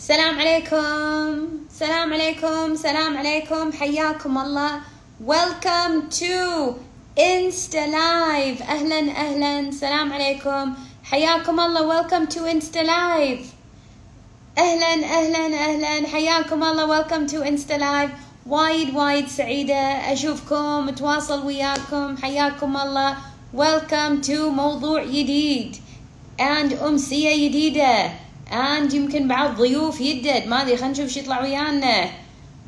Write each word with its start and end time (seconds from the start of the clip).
سلام 0.00 0.38
عليكم. 0.38 1.48
سلام 1.78 2.12
عليكم. 2.12 2.74
سلام 2.74 3.16
عليكم. 3.16 3.72
حياكم 3.72 4.38
الله. 4.38 4.80
Welcome 5.26 6.08
to 6.08 6.74
Insta 7.18 7.84
Live. 7.84 8.62
أهلا 8.62 9.00
أهلا. 9.10 9.70
سلام 9.70 10.12
عليكم. 10.12 10.74
حياكم 11.04 11.60
الله. 11.60 11.82
Welcome 11.88 12.26
to 12.28 12.40
Insta 12.48 12.82
Live. 12.82 13.44
أهلا 14.58 14.92
أهلا 15.04 15.44
أهلا. 15.68 16.08
حياكم 16.08 16.64
الله. 16.64 16.86
Welcome 16.86 17.28
to 17.28 17.44
Insta 17.44 17.76
Live. 17.78 18.10
وايد 18.46 18.96
وايد 18.96 19.28
سعيدة 19.28 20.12
أشوفكم 20.12 20.88
أتواصل 20.88 21.46
وياكم. 21.46 22.16
حياكم 22.16 22.76
الله. 22.76 23.16
Welcome 23.56 24.26
to 24.26 24.48
موضوع 24.48 25.04
جديد. 25.04 25.76
And 26.40 26.72
أمسية 26.82 27.48
جديدة. 27.48 28.29
And 28.50 28.94
يمكن 28.94 29.28
بعض 29.28 29.56
ضيوف 29.56 30.00
يدد. 30.00 30.46
ما 30.46 30.62
أدري 30.62 30.76
خلينا 30.76 30.92
نشوف 30.92 31.08
شو 31.08 31.20
يطلع 31.20 31.40
ويانا. 31.42 32.08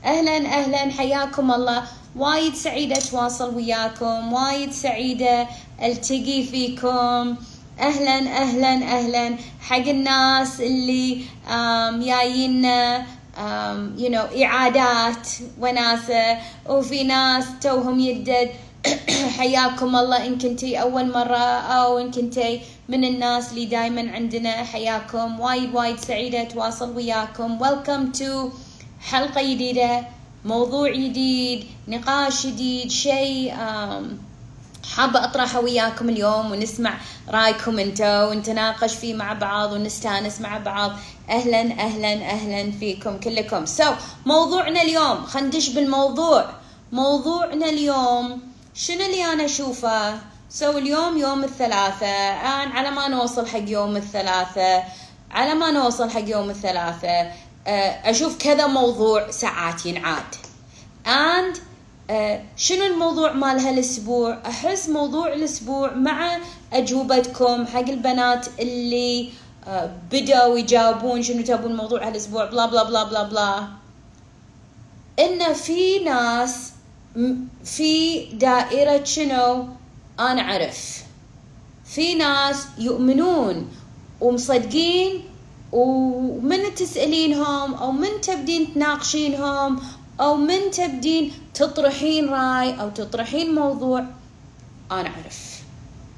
أهلا 0.05 0.37
أهلا 0.37 0.93
حياكم 0.93 1.51
الله. 1.53 1.83
وايد 2.17 2.55
سعيدة 2.55 2.97
أتواصل 2.97 3.55
وياكم. 3.55 4.33
وايد 4.33 4.73
سعيدة 4.73 5.47
ألتقي 5.83 6.43
فيكم. 6.43 7.37
أهلا 7.81 8.19
أهلا 8.43 8.73
أهلا. 8.75 9.37
حق 9.61 9.77
الناس 9.89 10.61
اللي 10.61 11.21
جايينا 12.07 13.07
you 13.99 14.11
know 14.11 14.25
إعادات 14.45 15.29
وناسة. 15.61 16.39
وفي 16.69 17.05
ناس 17.05 17.45
توهم 17.61 18.01
يدد. 18.01 18.51
حياكم 19.39 19.97
الله. 19.97 20.27
إن 20.27 20.39
كنتي 20.39 20.81
أول 20.83 21.13
مرة 21.13 21.47
أو 21.79 21.99
إن 21.99 22.11
كنتي 22.11 22.61
من 22.93 23.05
الناس 23.05 23.51
اللي 23.51 23.67
دايما 23.67 24.13
عندنا 24.13 24.65
حياكم 24.65 25.41
وايد 25.41 25.75
وايد 25.75 26.01
سعيدة 26.01 26.43
أتواصل 26.43 26.97
وياكم. 26.97 27.59
Welcome 27.59 28.19
to 28.19 28.53
حلقة 29.01 29.43
جديدة 29.43 30.05
موضوع 30.45 30.93
جديد 30.93 31.67
نقاش 31.89 32.47
جديد 32.47 32.91
شيء 32.91 33.55
حابة 34.97 35.25
أطرحه 35.25 35.61
وياكم 35.61 36.09
اليوم 36.09 36.53
ونسمع 36.53 36.95
رأيكم 37.29 37.79
أنتو 37.79 38.31
ونتناقش 38.31 38.95
فيه 38.95 39.15
مع 39.15 39.33
بعض 39.33 39.73
ونستأنس 39.73 40.41
مع 40.41 40.59
بعض. 40.59 40.93
أهلا 41.31 41.61
أهلا 41.61 42.13
أهلا 42.13 42.73
فيكم 42.73 43.21
كلكم. 43.21 43.67
سو 43.67 43.85
so, 43.85 43.95
موضوعنا 44.27 44.83
اليوم 44.83 45.25
خندش 45.25 45.69
بالموضوع. 45.69 46.51
موضوعنا 46.93 47.67
اليوم 47.67 48.41
شنو 48.75 49.05
اللي 49.07 49.25
أنا 49.25 49.45
أشوفه؟ 49.45 50.32
سو 50.55 50.79
اليوم 50.79 51.19
يوم 51.19 51.45
الثلاثة. 51.45 52.07
الآن 52.07 52.73
على 52.73 52.91
ما 52.91 53.09
نوصل 53.09 53.47
حق 53.47 53.69
يوم 53.69 53.97
الثلاثة؟ 53.97 54.85
على 55.31 55.55
ما 55.55 55.71
نوصل 55.71 56.11
حق 56.11 56.29
يوم 56.29 56.51
الثلاثة 56.51 57.33
أشوف 58.11 58.39
كذا 58.39 58.67
موضوع 58.67 59.31
ساعات 59.31 59.87
ينعاد. 59.87 60.35
and 61.07 61.59
شنو 62.57 62.85
الموضوع 62.87 63.33
مال 63.33 63.61
هالاسبوع 63.61 64.39
أحس 64.47 64.89
موضوع 64.89 65.33
الأسبوع 65.33 65.93
مع 65.93 66.39
أجوبتكم 66.73 67.67
حق 67.67 67.89
البنات 67.89 68.47
اللي 68.61 69.31
بدأوا 70.11 70.59
يجاوبون 70.59 71.23
شنو 71.23 71.43
تبون 71.43 71.77
موضوع 71.77 72.09
هالاسبوع 72.09 72.45
بلا 72.45 72.67
بلا 72.67 72.83
بلا 72.83 73.05
بلا 73.05 73.23
بلا. 73.23 73.69
إن 75.19 75.53
في 75.53 75.99
ناس 75.99 76.73
في 77.65 78.25
دائرة 78.33 79.05
شنو؟ 79.05 79.69
أنا 80.31 80.43
أعرف. 80.43 81.03
في 81.85 82.15
ناس 82.15 82.67
يؤمنون 82.79 83.69
ومصدقين 84.21 85.25
ومن 85.73 86.75
تسألينهم 86.75 87.75
أو 87.75 87.93
من 87.93 88.21
تبدين 88.23 88.75
تناقشينهم 88.75 89.81
أو 90.21 90.37
من 90.37 90.71
تبدين 90.71 91.33
تطرحين 91.55 92.29
رأي 92.29 92.81
أو 92.81 92.89
تطرحين 92.89 93.55
موضوع. 93.55 94.05
أنا 94.93 95.09
أعرف. 95.09 95.63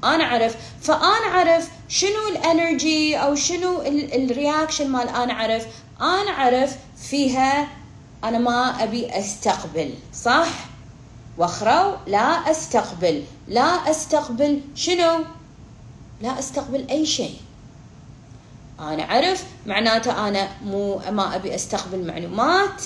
أنا 0.03 0.23
أعرف. 0.23 0.55
فأنا 0.81 1.27
أعرف 1.27 1.69
شنو 1.89 2.27
ال 2.31 2.43
energy 2.43 3.17
أو 3.17 3.35
شنو 3.35 3.81
ال 4.15 4.23
reaction 4.23 4.89
مال 4.89 5.09
أنا 5.09 5.33
أعرف. 5.33 5.67
أنا 6.01 6.31
أعرف 6.31 6.75
فيها 7.09 7.67
أنا 8.23 8.37
ما 8.37 8.83
أبي 8.83 9.19
أستقبل 9.19 9.93
صح؟ 10.13 10.74
واخروا 11.37 11.95
لا 12.07 12.51
أستقبل. 12.51 13.23
لا 13.47 13.91
أستقبل 13.91 14.61
شنو؟ 14.75 15.23
لا 16.21 16.39
أستقبل 16.39 16.87
أي 16.89 17.05
شيء. 17.05 17.35
أنا 18.79 19.03
أعرف 19.03 19.43
معناته 19.65 20.27
أنا 20.27 20.49
مو 20.63 21.01
ما 21.11 21.35
أبي 21.35 21.55
أستقبل 21.55 22.07
معلومات. 22.07 22.83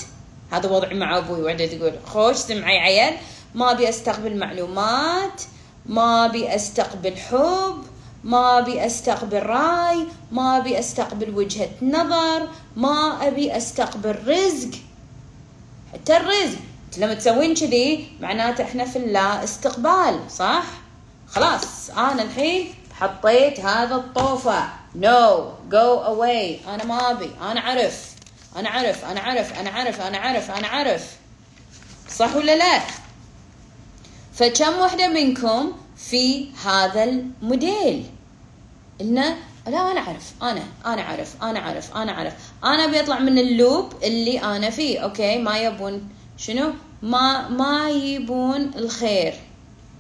هذا 0.52 0.70
وضعي 0.70 0.96
مع 0.96 1.18
أبوي 1.18 1.42
وعده 1.42 1.66
تقول 1.66 1.94
خوش 2.06 2.36
سمعي 2.36 2.78
عيل 2.78 3.18
ما 3.56 3.72
أبي 3.72 3.90
أستقبل 3.90 4.38
معلومات. 4.38 5.42
ما 5.86 6.26
أبي 6.26 6.56
أستقبل 6.56 7.18
حب. 7.18 7.84
ما 8.24 8.60
أبي 8.60 8.86
أستقبل 8.86 9.44
رأي. 9.44 10.06
ما 10.32 10.58
أبي 10.58 10.80
أستقبل 10.80 11.36
وجهة 11.36 11.70
نظر. 11.82 12.48
ما 12.76 13.28
أبي 13.28 13.58
أستقبل 13.58 14.16
رزق. 14.28 14.72
حتى 15.94 16.18
الرزق. 16.18 16.60
لما 16.98 17.14
تسوين 17.14 17.56
كذي 17.56 18.12
معناته 18.22 18.64
إحنا 18.64 18.86
في 18.86 18.96
اللا 18.96 19.44
استقبال 19.44 20.20
صح 20.32 20.64
خلاص 21.28 21.90
أنا 21.90 22.22
الحين 22.24 22.74
حطيت 22.94 23.60
هذا 23.60 23.96
الطوفة 23.96 24.64
no 24.96 25.42
go 25.72 26.04
away 26.08 26.68
أنا 26.70 26.84
ما 26.86 27.12
ابي 27.12 27.32
أنا 27.42 27.60
اعرف 27.60 28.10
أنا 28.56 28.70
اعرف 28.70 29.06
أنا 29.06 29.20
اعرف 29.20 29.60
أنا 29.60 29.70
اعرف 29.70 30.02
أنا 30.02 30.18
اعرف 30.18 30.52
أنا 30.52 30.68
اعرف 30.68 31.16
صح 32.10 32.36
ولا 32.36 32.56
لا 32.56 32.82
فكم 34.34 34.80
وحده 34.80 35.08
منكم 35.08 35.72
في 35.98 36.48
هذا 36.66 37.04
الموديل 37.04 38.06
إنه 39.02 39.36
لا 39.68 39.92
أنا 39.92 40.00
أعرف 40.00 40.34
أنا 40.42 40.64
أنا 40.86 41.02
أعرف 41.02 41.44
أنا 41.44 41.60
أعرف 41.60 41.96
أنا 41.98 42.12
أعرف 42.12 42.34
أنا 42.64 42.88
بيطلع 42.88 43.20
من 43.20 43.40
ال 43.40 43.51
loop 43.51 43.94
اللي 44.04 44.40
أنا 44.44 44.70
فيه 44.70 45.00
okay 45.00 45.38
ما 45.38 45.58
يبون 45.58 46.10
شنو؟ 46.40 46.74
ما 47.02 47.50
ما 47.50 47.90
يبون 47.90 48.72
الخير. 48.76 49.34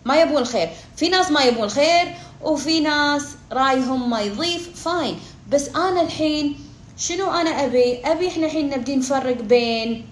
ما 0.05 0.21
يبون 0.21 0.37
الخير. 0.37 0.69
في 0.95 1.09
ناس 1.09 1.31
ما 1.31 1.41
يبون 1.43 1.63
الخير 1.63 2.15
وفي 2.41 2.79
ناس 2.79 3.23
رايهم 3.51 4.09
ما 4.09 4.21
يضيف. 4.21 4.83
fine 4.83 5.19
بس 5.51 5.69
أنا 5.69 6.01
الحين 6.01 6.55
شنو 6.97 7.31
أنا 7.31 7.49
أبي؟ 7.65 8.05
أبي 8.05 8.27
إحنا 8.27 8.45
الحين 8.45 8.69
نبدي 8.69 8.95
نفرق 8.95 9.41
بين 9.41 10.05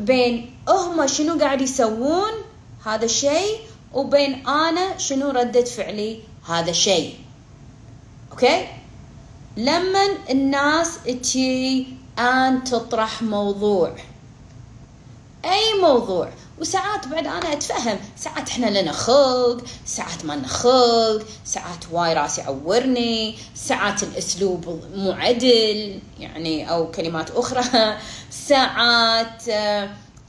بين 0.00 0.54
هم 0.68 1.06
شنو 1.06 1.38
قاعد 1.38 1.60
يسوون 1.60 2.32
هذا 2.86 3.04
الشيء 3.04 3.58
وبين 3.92 4.46
أنا 4.48 4.98
شنو 4.98 5.30
ردة 5.30 5.64
فعلي 5.64 6.20
هذا 6.48 6.70
الشيء. 6.70 7.14
okay؟ 8.32 8.66
لما 9.56 10.04
الناس 10.30 10.98
تجي 11.04 11.86
أن 12.18 12.64
تطرح 12.64 13.22
موضوع. 13.22 13.94
أي 15.48 15.80
موضوع. 15.82 16.28
وساعات 16.60 17.08
بعد 17.08 17.26
أنا 17.26 17.52
أتفهم. 17.52 17.98
ساعات 18.16 18.48
إحنا 18.48 18.80
لنا 18.80 18.92
خلق 18.92 19.64
ساعات 19.86 20.24
ما 20.24 20.32
لنا 20.32 20.48
خلق 20.48 21.26
ساعات 21.44 21.84
واي 21.92 22.14
راسي 22.14 22.40
يعورني 22.40 23.38
ساعات 23.54 24.02
الأسلوب 24.02 24.82
مو 24.94 25.12
عدل 25.12 26.00
يعني 26.20 26.70
أو 26.70 26.90
كلمات 26.90 27.30
أخرى. 27.30 27.62
ساعات 28.48 29.42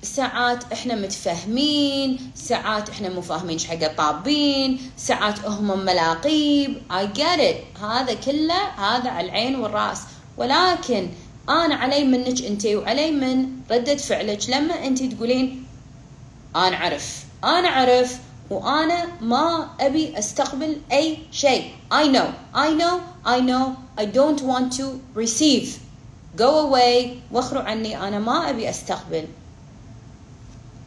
ساعات 0.01 0.63
إحنا 0.73 0.95
متفاهمين 0.95 2.31
ساعات 2.35 2.89
إحنا 2.89 3.09
مو 3.09 3.21
فاهمين 3.21 3.59
حق 3.59 3.95
طابين 3.97 4.91
ساعات 4.97 5.45
هم 5.45 5.85
ملاقيب. 5.85 6.81
I 6.91 7.17
get 7.17 7.81
هذا 7.83 8.13
كله 8.13 8.63
هذا 8.77 9.09
على 9.09 9.27
العين 9.27 9.55
والرأس. 9.59 10.01
ولكن 10.37 11.09
أنا 11.49 11.75
علي 11.75 12.03
منك 12.03 12.41
أنت 12.41 12.65
وعلي 12.65 13.11
من 13.11 13.49
ردة 13.71 13.95
فعلك. 13.95 14.49
لما 14.49 14.85
أنت 14.87 15.03
تقولين 15.03 15.63
أنا 16.55 16.75
أعرف 16.75 17.23
أنا 17.43 17.67
أعرف 17.67 18.19
وأنا 18.49 19.07
ما 19.21 19.69
أبي 19.79 20.19
أستقبل 20.19 20.77
أي 20.91 21.17
شيء. 21.31 21.63
I 21.91 22.05
know 22.07 22.29
I 22.55 22.69
know 22.73 22.99
I 23.25 23.39
know 23.41 23.77
I 23.97 24.05
don't 24.05 24.41
want 24.41 24.77
to 24.77 24.85
receive. 25.15 25.79
Go 26.37 26.69
away 26.69 27.17
واخروا 27.31 27.63
عني. 27.63 28.07
أنا 28.07 28.19
ما 28.19 28.49
أبي 28.49 28.69
أستقبل. 28.69 29.27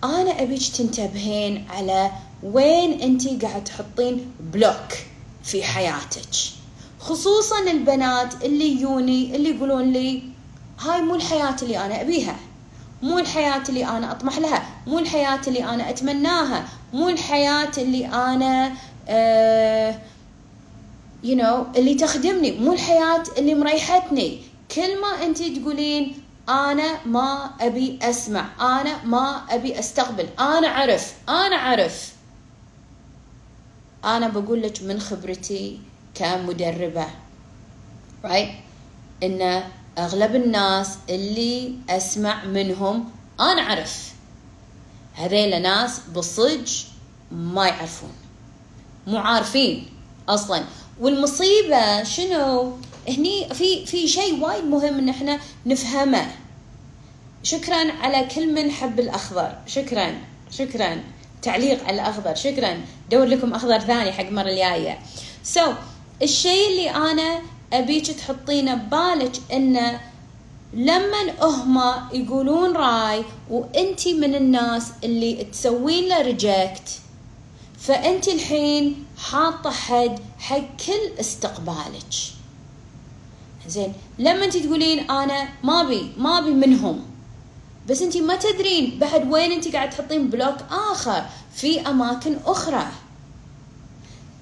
أنا 0.04 0.42
أبيك 0.42 0.68
تنتبهين 0.68 1.66
على 1.70 2.10
وين 2.42 3.00
أنت 3.00 3.44
قاعد 3.44 3.64
تحطين 3.64 4.32
بلوك 4.40 4.92
في 5.44 5.62
حياتك. 5.64 6.34
خصوصا 7.00 7.70
البنات 7.70 8.44
اللي 8.44 8.80
يوني 8.80 9.36
اللي 9.36 9.56
يقولون 9.56 9.92
لي 9.92 10.31
هاي 10.84 11.02
مو 11.02 11.14
الحياة 11.14 11.56
اللي 11.62 11.86
أنا 11.86 12.00
أبيها. 12.00 12.36
مو 13.02 13.18
الحياة 13.18 13.62
اللي 13.68 13.84
أنا 13.86 14.12
أطمح 14.12 14.38
لها. 14.38 14.62
مو 14.86 14.98
الحياة 14.98 15.40
اللي 15.46 15.64
أنا 15.64 15.90
أتمناها. 15.90 16.68
مو 16.92 17.08
الحياة 17.08 17.70
اللي 17.78 18.06
أنا 18.06 18.72
آه 19.08 19.98
you 21.24 21.36
know 21.38 21.76
اللي 21.76 21.94
تخدمني. 21.94 22.52
مو 22.52 22.72
الحياة 22.72 23.22
اللي 23.38 23.54
مريحتني. 23.54 24.42
كل 24.74 25.00
ما 25.00 25.26
أنت 25.26 25.42
تقولين 25.42 26.22
أنا 26.48 27.06
ما 27.06 27.50
أبي 27.60 27.98
أسمع 28.02 28.44
أنا 28.60 29.04
ما 29.04 29.42
أبي 29.50 29.78
أستقبل 29.78 30.28
أنا 30.38 30.68
أعرف 30.68 31.14
أنا 31.28 31.56
أعرف. 31.56 32.12
أنا 34.04 34.28
بقول 34.28 34.62
لك 34.62 34.82
من 34.82 35.00
خبرتي 35.00 35.80
كمدربة 36.14 37.06
right 38.26 38.50
ان 39.22 39.62
أغلب 39.98 40.34
الناس 40.34 40.98
اللي 41.08 41.74
أسمع 41.90 42.44
منهم 42.44 43.10
أنا 43.40 43.62
أعرف. 43.62 44.12
هذيل 45.14 45.62
ناس 45.62 46.00
بالصج 46.14 46.84
ما 47.32 47.66
يعرفون 47.66 48.12
مو 49.06 49.18
عارفين 49.18 49.86
أصلا. 50.28 50.64
والمصيبة 51.00 52.02
شنو؟ 52.02 52.72
هني 53.08 53.54
في 53.54 53.86
في 53.86 54.08
شيء 54.08 54.44
وايد 54.44 54.64
مهم 54.64 54.98
إن 54.98 55.08
إحنا 55.08 55.38
نفهمه. 55.66 56.26
شكرا 57.42 57.92
على 57.92 58.28
كل 58.34 58.54
من 58.54 58.70
حب 58.70 59.00
الأخضر. 59.00 59.54
شكرا 59.66 60.14
شكرا. 60.50 61.02
تعليق 61.42 61.84
على 61.84 61.94
الأخضر. 61.94 62.34
شكرا. 62.34 62.80
دور 63.10 63.24
لكم 63.24 63.54
أخضر 63.54 63.78
ثاني 63.78 64.12
حق 64.12 64.24
المره 64.24 64.48
الجاية. 64.48 64.98
سو 65.44 65.60
so, 65.60 65.74
الشيء 66.22 66.68
اللي 66.68 66.90
أنا 66.90 67.42
أبيك 67.72 68.06
تحطينه 68.10 68.74
ببالك 68.74 69.32
انه 69.52 70.00
لما 70.74 71.34
هما 71.40 72.08
يقولون 72.12 72.76
راي 72.76 73.24
وإنتي 73.50 74.14
من 74.14 74.34
الناس 74.34 74.92
اللي 75.04 75.44
تسوين 75.44 76.08
له 76.08 76.22
reject 76.22 76.88
فانت 77.78 78.28
الحين 78.28 79.04
حاطة 79.18 79.70
حد 79.70 80.18
حق 80.38 80.76
كل 80.86 81.20
استقبالك. 81.20 82.14
زين 83.68 83.92
لما 84.18 84.44
انت 84.44 84.56
تقولين 84.56 85.10
أنا 85.10 85.48
ما 85.64 85.82
بي 85.82 86.12
ما 86.18 86.40
بي 86.40 86.50
منهم. 86.50 87.00
بس 87.88 88.02
انت 88.02 88.16
ما 88.16 88.36
تدرين 88.36 88.98
بعد 88.98 89.32
وين 89.32 89.52
انت 89.52 89.68
قاعد 89.68 89.90
تحطين 89.90 90.30
block 90.30 90.56
آخر 90.92 91.24
في 91.54 91.80
أماكن 91.80 92.36
أخرى. 92.46 92.86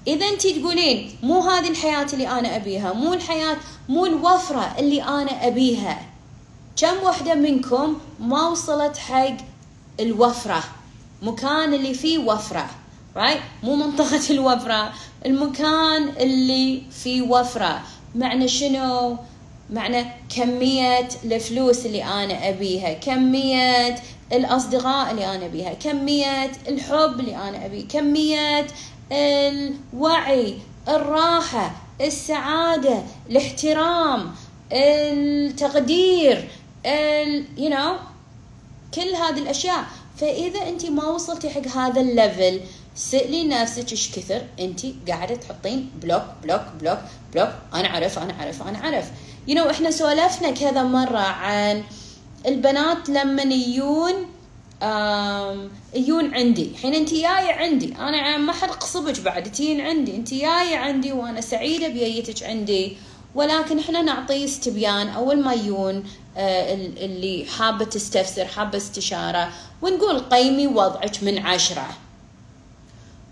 إذا 0.07 0.27
انت 0.27 0.47
تقولين 0.47 1.15
مو 1.23 1.39
هذه 1.41 1.69
الحياة 1.69 2.07
اللي 2.13 2.27
أنا 2.27 2.55
أبيها 2.55 2.93
مو 2.93 3.13
الحياة 3.13 3.57
مو 3.89 4.05
الوفرة 4.05 4.75
اللي 4.79 5.03
أنا 5.03 5.47
أبيها. 5.47 6.01
كم 6.77 7.03
وحدة 7.03 7.35
منكم 7.35 7.97
ما 8.19 8.47
وصلت 8.47 8.97
حق 8.97 9.37
الوفرة؟ 9.99 10.63
مكان 11.21 11.73
اللي 11.73 11.93
فيه 11.93 12.17
وفرة 12.17 12.69
right 13.15 13.63
مو 13.63 13.75
منطقة 13.75 14.21
الوفرة 14.33 14.93
المكان 15.25 16.09
اللي 16.19 16.81
فيه 16.91 17.21
وفرة. 17.21 17.81
معنى 18.15 18.47
شنو؟ 18.47 19.17
معنى 19.69 20.05
كمية 20.35 21.07
الفلوس 21.25 21.85
اللي 21.85 22.03
أنا 22.03 22.49
أبيها 22.49 22.93
كمية 22.93 23.95
الأصدقاء 24.33 25.11
اللي 25.11 25.35
أنا 25.35 25.45
أبيها 25.45 25.73
كمية 25.73 26.51
الحب 26.67 27.19
اللي 27.19 27.35
أنا 27.35 27.65
أبيه 27.65 27.87
كمية 27.87 28.67
الوعي 29.11 30.57
الراحة 30.87 31.71
السعادة 32.01 33.03
الاحترام 33.29 34.31
التقدير 34.71 36.49
ال 36.85 37.45
you 37.57 37.69
know 37.73 37.91
كل 38.95 39.15
هذه 39.15 39.37
الأشياء. 39.39 39.83
فإذا 40.17 40.69
أنت 40.69 40.85
ما 40.85 41.07
وصلتي 41.07 41.49
حق 41.49 41.67
هذا 41.67 42.01
ال 42.01 42.11
level 42.11 42.61
سألي 42.95 43.43
نفسك 43.47 43.91
إيش 43.91 44.11
كثر 44.11 44.41
انت 44.59 44.79
قاعدة 45.07 45.35
تحطين 45.35 45.89
block 46.01 46.23
block 46.43 46.61
block 46.81 46.97
block 47.33 47.49
أنا 47.73 47.87
أعرف 47.87 48.19
أنا 48.19 48.33
أعرف 48.39 48.67
أنا 48.67 48.77
أعرف. 48.77 49.11
you 49.47 49.55
you 49.55 49.57
know, 49.65 49.69
إحنا 49.69 49.91
سولفنا 49.91 50.51
كذا 50.51 50.83
مرة 50.83 51.17
عن 51.19 51.83
البنات 52.45 53.09
لما 53.09 53.43
يجون 53.43 54.13
يجون 55.93 56.33
عندي. 56.33 56.63
الحين 56.63 56.93
انت 56.93 57.13
جاية 57.13 57.53
عندي. 57.53 57.95
أنا 57.95 58.37
ما 58.37 58.53
حد 58.53 58.69
قصبك 58.69 59.19
بعد. 59.19 59.51
تجين 59.51 59.81
عندي. 59.81 60.15
انت 60.15 60.33
جاية 60.33 60.77
عندي 60.77 61.11
وأنا 61.11 61.41
سعيدة 61.41 61.87
بجيتك 61.87 62.43
عندي. 62.43 62.97
ولكن 63.35 63.79
إحنا 63.79 64.01
نعطي 64.01 64.45
استبيان 64.45 65.07
أول 65.09 65.43
ما 65.43 65.53
يجون 65.53 66.03
آه 66.37 66.73
اللي 66.75 67.45
حابة 67.57 67.85
تستفسر 67.85 68.45
حابة 68.45 68.77
استشارة 68.77 69.51
ونقول 69.81 70.19
قيمي 70.19 70.67
وضعك 70.67 71.23
من 71.23 71.37
عشرة. 71.39 71.87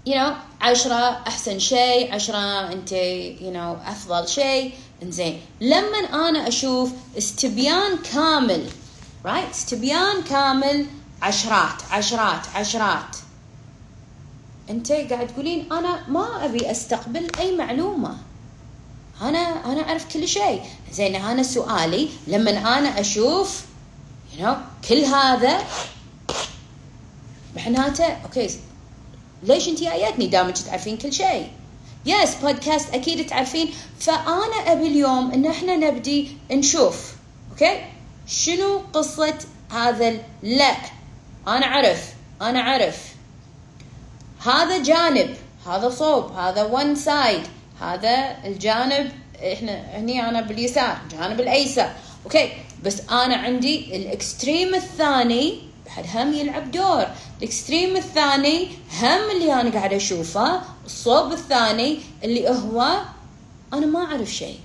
You 0.09 0.11
know 0.13 0.31
عشرة 0.61 1.21
أحسن 1.27 1.59
شيء 1.59 2.13
عشرة 2.13 2.71
أنت 2.73 2.89
you 3.39 3.53
know 3.55 3.89
أفضل 3.89 4.27
شيء. 4.27 4.71
إنزين. 5.03 5.41
لما 5.61 5.97
أنا 6.29 6.47
أشوف 6.47 6.91
استبيان 7.17 7.97
كامل 8.13 8.65
right 9.25 9.49
استبيان 9.51 10.21
كامل 10.29 10.85
عشرات 11.21 11.83
عشرات 11.91 12.47
عشرات. 12.55 13.17
أنت 14.69 14.91
قاعد 14.91 15.27
تقولين 15.27 15.73
أنا 15.73 16.07
ما 16.07 16.45
أبي 16.45 16.71
أستقبل 16.71 17.27
أي 17.39 17.55
معلومة. 17.55 18.17
أنا 19.21 19.39
أنا 19.65 19.81
أعرف 19.81 20.13
كل 20.13 20.27
شيء. 20.27 20.61
زين 20.91 21.15
أنا 21.15 21.43
سؤالي. 21.43 22.09
لما 22.27 22.77
أنا 22.77 22.99
أشوف 22.99 23.61
you 24.33 24.41
know 24.41 24.87
كل 24.89 25.03
هذا 25.05 25.63
معناته 27.55 28.05
okay 28.05 28.59
ليش 29.43 29.67
انت 29.67 29.79
جايتني؟ 29.79 30.27
دامك 30.27 30.57
تعرفين 30.57 30.97
كل 30.97 31.13
شيء. 31.13 31.51
yes 32.05 32.35
because 32.35 32.93
أكيد 32.93 33.27
تعرفين. 33.27 33.73
فأنا 33.99 34.71
أبي 34.71 34.87
اليوم 34.87 35.31
إن 35.31 35.45
إحنا 35.45 35.75
نبدي 35.75 36.37
نشوف 36.51 37.13
okay 37.51 37.85
شنو 38.27 38.81
قصة 38.93 39.37
هذا 39.71 40.19
لا. 40.43 40.75
أنا 41.57 41.65
اعرف 41.65 42.13
أنا 42.41 42.59
اعرف 42.59 42.97
هذا 44.45 44.83
جانب 44.83 45.35
هذا 45.67 45.89
صوب 45.89 46.31
هذا 46.31 46.63
one 46.63 46.95
side 46.95 47.41
هذا 47.81 48.37
الجانب 48.45 49.11
إحنا 49.53 49.71
هني 49.71 50.29
أنا 50.29 50.41
باليسار 50.41 50.97
جانب 51.11 51.39
الايسر 51.39 51.89
okay 52.25 52.51
بس 52.83 53.01
أنا 53.11 53.35
عندي 53.35 53.95
ال 53.95 54.05
extreme 54.05 54.75
الثاني 54.75 55.59
بعد 55.97 56.05
هم 56.15 56.33
يلعب 56.33 56.71
دور. 56.71 57.05
ال 57.39 57.46
extreme 57.47 57.97
الثاني 57.97 58.67
هم 59.01 59.31
اللي 59.35 59.53
أنا 59.53 59.69
قاعدة 59.69 59.95
أشوفه 59.97 60.61
الصوب 60.85 61.31
الثاني 61.31 61.99
اللي 62.23 62.49
هو 62.49 63.01
أنا 63.73 63.85
ما 63.85 63.99
أعرف 64.05 64.29
شيء. 64.29 64.59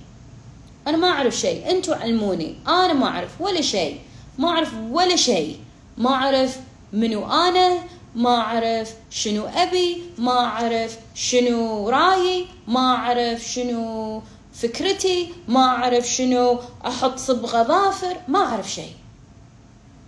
أنا 0.87 0.97
ما 0.97 1.07
أعرف 1.07 1.35
شيء 1.35 1.69
أنتوا 1.71 1.95
علموني 1.95 2.55
أنا 2.67 2.93
ما 2.93 3.07
أعرف 3.07 3.41
ولا 3.41 3.61
شيء. 3.61 3.99
ما 4.37 4.49
أعرف 4.49 4.73
ولا 4.91 5.15
شيء. 5.15 5.59
ما 5.97 6.09
أعرف 6.09 6.59
منو 6.93 7.25
أنا؟ 7.25 7.79
ما 8.15 8.35
أعرف 8.35 8.93
شنو 9.09 9.45
أبي 9.45 10.03
ما 10.17 10.39
أعرف 10.39 10.97
شنو 11.15 11.89
رأيي 11.89 12.47
ما 12.67 12.95
أعرف 12.95 13.43
شنو 13.43 14.21
فكرتي 14.53 15.33
ما 15.47 15.59
أعرف 15.59 16.07
شنو 16.07 16.59
أحط 16.85 17.17
صبغة 17.19 17.63
ظافر 17.63 18.17
ما 18.27 18.39
أعرف 18.39 18.71
شيء. 18.71 18.93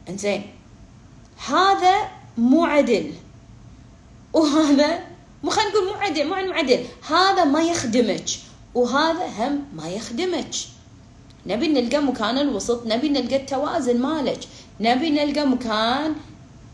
إنزين 0.10 0.44
هذا 1.48 1.96
مو 2.38 2.66
عدل. 2.66 3.14
وهذا 4.34 5.00
مو 5.44 5.50
خلينا 5.50 5.70
نقول 5.70 5.86
مو 5.86 5.94
عدل 5.94 6.28
مو 6.28 6.54
عدل. 6.54 6.86
هذا 7.10 7.44
ما 7.44 7.62
يخدمك 7.62 8.30
وهذا 8.76 9.26
هم 9.38 9.66
ما 9.76 9.90
يخدمك. 9.90 10.56
نبي 11.46 11.68
نلقى 11.68 12.00
مكان 12.04 12.38
الوسط 12.38 12.88
نبي 12.88 13.10
نلقى 13.10 13.36
التوازن 13.36 14.02
مالك. 14.02 14.40
نبي 14.80 15.10
نلقى 15.10 15.48
مكان 15.48 16.16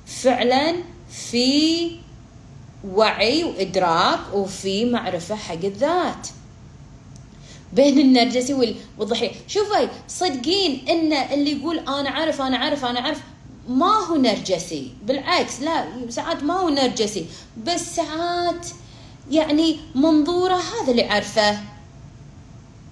فعلا 0.05 0.75
في 1.11 1.91
وعي 2.87 3.43
وإدراك 3.43 4.19
وفي 4.33 4.85
معرفة 4.85 5.35
حق 5.35 5.63
الذات. 5.63 6.27
بين 7.73 7.99
النرجسي 7.99 8.75
والضحية. 8.97 9.31
شوفي 9.47 9.89
صدقين 10.07 10.85
إن 10.89 11.13
اللي 11.13 11.51
يقول 11.51 11.79
أنا 11.79 12.09
عارف 12.09 12.41
أنا 12.41 12.57
عارف 12.57 12.85
أنا 12.85 12.99
عارف 12.99 13.21
ما 13.69 14.05
هو 14.05 14.15
نرجسي. 14.15 14.91
بالعكس 15.03 15.61
لا 15.61 15.85
ساعات 16.09 16.43
ما 16.43 16.53
هو 16.53 16.69
نرجسي. 16.69 17.25
بس 17.65 17.95
ساعات 17.95 18.67
يعني 19.31 19.79
منظوره 19.95 20.55
هذا 20.55 20.91
اللي 20.91 21.03
عارفه. 21.03 21.53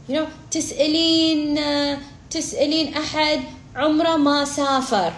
You 0.09 0.13
know, 0.13 0.27
تسألين 0.51 1.59
تسألين 2.29 2.93
أحد 2.93 3.41
عمره 3.75 4.15
ما 4.15 4.45
سافر. 4.45 5.13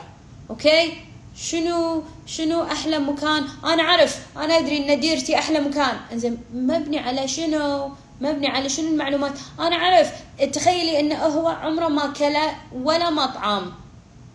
أوكي 0.49 0.93
شنو 1.35 2.03
شنو 2.25 2.63
أحلى 2.63 2.99
مكان؟ 2.99 3.43
أنا 3.65 3.83
أعرف 3.83 4.19
أنا 4.37 4.57
أدري 4.57 4.93
إن 4.93 4.99
ديرتي 4.99 5.39
أحلى 5.39 5.59
مكان. 5.59 5.95
إنزين 6.11 6.37
مبني 6.53 6.99
على 6.99 7.27
شنو؟ 7.27 7.91
مبني 8.21 8.47
على 8.47 8.69
شنو 8.69 8.87
المعلومات؟ 8.87 9.31
أنا 9.59 9.75
أعرف. 9.75 10.11
تخيلي 10.53 10.99
إنه 10.99 11.15
هو 11.15 11.47
عمره 11.47 11.87
ما 11.87 12.07
كلا 12.07 12.51
ولا 12.73 13.09
مطعم. 13.09 13.71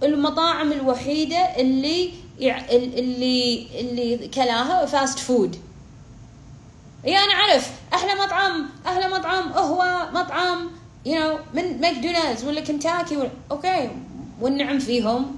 المطاعم 0.03 0.73
الوحيدة 0.73 1.39
اللي 1.39 2.11
اللي 2.71 3.67
اللي 3.81 4.29
كلاها 4.29 4.87
fast 4.87 5.19
food 5.19 5.57
إي 7.07 7.17
أنا 7.17 7.33
أعرف. 7.33 7.71
أحلى 7.95 8.15
مطعم 8.15 8.69
أحلى 8.87 9.09
مطعم. 9.09 9.53
هو 9.53 10.09
مطعم 10.15 10.71
you 11.07 11.11
know 11.11 11.55
من 11.55 11.81
ماكدونالدز 11.81 12.45
ولا 12.45 12.61
كنتاكي 12.61 13.17
ولا 13.17 13.31
okay. 13.51 13.91
والنعم 14.41 14.79
فيهم. 14.79 15.38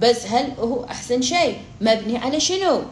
بس 0.00 0.26
هل 0.26 0.52
هو 0.58 0.84
أحسن 0.84 1.22
شيء؟ 1.22 1.56
مبني 1.80 2.18
على 2.18 2.40
شنو؟ 2.40 2.82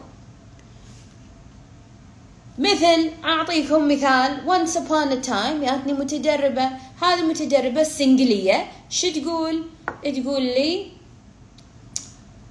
مثل 2.59 3.11
أعطيكم 3.23 3.87
مثال 3.87 4.37
once 4.47 4.71
upon 4.75 5.11
a 5.11 5.27
time 5.27 5.61
جاتني 5.61 5.93
متدربة 5.93 6.69
هذه 7.01 7.19
المتدربة 7.19 7.81
السنجلية 7.81 8.71
شو 8.89 9.07
تقول؟ 9.11 9.63
تقول 10.03 10.41
لي 10.41 10.87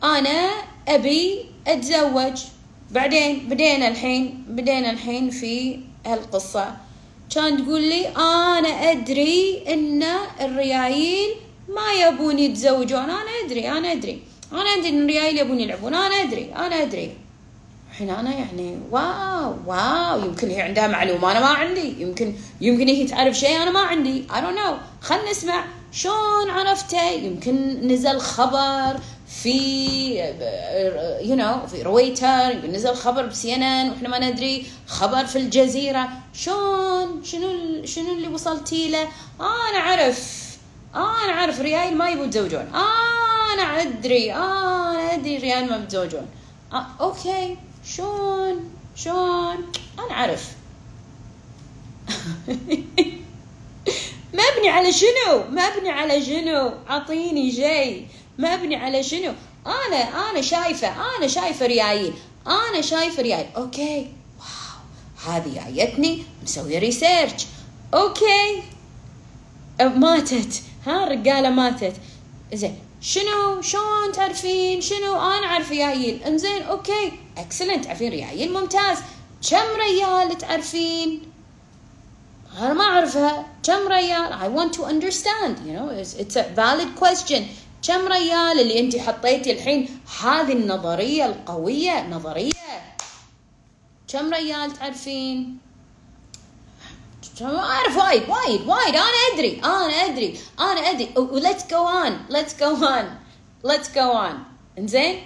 أنا 0.05 0.51
أبي 0.89 1.45
أتزوج. 1.67 2.43
بعدين 2.91 3.49
بدينا 3.49 3.89
الحين 3.89 4.45
بدينا 4.49 4.91
الحين 4.91 5.31
في 5.31 5.81
هالقصة. 6.07 6.77
كان 7.35 7.65
تقول 7.65 7.83
لي 7.83 8.09
أنا 8.09 8.69
أدري 8.69 9.63
إن 9.69 10.03
الريايل 10.41 11.35
ما 11.69 11.93
يبون 11.93 12.39
يتزوجون. 12.39 12.99
أنا 13.01 13.31
أدري 13.45 13.69
أنا 13.71 13.93
أدري. 13.93 14.23
أنا 14.61 14.71
ادري 14.71 14.89
ان 14.89 15.03
الريايل 15.03 15.39
يبون 15.39 15.61
يلعبون. 15.61 15.95
أنا 15.95 16.15
أدري 16.15 16.53
أنا 16.57 16.83
أدري. 16.83 17.17
الحين 17.91 18.11
أنا 18.11 18.35
يعني 18.35 18.79
wow 18.91 19.55
wow. 19.67 20.21
يمكن 20.25 20.51
هي 20.51 20.61
عندها 20.63 20.87
معلومة 20.87 21.31
أنا 21.31 21.41
ما 21.41 21.47
عندي. 21.47 22.03
يمكن 22.03 22.35
يمكن 22.61 22.89
هي 22.89 23.05
تعرف 23.05 23.39
شيء 23.39 23.63
أنا 23.63 23.71
ما 23.71 23.81
عندي. 23.81 24.25
I 24.29 24.33
don't 24.33 24.59
know. 24.59 25.05
خلنا 25.05 25.31
نسمع 25.31 25.65
شلون 25.93 26.51
عرفته. 26.51 27.11
يمكن 27.11 27.87
نزل 27.89 28.21
خبر 28.21 29.01
في 29.43 30.17
you 31.21 31.35
know 31.35 31.67
في 31.67 31.83
رويتر 31.83 32.51
يمكن 32.51 32.73
نزل 32.73 32.95
خبر 32.95 33.27
ب 33.27 33.55
CNN 33.55 33.91
وإحنا 33.91 34.09
ما 34.09 34.31
ندري. 34.31 34.67
خبر 34.87 35.25
في 35.25 35.37
الجزيرة. 35.37 36.09
شلون؟ 36.35 37.25
شنو 37.25 37.85
شنو 37.85 38.13
اللي 38.13 38.29
وصلتي 38.29 38.89
له؟ 38.89 39.09
أنا 39.41 39.79
اعرف 40.95 41.25
أنا 41.25 41.33
اعرف 41.33 41.61
ريال 41.61 41.97
ما 41.97 42.11
يبون 42.11 42.29
يتزوجون. 42.29 42.67
أنا 43.55 43.83
أدري. 43.83 44.35
أنا 44.35 45.15
أدري 45.15 45.39
ريال 45.39 45.71
ما 45.71 45.79
بيتزوجون. 45.79 46.27
آه 46.73 46.87
okay. 47.01 47.57
شلون؟ 47.87 48.71
شلون؟ 48.97 49.73
أنا 49.99 50.11
اعرف 50.13 50.49
مبني 54.39 54.69
على 54.69 54.93
شنو؟ 54.93 55.45
مبني 55.51 55.91
على 55.91 56.25
شنو؟ 56.25 56.73
أعطيني 56.91 57.53
شيء. 57.53 58.07
مبني 58.39 58.77
على 58.77 59.03
شنو؟ 59.03 59.33
أنا 59.67 60.31
أنا 60.31 60.41
شايفة 60.41 60.89
أنا 61.19 61.27
شايفة 61.27 61.67
ريايل. 61.67 62.15
أنا 62.47 62.81
شايفة 62.81 63.23
ريايل. 63.23 63.47
okay. 63.57 64.13
wow. 64.39 65.33
هذه 65.35 65.73
جايتني 65.75 66.23
مسوية 66.43 66.79
research 66.79 67.47
okay. 67.95 68.63
ماتت. 69.81 70.63
ها 70.87 71.05
الرجاله 71.05 71.51
ماتت. 71.51 71.97
زين 72.55 72.79
شنو؟ 73.01 73.63
شلون 73.63 74.13
تعرفين؟ 74.13 74.81
شنو؟ 74.81 75.15
أنا 75.15 75.47
اعرف 75.47 75.71
ريايل. 75.71 76.23
انزين 76.23 76.63
okay. 76.63 77.13
excellent 77.39 77.85
تعرفين 77.85 78.11
ريايل؟ 78.11 78.53
ممتاز. 78.53 78.99
كم 79.51 79.67
ريال 79.77 80.39
تعرفين؟ 80.39 81.23
أنا 82.59 82.73
ما 82.73 82.85
اعرفها. 82.85 83.47
كم 83.63 83.89
ريال؟ 83.89 84.33
I 84.33 84.59
want 84.59 84.73
to 84.77 84.83
understand. 84.85 85.59
You 85.67 85.73
know 85.73 85.89
it's, 85.89 86.15
it's 86.15 86.37
a 86.37 86.45
valid 86.57 86.97
question. 87.05 87.43
كم 87.89 88.09
ريال 88.09 88.61
اللي 88.61 88.81
انت 88.81 88.97
حطيتي 88.97 89.53
الحين؟ 89.53 90.01
هذه 90.23 90.53
النظرية 90.53 91.27
القوية. 91.27 92.09
نظرية. 92.09 92.53
كم 94.09 94.35
ريال 94.35 94.73
تعرفين؟ 94.73 95.59
اعرف 97.41 97.97
وايد 97.97 98.23
وايد 98.29 98.61
وايد 98.69 98.95
أنا 98.95 99.35
ادري 99.35 99.61
أنا 99.65 100.07
ادري 100.07 100.39
أنا 100.61 100.91
ادري 100.91 101.15
و 101.17 101.25
let's 101.25 101.67
go 101.71 101.89
on 101.89 102.19
let's 102.31 102.57
go 102.61 102.87
on 102.87 103.19
let's 103.65 103.95
go 103.95 104.13
on 104.13 104.39
انزين 104.79 105.23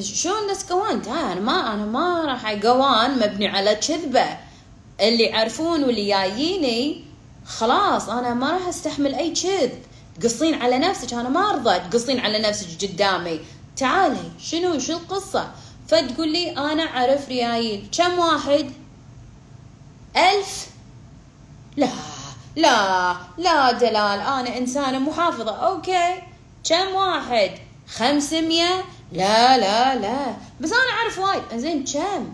شلون 0.00 0.46
let's 0.46 0.68
go 0.68 0.84
on 0.84 1.02
أنا 1.02 1.40
ما 1.40 1.74
أنا 1.74 1.84
ما 1.84 2.24
راح 2.24 2.52
go 2.54 2.84
on 2.84 3.10
مبني 3.18 3.48
على 3.48 3.74
كذبة. 3.74 4.26
اللي 5.00 5.24
يعرفون 5.24 5.84
واللي 5.84 6.08
جاييني 6.08 7.04
خلاص 7.46 8.08
أنا 8.08 8.34
ما 8.34 8.50
راح 8.50 8.66
أستحمل 8.68 9.14
أي 9.14 9.30
كذب. 9.30 9.82
تقصين 10.20 10.54
على 10.54 10.78
نفسك 10.78 11.12
أنا 11.14 11.28
ما 11.28 11.50
أرضى. 11.50 11.78
تقصين 11.78 12.20
على 12.20 12.38
نفسك 12.38 12.88
قدامي. 12.88 13.40
تعالي 13.76 14.30
شنو؟ 14.38 14.78
شو 14.78 14.92
القصة؟ 14.92 15.52
فتقول 15.88 16.32
لي 16.32 16.50
أنا 16.50 16.82
أعرف 16.82 17.28
ريايل 17.28 17.88
كم 17.98 18.18
واحد؟ 18.18 18.72
ألف؟ 20.16 20.71
لا 21.76 21.88
لا 22.56 23.16
لا 23.38 23.72
دلال 23.72 24.20
أنا 24.20 24.58
إنسانة 24.58 24.98
محافظة 24.98 25.50
okay. 25.66 26.22
كم 26.68 26.94
واحد؟ 26.94 27.50
خمسمية؟ 27.88 28.84
لا 29.12 29.58
لا 29.58 29.94
لا. 29.94 30.36
بس 30.60 30.72
أنا 30.72 30.98
أعرف 31.00 31.18
وايد. 31.18 31.42
زين 31.60 31.84
كم؟ 31.84 32.32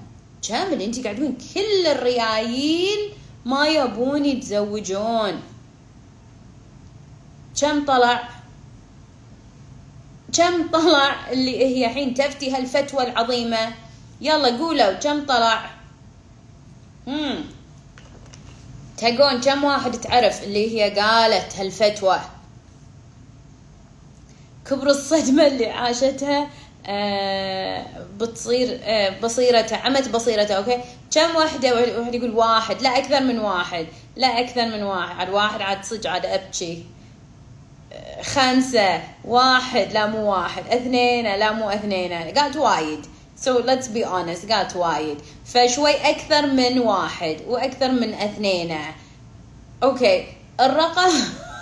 كم 0.49 0.73
اللي 0.73 0.85
أنت 0.85 1.05
قاعدين 1.05 1.39
كل 1.55 1.87
الريايل 1.87 3.13
ما 3.45 3.69
يبون 3.69 4.25
يتزوجون؟ 4.25 5.43
كم 7.61 7.85
طلع؟ 7.85 8.29
كم 10.33 10.69
طلع 10.71 11.31
اللي 11.31 11.59
هي 11.67 11.87
الحين 11.87 12.15
تفتي 12.15 12.51
هالفتوى 12.57 13.03
العظيمة؟ 13.11 13.75
يلا 14.21 14.59
قولوا 14.59 14.93
كم 14.93 15.27
طلع؟ 15.27 15.71
امم 17.09 17.45
تقون 18.99 19.41
كم 19.41 19.65
واحد 19.65 19.93
تعرف 19.93 20.43
اللي 20.43 20.83
هي 20.83 20.91
قالت 21.01 21.57
هالفتوى؟ 21.57 22.21
كبر 24.71 24.87
الصدمة 24.87 25.47
اللي 25.47 25.67
عاشتها 25.67 26.49
آه 26.87 27.87
بتصير 28.21 28.81
آه 28.83 29.21
بصيرته 29.21 29.77
عمت 29.77 30.09
بصيرته 30.09 30.55
أوكي؟ 30.55 30.81
كم 31.15 31.37
واحدة 31.37 31.75
واحد 32.01 32.15
يقول 32.15 32.31
واحد؟ 32.31 32.83
لا 32.83 32.99
أكثر 32.99 33.21
من 33.21 33.39
واحد. 33.39 33.87
لا 34.17 34.41
أكثر 34.41 34.67
من 34.67 34.83
واحد. 34.83 35.17
عاد 35.17 35.31
واحد 35.31 35.63
عاد 35.63 35.85
صدق 35.85 36.11
عاد 36.11 36.27
أبكي. 36.27 36.85
آه 37.93 38.23
خمسة. 38.23 39.03
واحد 39.25 39.93
لا 39.93 40.07
مو 40.07 40.33
واحد. 40.33 40.67
اثنين 40.67 41.25
لا 41.25 41.53
مو 41.53 41.71
اثنين. 41.71 42.13
قالت 42.13 42.57
وايد. 42.57 43.07
So 43.41 43.59
let's 43.59 43.89
be 43.89 44.05
honest 44.05 44.53
قالت 44.53 44.77
وايد. 44.77 45.19
فشوي 45.45 46.11
أكثر 46.11 46.47
من 46.47 46.79
واحد 46.79 47.37
وأكثر 47.47 47.93
من 47.93 48.15
اثنين. 48.15 48.79
أوكي 49.83 50.27
الرقم 50.61 51.13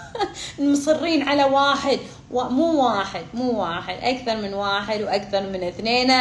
مصرين 0.58 1.22
على 1.22 1.44
واحد. 1.44 1.98
مو 2.30 2.84
واحد 2.84 3.24
مو 3.34 3.60
واحد. 3.60 3.96
أكثر 4.02 4.36
من 4.36 4.54
واحد 4.54 5.02
وأكثر 5.02 5.42
من 5.42 5.62
اثنين. 5.62 6.12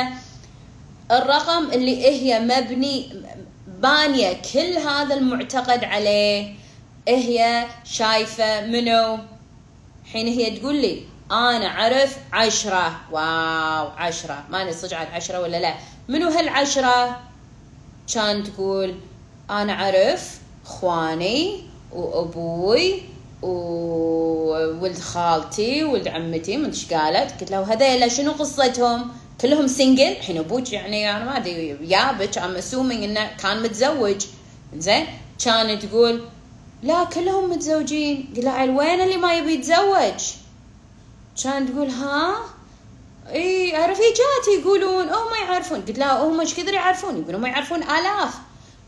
الرقم 1.12 1.72
اللي 1.72 2.06
هي 2.06 2.40
مبني 2.40 3.24
بانية 3.68 4.42
كل 4.54 4.78
هذا 4.78 5.16
المعتقد 5.16 5.84
عليه 5.84 6.54
هي 7.08 7.66
شايفة 7.84 8.66
منو؟ 8.66 9.18
حين 10.14 10.28
هي 10.28 10.58
تقول 10.58 10.76
لي 10.76 11.04
أنا 11.32 11.68
اعرف 11.68 12.18
عشرة. 12.34 13.00
wow 13.12 13.88
عشرة. 13.88 14.44
ما 14.50 14.62
ادري 14.62 14.74
صدق 14.74 14.98
عاد 14.98 15.08
عشرة 15.14 15.42
ولا 15.42 15.58
لا. 15.60 15.74
منو 16.08 16.30
هالعشرة؟ 16.30 17.20
كان 18.14 18.44
تقول 18.44 18.96
أنا 19.50 19.74
اعرف 19.74 20.40
إخواني 20.66 21.64
وأبوي 21.92 23.02
وولد 23.42 25.00
خالتي 25.00 25.84
وولد 25.84 26.08
عمتي 26.08 26.58
ما 26.58 26.68
إيش 26.68 26.94
قالت. 26.94 27.42
قلت 27.42 27.52
له 27.52 27.74
هذيلا 27.74 28.08
شنو 28.08 28.32
قصتهم؟ 28.32 29.12
كلهم 29.42 29.68
single 29.68 30.04
الحين 30.04 30.38
أبوك 30.38 30.74
يعني 30.74 31.12
أنا 31.12 31.26
ما 31.26 31.38
أدري 31.38 31.78
يابك 31.82 32.38
I'm 32.38 32.56
assuming 32.56 33.04
إنه 33.04 33.30
كان 33.44 33.64
متزوج. 33.64 34.26
زين؟ 34.78 35.08
كانت 35.46 35.86
تقول 35.86 36.22
لا 36.84 37.04
كلهم 37.04 37.50
متزوجين. 37.50 38.30
قلت 38.36 38.46
لها 38.46 38.64
وين 38.64 39.02
اللي 39.02 39.18
ما 39.18 39.38
يبي 39.38 39.54
يتزوج؟ 39.54 40.24
كان 41.44 41.74
تقول 41.74 41.90
ها؟ 41.90 42.36
إي 43.30 43.72
رفيجاتي 43.72 44.52
يقولون 44.60 45.10
أو 45.10 45.30
ما 45.30 45.38
يعرفون. 45.38 45.82
قلت 45.82 46.00
لها 46.00 46.24
هم 46.24 46.40
إيش 46.40 46.54
كثر 46.54 46.74
يعرفون. 46.74 47.18
يقولون 47.22 47.42
ما 47.42 47.48
يعرفون. 47.50 47.84
آلاف. 47.84 48.34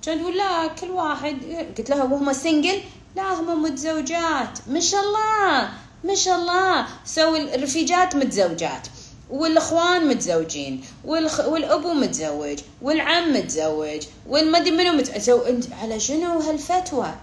كان 0.01 0.21
تقول 0.21 0.37
لا 0.37 0.67
كل 0.67 0.89
واحد 0.89 1.37
قلت 1.77 1.89
لها 1.89 2.03
وهم 2.03 2.33
single 2.33 2.81
لا 3.15 3.33
هم 3.33 3.63
متزوجات. 3.63 4.59
ما 4.67 4.79
شاء 4.79 5.01
الله 5.03 5.69
ما 6.03 6.15
شاء 6.15 6.35
الله. 6.35 6.87
so 7.05 7.35
الرفيجات 7.35 8.15
متزوجات 8.15 8.87
والإخوان 9.29 10.07
متزوجين 10.07 10.85
والخ... 11.05 11.39
والابو 11.39 11.93
متزوج 11.93 12.59
والعم 12.81 13.33
متزوج 13.33 14.01
والمدري 14.27 14.71
منو 14.71 14.91
متزوج 14.91 15.47
انت 15.47 15.65
على 15.81 15.99
شنو 15.99 16.39
هالفتوى؟ 16.39 17.15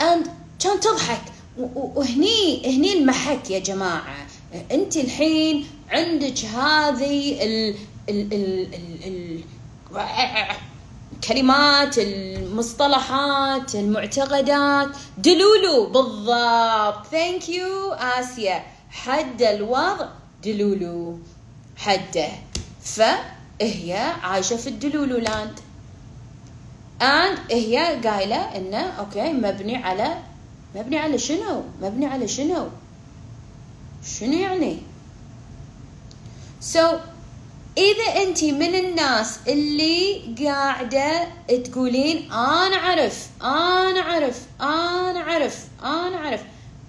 and 0.00 0.26
كان 0.60 0.80
تضحك. 0.80 1.31
وهني 1.56 2.76
هني 2.76 2.92
المحك 2.92 3.50
يا 3.50 3.58
جماعة. 3.58 4.26
انت 4.70 4.96
الحين 4.96 5.66
عندك 5.90 6.44
هذه 6.44 7.44
ال 7.44 7.74
ال 8.08 8.32
ال 8.32 8.74
ال 8.74 9.04
ال 9.06 9.42
الكلمات 11.12 11.98
المصطلحات 11.98 13.74
المعتقدات. 13.74 14.88
delulu 15.18 15.86
بالضبط. 15.86 17.06
thank 17.06 17.48
you 17.48 17.92
آسيا. 17.92 18.64
حد 18.90 19.42
الوضع؟ 19.42 20.08
delulu. 20.44 21.18
حده. 21.76 22.28
فهي 22.84 23.92
عايشة 24.22 24.56
في 24.56 24.66
ال 24.66 24.73
delulu 24.73 25.16
land 25.16 25.60
and 27.00 27.52
هي 27.52 28.00
قايلة 28.04 28.56
إنه 28.56 28.76
okay 28.78 29.32
مبني 29.32 29.76
على 29.76 30.18
مبني 30.74 30.98
على 30.98 31.18
شنو؟ 31.18 31.62
مبني 31.82 32.06
على 32.06 32.28
شنو؟ 32.28 32.68
شنو 34.18 34.32
يعني؟ 34.32 34.78
So 36.74 36.78
إذا 37.78 38.22
أنت 38.22 38.44
من 38.44 38.74
الناس 38.74 39.38
اللي 39.48 40.34
قاعدة 40.44 41.28
تقولين 41.64 42.32
أنا 42.32 42.76
أعرف 42.76 43.26
أنا 43.42 44.00
أعرف 44.00 44.46
أنا 44.60 45.20
أعرف 45.20 45.64
أنا 45.82 46.16
أعرف 46.16 46.40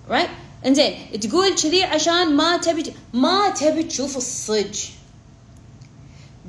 right 0.09 0.29
إنزين 0.65 1.19
تقول 1.19 1.55
كذي 1.55 1.83
عشان 1.83 2.35
ما 2.35 2.57
تبي 2.57 2.93
ما 3.13 3.49
تبي 3.49 3.83
تشوف 3.83 4.17
الصج. 4.17 4.79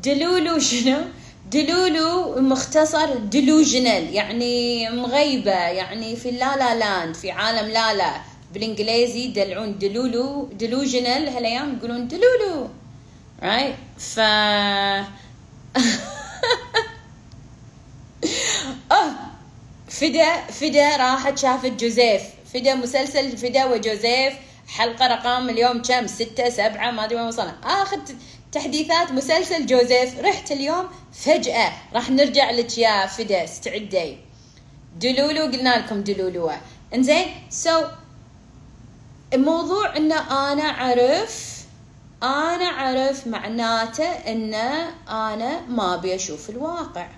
delulu 0.02 0.58
شنو؟ 0.58 1.04
delulu 1.50 2.40
مختصر 2.40 3.14
delusional 3.14 4.14
يعني 4.14 4.90
مغيبة 4.90 5.50
يعني 5.52 6.16
في 6.16 6.30
la 6.30 6.56
la 6.56 6.74
land 6.74 7.14
في 7.14 7.30
عالم 7.30 7.68
la 7.68 7.94
la. 7.94 8.14
بالإنجليزي 8.54 9.24
يدلعون 9.24 9.78
delulu 9.78 10.48
delusional 10.52 11.28
هالأيام 11.28 11.76
يقولون 11.76 12.08
delulu. 12.08 12.68
Right 13.42 14.00
ف 14.00 14.18
آه 18.92 19.12
فدا 19.88 20.46
فدا 20.46 20.96
راحت 20.96 21.38
شافت 21.38 21.72
جوزيف. 21.84 22.22
فدا 22.54 22.74
مسلسل 22.74 23.36
فدا 23.36 23.64
وجوزيف 23.64 24.32
حلقة 24.68 25.06
رقم 25.06 25.48
اليوم 25.50 25.82
كم؟ 25.82 26.06
ستة 26.06 26.48
سبعة 26.50 26.90
ما 26.90 27.04
أدري 27.04 27.16
وين 27.16 27.26
وصلنا. 27.26 27.56
آخر 27.64 28.00
تحديثات 28.54 29.12
مسلسل 29.12 29.66
جوزيف. 29.66 30.20
رحت 30.20 30.52
اليوم 30.52 30.86
فجأة. 31.12 31.72
راح 31.94 32.10
نرجع 32.10 32.50
لك 32.50 32.78
يا 32.78 33.06
فدا 33.06 33.44
استعدي 33.44 34.16
دلولو 35.00 35.42
قلنا 35.42 35.78
لكم 35.78 36.00
دلولوة 36.02 36.56
انزين 36.94 37.26
سو 37.50 37.80
so, 37.80 37.84
الموضوع 39.34 39.96
إن 39.96 40.12
أنا 40.12 40.62
أعرف 40.62 41.54
أنا 42.22 42.64
أعرف 42.64 43.26
معناته 43.26 44.04
إن 44.04 44.54
أنا 45.08 45.60
ما 45.60 45.94
أبي 45.94 46.14
أشوف 46.14 46.50
الواقع. 46.50 47.08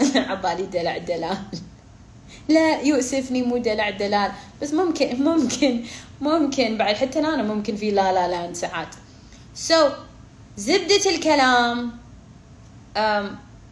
عبالي 0.30 0.66
دلع 0.66 0.98
دلال. 0.98 1.38
لا 2.48 2.80
يؤسفني 2.80 3.42
مو 3.42 3.56
دلع 3.56 3.90
دلال. 3.90 4.32
بس 4.62 4.74
ممكن 4.74 5.24
ممكن 5.24 5.84
ممكن 6.20 6.76
بعد. 6.78 6.96
حتى 6.96 7.18
أنا 7.18 7.42
ممكن 7.42 7.76
في 7.76 7.90
لا 7.90 8.12
لا 8.12 8.28
لا 8.28 8.54
ساعات. 8.54 8.94
So, 9.56 9.92
زبدة 10.56 11.10
الكلام. 11.10 11.92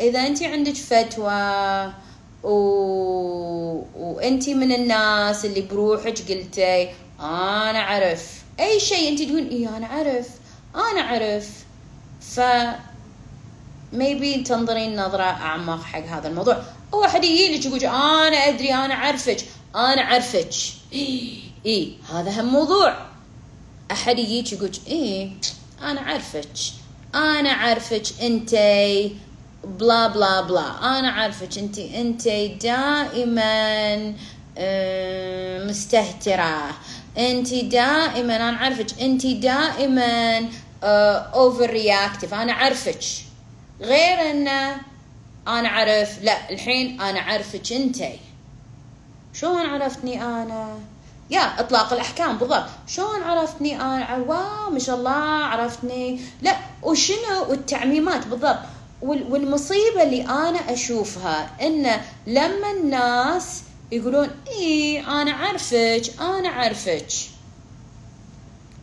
إذا 0.00 0.26
أنت 0.26 0.42
عندك 0.42 0.74
فتوى 0.74 1.92
و... 2.42 2.54
وانت 3.96 4.48
من 4.48 4.72
الناس 4.72 5.44
اللي 5.44 5.60
بروحك 5.60 6.18
قلتي 6.32 6.90
أنا 7.20 7.78
أعرف. 7.78 8.42
أي 8.60 8.80
شيء 8.80 9.08
أنت 9.08 9.22
تقول 9.22 9.48
إي 9.50 9.68
أنا 9.68 9.86
أعرف 9.86 10.28
أنا 10.74 11.00
أعرف. 11.00 11.64
ف 12.20 12.40
ميبي 13.92 14.42
تنظرين 14.42 15.00
نظرة 15.00 15.22
أعمق 15.22 15.82
حق 15.82 16.04
هذا 16.04 16.28
الموضوع. 16.28 16.62
أو 16.94 17.04
أحد 17.04 17.24
يجي 17.24 17.56
لك 17.58 17.66
يقول 17.66 17.84
أنا 17.84 18.36
أدري 18.36 18.74
أنا 18.74 18.94
أعرفك 18.94 19.36
أنا 19.74 20.02
أعرفك. 20.02 20.50
إيه, 20.92 21.40
إيه 21.66 21.92
هذا 22.12 22.40
هم 22.40 22.52
موضوع. 22.52 22.96
أحد 23.90 24.18
يجيك 24.18 24.52
يقول 24.52 24.70
إيه 24.86 25.30
أنا 25.82 26.00
أعرفك. 26.00 26.48
أنا 27.14 27.50
أعرفك 27.50 28.02
أنتي. 28.22 29.16
بلا 29.64 30.06
بلا 30.06 30.40
بلا. 30.40 30.98
أنا 30.98 31.08
أعرفك 31.08 31.58
أنتي. 31.58 32.00
أنتي 32.00 32.48
دائما 32.48 34.14
آه، 34.58 35.64
مستهترة. 35.64 36.70
انت 37.18 37.54
دائما 37.54 38.36
أنا 38.36 38.56
عارفك 38.56 39.00
انت 39.00 39.26
دائما 39.26 40.48
over 40.82 41.66
uh, 41.68 41.70
reactive 41.70 42.34
أنا 42.34 42.52
عارفك 42.52 43.00
غير 43.80 44.30
إن 44.30 44.48
أنا 45.48 45.68
عارف 45.68 46.22
لا 46.22 46.50
الحين 46.50 47.00
أنا 47.00 47.20
عارفك 47.20 47.72
أنتي. 47.72 48.18
شلون 49.34 49.66
عرفتني 49.66 50.22
أنا؟ 50.22 50.78
يا 51.30 51.60
إطلاق 51.60 51.92
الأحكام 51.92 52.38
بالضبط. 52.38 52.64
شلون 52.86 53.22
عرفتني 53.22 53.80
أنا؟ 53.80 54.16
wow 54.16 54.70
ما 54.70 54.78
شاء 54.78 54.96
الله 54.96 55.10
عرفتني. 55.44 56.20
لا 56.42 56.56
وشنو؟ 56.82 57.44
والتعميمات 57.48 58.26
بالضبط. 58.26 58.58
والمصيبة 59.02 60.02
اللي 60.02 60.22
أنا 60.22 60.72
أشوفها 60.72 61.50
ان 61.62 62.00
لما 62.26 62.70
الناس 62.70 63.62
يقولون 63.92 64.30
اي 64.48 65.00
أنا 65.00 65.32
عارفك 65.32 66.02
أنا 66.20 66.48
عارفك 66.48 67.06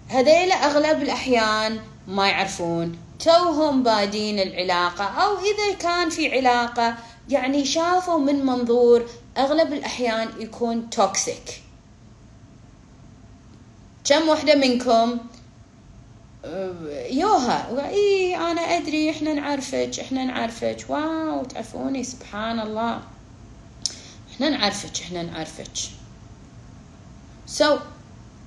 هذيلا 0.09 0.55
أغلب 0.55 1.01
الأحيان 1.01 1.79
ما 2.07 2.27
يعرفون. 2.27 2.97
توهم 3.19 3.83
بادين 3.83 4.39
العلاقة 4.39 5.03
أو 5.03 5.37
إذا 5.37 5.77
كان 5.79 6.09
في 6.09 6.37
علاقة 6.37 6.95
يعني 7.29 7.65
شافوا 7.65 8.17
من 8.19 8.45
منظور 8.45 9.05
أغلب 9.37 9.73
الأحيان 9.73 10.29
يكون 10.39 10.89
toxic 10.89 11.61
كم 14.05 14.29
وحدة 14.29 14.55
منكم؟ 14.55 15.17
يوها. 17.09 17.89
اي 17.89 18.35
أنا 18.35 18.61
أدري 18.61 19.09
إحنا 19.09 19.33
نعرفك 19.33 19.99
إحنا 19.99 20.25
نعرفك. 20.25 20.85
wow 20.89 21.43
تعرفوني؟ 21.43 22.03
سبحان 22.03 22.59
الله. 22.59 23.01
إحنا 24.33 24.49
نعرفك 24.49 25.01
إحنا 25.01 25.23
نعرفك. 25.23 25.77
So 27.47 27.79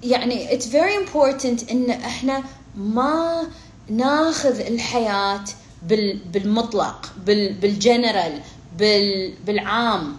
يعني 0.02 0.48
it's 0.48 0.66
very 0.66 0.94
important 1.06 1.70
إن 1.70 1.90
إحنا 1.90 2.44
ما 2.76 3.48
ناخذ 3.88 4.60
الحياة 4.60 5.44
بال 5.82 6.18
بالمطلق 6.18 7.12
بال 7.26 7.54
بالجنرال 7.54 8.40
بال 8.78 9.34
بالعام. 9.46 10.16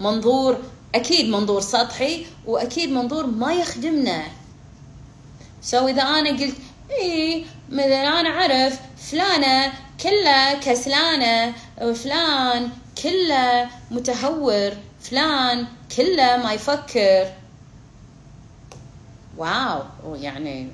منظور 0.00 0.58
أكيد 0.94 1.28
منظور 1.28 1.60
سطحي 1.60 2.26
وأكيد 2.46 2.90
منظور 2.90 3.26
ما 3.26 3.54
يخدمنا. 3.54 4.22
so 5.62 5.88
إذا 5.88 6.02
أنا 6.02 6.30
قلت 6.30 6.56
إي 7.00 7.46
مثلا 7.68 8.20
أنا 8.20 8.28
أعرف 8.28 8.80
فلانة 9.10 9.72
كلها 10.00 10.54
كسلانة 10.54 11.54
وفلان 11.82 12.70
كله 13.02 13.70
متهور 13.90 14.72
فلان 15.00 15.66
كله 15.96 16.36
ما 16.36 16.52
يفكر. 16.52 17.32
واو 19.36 19.82
يعني 20.14 20.68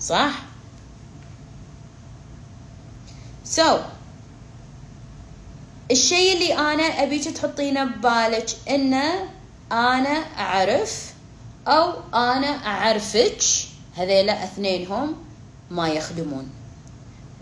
صح؟ 0.00 0.30
so, 3.56 3.78
الشيء 5.90 6.32
اللي 6.32 6.54
أنا 6.54 6.82
ابيك 6.82 7.24
تحطينه 7.24 7.84
ببالك 7.84 8.46
إنه 8.70 9.12
أنا 9.72 10.24
أعرف 10.38 11.12
أو 11.68 11.92
أنا 12.14 12.66
أعرفك. 12.66 13.42
هذيلا 13.96 14.44
أثنينهم 14.44 15.16
ما 15.70 15.88
يخدمون. 15.88 16.50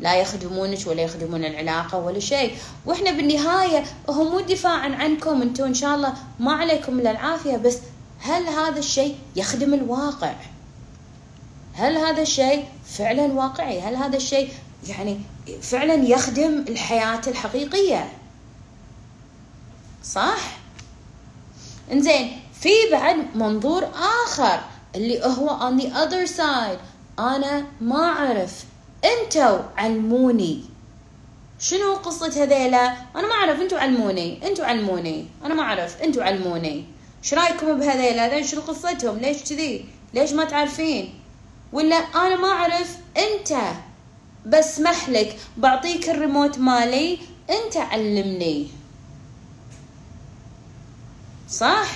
لا 0.00 0.14
يخدمونك 0.14 0.87
ولا 0.87 1.02
يخدمون 1.02 1.44
العلاقة 1.44 1.98
ولا 1.98 2.20
شيء. 2.20 2.57
وإحنا 2.87 3.11
بالنهاية 3.11 3.85
هو 4.11 4.24
مو 4.24 4.40
دفاعا 4.40 4.88
عنكم. 4.94 5.42
أنتم 5.42 5.64
إن 5.64 5.74
شاء 5.74 5.94
الله 5.94 6.14
ما 6.40 6.52
عليكم 6.52 6.98
إلا 6.98 7.11
العافية. 7.11 7.57
بس 7.57 7.78
هل 8.20 8.46
هذا 8.46 8.78
الشيء 8.78 9.16
يخدم 9.37 9.74
الواقع؟ 9.74 10.35
هل 11.74 11.96
هذا 11.96 12.22
الشيء 12.22 12.64
فعلا 12.87 13.22
واقعي؟ 13.22 13.80
هل 13.80 13.94
هذا 13.94 14.16
الشيء 14.16 14.48
يعني 14.88 15.20
فعلا 15.62 15.94
يخدم 15.94 16.64
الحياة 16.68 17.20
الحقيقية؟ 17.26 18.12
صح؟ 20.04 20.58
إنزين 21.92 22.40
في 22.60 22.70
بعد 22.92 23.36
منظور 23.36 23.84
آخر 24.24 24.60
اللي 24.94 25.24
هو 25.24 25.48
on 25.48 25.80
the 25.80 25.86
other 25.86 26.36
side. 26.36 26.78
أنا 27.18 27.66
ما 27.80 28.02
أعرف. 28.02 28.64
أنتوا 29.04 29.58
علموني. 29.76 30.64
شنو 31.58 31.94
قصة 31.94 32.42
هذيلا؟ 32.42 32.86
أنا 33.16 33.26
ما 33.26 33.34
أعرف. 33.34 33.60
أنتوا 33.60 33.78
علموني. 33.78 34.48
أنتوا 34.48 34.64
علموني. 34.64 35.26
أنا 35.44 35.54
ما 35.54 35.62
أعرف. 35.62 36.02
أنتوا 36.02 36.24
علموني. 36.24 36.84
إيش 37.22 37.34
رأيكم 37.34 37.78
بهذيلا؟ 37.78 38.26
هذول 38.26 38.44
شنو 38.44 38.60
قصتهم؟ 38.60 39.18
ليش 39.18 39.42
كذي؟ 39.42 39.84
ليش 40.14 40.32
ما 40.32 40.44
تعرفين؟ 40.44 41.14
ولا 41.72 41.96
أنا 41.96 42.36
ما 42.36 42.48
أعرف. 42.48 42.96
أنت. 43.16 43.58
بسمح 44.46 45.08
لك. 45.08 45.36
بعطيك 45.56 46.10
الريموت 46.10 46.58
مالي. 46.58 47.18
أنت 47.50 47.76
علمني. 47.76 48.68
صح؟ 51.54 51.86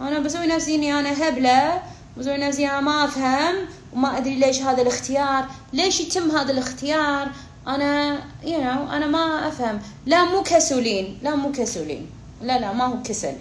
أنا 0.00 0.18
بسوي 0.18 0.46
نفسي 0.46 0.74
إني 0.74 0.98
أنا 0.98 1.28
هبلة 1.28 1.82
بسوي 2.18 2.36
نفسي 2.36 2.68
أنا 2.68 2.80
ما 2.80 3.04
أفهم 3.04 3.54
وما 3.92 4.18
أدري 4.18 4.34
ليش 4.34 4.62
هذا 4.62 4.82
الاختيار 4.82 5.46
ليش 5.72 6.00
يتم 6.00 6.30
هذا 6.30 6.52
الاختيار؟ 6.52 7.28
أنا 7.66 8.18
you 8.42 8.46
know 8.46 8.92
أنا 8.92 9.06
ما 9.06 9.48
أفهم. 9.48 9.80
لا 10.06 10.24
مو 10.24 10.42
كسولين 10.42 11.18
لا 11.22 11.34
مو 11.34 11.52
كسولين. 11.52 12.10
لا 12.42 12.58
لا 12.58 12.72
ما 12.72 12.84
هو 12.84 13.02
كسل. 13.02 13.34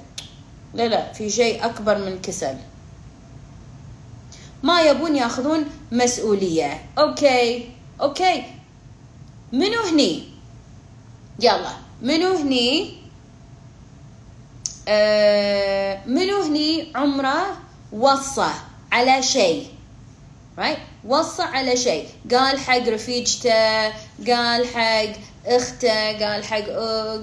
لا 0.73 0.87
لا 0.87 1.13
في 1.13 1.29
شيء 1.29 1.65
أكبر 1.65 1.97
من 1.97 2.21
كسل. 2.21 2.55
ما 4.63 4.81
يبون 4.81 5.15
يأخذون 5.15 5.65
مسؤولية. 5.91 6.81
okay 6.97 7.69
أوكي. 8.01 8.43
منو 9.53 9.81
هني؟ 9.91 10.23
يلا. 11.39 11.71
منو 12.01 12.35
هني؟ 12.35 12.97
آه 14.87 15.99
منو 16.05 16.41
هني 16.41 16.91
عمرة 16.95 17.57
وصى 17.91 18.49
على 18.91 19.23
شيء؟ 19.23 19.67
right 20.59 20.79
وصى 21.05 21.43
على 21.43 21.77
شيء. 21.77 22.07
قال 22.31 22.59
حق 22.59 22.87
رفيجته 22.87 23.87
قال 24.27 24.67
حق 24.75 25.13
أخته 25.45 26.25
قال 26.25 26.43
حق 26.43 26.65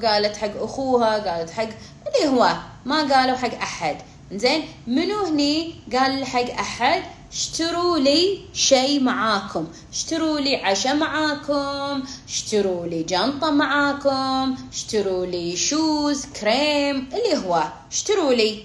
قالت 0.06 0.36
حق 0.36 0.62
أخوها 0.62 1.18
قالت 1.18 1.50
حق 1.50 1.68
اللي 2.06 2.28
هو. 2.28 2.56
ما 2.84 3.14
قالوا 3.14 3.36
حق 3.36 3.54
أحد. 3.62 3.96
زين 4.32 4.62
منو 4.86 5.24
هني 5.26 5.74
قال 5.92 6.26
حق 6.26 6.50
أحد؟ 6.60 7.02
اشتروا 7.34 7.98
لي 7.98 8.40
شيء 8.52 9.00
معاكم. 9.02 9.66
اشتروا 9.92 10.40
لي 10.40 10.56
عشاء 10.56 10.96
معاكم. 10.96 12.02
اشتروا 12.28 12.86
لي 12.86 13.02
جنطة 13.02 13.50
معاكم. 13.50 14.56
اشتروا 14.72 15.26
لي 15.26 15.56
شوز 15.56 16.26
كريم 16.26 17.08
اللي 17.12 17.46
هو. 17.46 17.64
اشتروا 17.92 18.32
لي. 18.32 18.64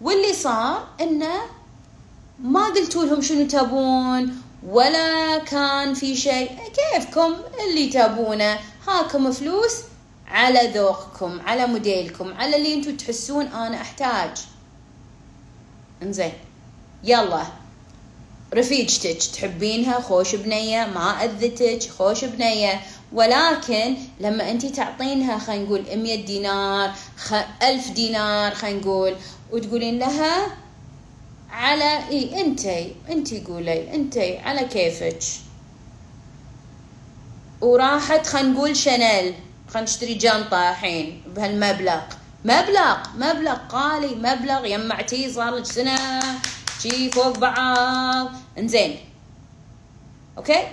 واللي 0.00 0.32
صار 0.32 0.88
إنه 1.00 1.40
ما 2.42 2.64
قلتوا 2.66 3.04
لهم 3.04 3.22
شنو 3.22 3.46
تبون 3.46 4.42
ولا 4.66 5.38
كان 5.38 5.94
في 5.94 6.16
شيء. 6.16 6.50
كيفكم 6.76 7.34
اللي 7.68 7.86
تبونه؟ 7.88 8.58
هاكم 8.88 9.32
فلوس 9.32 9.74
على 10.28 10.72
ذوقكم 10.74 11.40
على 11.40 11.66
موديلكم 11.66 12.34
على 12.34 12.56
اللي 12.56 12.74
أنتم 12.74 12.96
تحسون 12.96 13.46
أنا 13.46 13.80
أحتاج. 13.80 14.30
انزين. 16.02 16.32
يلا. 17.04 17.42
رفيجتك 18.54 19.18
تحبينها 19.34 20.00
خوش 20.00 20.34
بنية 20.34 20.84
ما 20.86 21.24
أذتك 21.24 21.90
خوش 21.98 22.24
بنية. 22.24 22.80
ولكن 23.12 23.96
لما 24.20 24.50
أنت 24.50 24.66
تعطينها 24.66 25.38
خلينا 25.38 25.64
نقول 25.64 25.82
100 25.96 26.24
دينار 26.26 26.92
خ... 27.16 27.34
ألف 27.62 27.90
دينار 27.90 28.54
خلينا 28.54 28.80
نقول 28.80 29.16
وتقولين 29.52 29.98
لها 29.98 30.46
على 31.50 32.08
إي 32.08 32.40
أنتي 32.40 32.94
أنتي 33.10 33.40
قولي 33.40 33.94
أنتي 33.94 34.38
على 34.38 34.64
كيفك. 34.64 35.18
وراحت 37.60 38.26
خلينا 38.26 38.48
نقول 38.48 38.76
شانيل 38.76 39.34
خلينا 39.68 39.84
نشتري 39.88 40.14
جنطة 40.14 40.70
الحين 40.70 41.22
بهالمبلغ. 41.36 42.00
مبلغ 42.44 42.96
مبلغ 43.16 43.54
قالي 43.68 44.14
مبلغ 44.14 44.66
يمعتيه 44.66 45.32
صار 45.32 45.54
لك 45.54 45.64
سنة 45.64 46.20
شي 46.84 47.10
فوق 47.10 47.38
بعض. 47.38 48.32
انزين. 48.58 48.98
أوكي؟ 50.38 50.66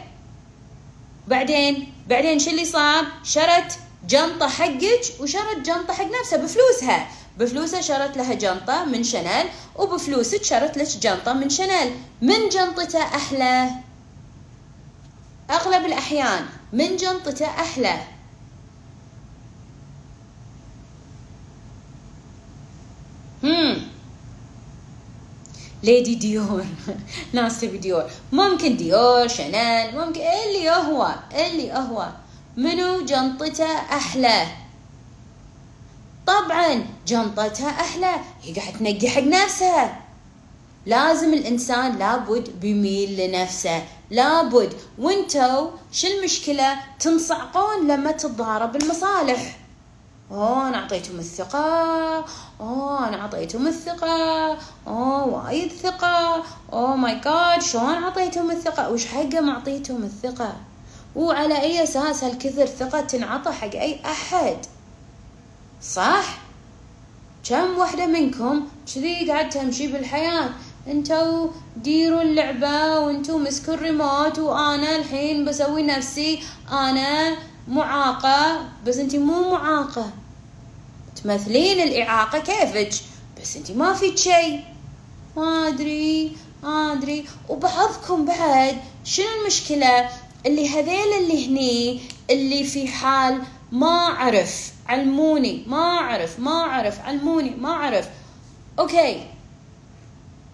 بعدين 1.28 1.94
بعدين 2.08 2.40
شو 2.40 2.50
اللي 2.50 2.66
صار؟ 2.66 3.06
شرت 3.24 3.80
جنطة 4.08 4.48
حقك 4.48 5.02
وشرت 5.20 5.58
جنطة 5.66 5.94
حق 5.94 6.06
نفسها 6.20 6.38
بفلوسها. 6.38 7.08
بفلوسها 7.38 7.82
شرت 7.82 8.18
لها 8.18 8.34
جنطة 8.34 8.86
من 8.86 9.04
شانيل 9.04 9.50
وبفلوسك 9.76 10.44
شرت 10.44 10.78
لك 10.78 10.88
جنطة 10.88 11.34
من 11.34 11.50
شانيل 11.50 11.96
من 12.22 12.50
جنطته 12.50 13.02
أحلى؟ 13.02 13.72
أغلب 15.50 15.86
الأحيان 15.86 16.46
من 16.74 16.98
جنطته 16.98 17.46
أحلى. 17.46 18.02
هم. 23.44 24.01
Lady 25.84 26.16
Dior 26.16 26.66
ناس 27.34 27.62
تبي 27.62 27.78
ديور 27.78 28.04
ممكن 28.32 28.78
Dior 28.78 29.28
Chanel 29.28 29.98
ممكن 29.98 30.22
اللي 30.22 30.70
هو 30.70 31.16
اللي 31.36 31.74
هو. 31.74 32.10
منو 32.58 33.06
جنطته 33.06 33.72
أحلى؟ 33.76 34.48
طبعا 36.28 36.86
جنطتها 37.08 37.70
أحلى. 37.70 38.16
هي 38.44 38.54
قاعد 38.54 38.74
تنقي 38.74 39.10
حق 39.10 39.22
نفسها. 39.22 40.02
لازم 40.86 41.34
الإنسان 41.34 41.98
لابد 41.98 42.50
بيميل 42.50 43.18
لنفسه. 43.18 43.84
لابد. 44.10 44.74
وانتو 44.98 45.70
شو 45.92 46.08
المشكلة؟ 46.08 46.76
تنصعقون 47.00 47.88
لما 47.88 48.12
تتضارب 48.12 48.76
المصالح. 48.76 49.58
أوه 50.32 50.68
أنا 50.68 50.78
أعطيتهم 50.78 51.20
الثقة. 51.20 52.26
أوه 52.62 53.08
أنا 53.08 53.22
أعطيتهم 53.22 53.68
الثقة. 53.68 54.58
أوه 54.88 55.28
وايد 55.28 55.72
ثقة. 55.72 56.44
أوه 56.74 56.96
ماي 56.96 57.16
جاد 57.16 57.62
شلون 57.62 58.04
أعطيتهم 58.04 58.52
الثقة؟ 58.52 58.90
وش 58.90 59.06
حقه 59.06 59.40
ما 59.42 59.52
أعطيتهم 59.52 60.04
الثقة؟ 60.04 60.54
وعلى 61.16 61.62
أي 61.62 61.84
أساس 61.84 62.24
هالكثر 62.24 62.66
ثقة 62.66 63.02
تنعطى 63.02 63.52
حق 63.52 63.76
أي 63.76 64.00
أحد؟ 64.06 64.58
صح؟ 65.82 66.38
كم 67.50 67.78
وحدة 67.78 68.06
منكم 68.06 68.68
كذي 68.96 69.32
قاعد 69.32 69.50
تمشي 69.50 69.88
بالحياة؟ 69.88 70.50
أنتو 70.88 71.50
ديروا 71.78 72.22
اللعبة 72.22 73.00
وأنتو 73.00 73.38
مسكوا 73.38 73.74
الريموت 73.74 74.40
وأنا 74.40 74.96
الحين 74.96 75.46
بسوي 75.46 75.84
نفسي 75.84 76.44
أنا 76.72 77.36
معاقة. 77.68 78.66
بس 78.86 78.98
أنتي 78.98 79.18
مو 79.18 79.52
معاقة. 79.52 80.21
تمثلين 81.24 81.80
الإعاقة 81.80 82.40
كيفك؟ 82.40 83.04
بس 83.42 83.58
انتي 83.58 83.74
ما 83.74 83.94
فيك 83.94 84.18
شيء. 84.18 84.60
ما 85.38 85.68
أدري 85.68 86.32
ما 86.64 86.94
أدري. 86.94 87.26
وبعضكم 87.50 88.26
بعد 88.26 88.78
شنو 89.04 89.26
المشكلة؟ 89.42 90.10
اللي 90.46 90.70
هذيل 90.70 91.14
اللي 91.24 91.48
هني 91.48 92.00
اللي 92.30 92.64
في 92.64 92.88
حال 92.88 93.42
ما 93.72 93.88
أعرف. 93.88 94.72
علموني 94.88 95.64
ما 95.68 95.98
أعرف 95.98 96.40
ما 96.40 96.52
أعرف 96.52 97.00
علموني 97.00 97.50
ما 97.50 97.70
أعرف. 97.70 98.10
Okay. 98.80 99.28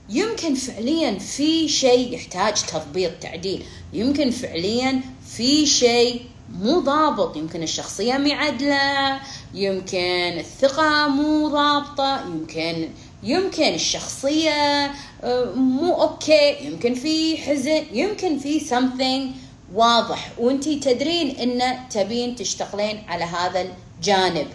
يمكن 0.10 0.56
فعليا 0.56 1.20
في 1.20 1.68
شيء 1.70 2.14
يحتاج 2.14 2.54
تضبيط 2.66 3.12
تعديل. 3.22 3.64
يمكن 3.94 4.32
فعليا 4.32 5.02
في 5.36 5.66
شيء 5.66 6.22
مو 6.62 6.80
ضابط. 6.80 7.38
يمكن 7.38 7.64
الشخصية 7.64 8.18
معدلة 8.18 9.20
يمكن 9.54 10.34
الثقة 10.40 11.08
مو 11.08 11.48
ضابطة 11.48 12.22
يمكن 12.28 12.90
يمكن 13.24 13.74
الشخصية 13.74 14.92
آه، 15.24 15.54
مو 15.56 16.02
okay. 16.02 16.66
يمكن 16.66 16.94
في 16.94 17.38
حزن 17.38 17.84
يمكن 17.92 18.40
في 18.40 18.60
something 18.60 19.36
واضح. 19.74 20.32
وانتي 20.38 20.80
تدرين 20.80 21.30
إن 21.36 21.90
تبين 21.90 22.36
تشتغلين 22.36 23.04
على 23.08 23.24
هذا 23.24 23.66
الجانب. 24.00 24.48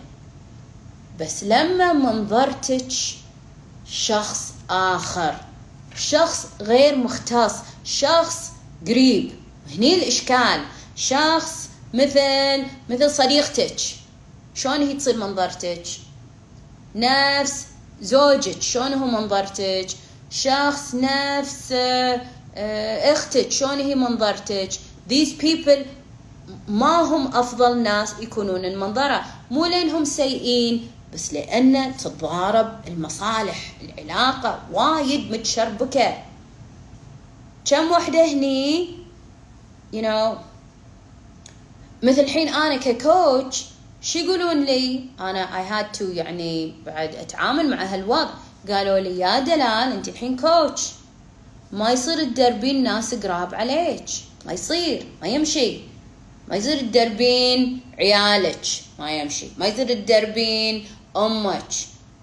بس 1.21 1.45
لما 1.45 1.93
منظرتك 1.93 2.89
شخص 3.87 4.53
آخر 4.71 5.35
شخص 5.97 6.47
غير 6.61 6.97
مختص 6.97 7.55
شخص 7.85 8.51
قريب 8.87 9.33
هني 9.77 9.95
الإشكال 9.95 10.61
شخص 10.97 11.69
مثل 11.95 12.65
مثل 12.91 13.11
صديقتك. 13.11 13.77
شلون 14.55 14.83
هي 14.83 14.95
تصير 14.95 15.17
منظرتك؟ 15.17 15.83
نفس 16.95 17.67
زوجك 18.01 18.63
شلون 18.63 18.93
هو 18.93 19.07
منظرتك؟ 19.07 19.87
شخص 20.31 20.95
نفس 20.95 21.73
آه، 22.57 23.13
أختك 23.13 23.51
شلون 23.51 23.79
هي 23.79 23.95
منظرتك؟ 23.95 24.71
These 25.11 25.43
people 25.43 25.79
ما 26.69 27.01
هم 27.03 27.37
أفضل 27.37 27.83
ناس 27.83 28.15
يكونون 28.21 28.65
المنظرة. 28.65 29.25
مو 29.51 29.65
لانهم 29.67 30.05
سيئين 30.05 30.91
بس 31.15 31.33
لأن 31.33 31.97
تتضارب 31.97 32.81
المصالح 32.89 33.73
العلاقة 33.83 34.61
وايد 34.73 35.33
متشربكة. 35.33 36.23
كم 37.65 37.91
وحدة 37.91 38.33
هني؟ 38.33 38.89
You 39.93 40.03
know 40.03 40.52
مثل 42.03 42.21
الحين 42.21 42.49
أنا 42.49 42.77
ك 42.77 42.92
coach 42.92 43.65
شو 44.03 44.19
يقولون 44.19 44.65
لي؟ 44.65 45.05
أنا 45.21 45.59
I 45.59 45.65
had 45.67 45.93
to 45.93 46.05
يعني 46.05 46.75
بعد 46.87 47.15
أتعامل 47.15 47.71
مع 47.71 47.85
هالوضع. 47.85 48.31
قالوا 48.69 48.99
لي 48.99 49.19
يا 49.19 49.39
دلال 49.39 49.93
أنت 49.93 50.09
الحين 50.09 50.37
coach 50.37 50.83
ما 51.73 51.91
يصير 51.91 52.25
تدربين 52.25 52.83
ناس 52.83 53.15
قراب 53.15 53.55
عليك. 53.55 54.05
ما 54.47 54.53
يصير 54.53 55.07
ما 55.23 55.29
يمشي. 55.29 55.79
ما 56.49 56.57
يصير 56.57 56.81
تدربين 56.81 57.81
عيالك. 57.99 58.67
ما 58.99 59.11
يمشي. 59.11 59.47
ما 59.59 59.67
يصير 59.67 59.87
تدربين 59.95 60.87
أمك 61.17 61.73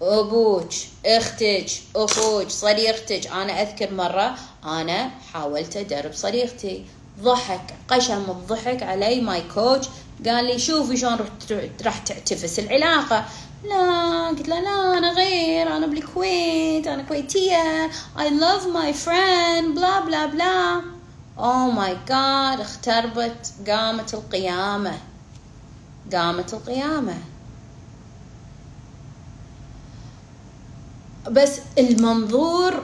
أبوك 0.01 0.69
أختك 1.05 1.65
أخوك 1.95 2.49
صديقتك. 2.49 3.27
أنا 3.27 3.61
أذكر 3.61 3.93
مرة 3.93 4.35
أنا 4.63 5.11
حاولت 5.33 5.77
أدرب 5.77 6.13
صديقتي. 6.13 6.85
ضحك 7.21 7.75
قشم 7.87 8.23
الضحك 8.29 8.83
علي 8.83 9.21
ماي 9.21 9.43
كوتش 9.53 9.87
قال 10.25 10.45
لي 10.45 10.59
شوفي 10.59 10.97
شلون 10.97 11.17
راح 11.85 11.97
تعتفس 11.97 12.59
العلاقة. 12.59 13.25
لا 13.63 14.27
قلت 14.27 14.47
له 14.47 14.59
لا 14.59 14.97
أنا 14.97 15.13
غير 15.13 15.77
أنا 15.77 15.87
بالكويت 15.87 16.87
أنا 16.87 17.03
كويتية 17.03 17.89
I 18.17 18.21
love 18.21 18.63
my 18.63 19.05
friend 19.05 19.75
بلا 19.75 19.99
بلا 19.99 20.25
بلا 20.25 20.81
oh 21.37 21.75
my 21.77 22.09
god 22.09 22.61
اختربت 22.61 23.53
قامت 23.67 24.13
القيامة 24.13 24.97
قامت 26.13 26.53
القيامة. 26.53 27.17
بس 31.31 31.59
المنظور 31.77 32.83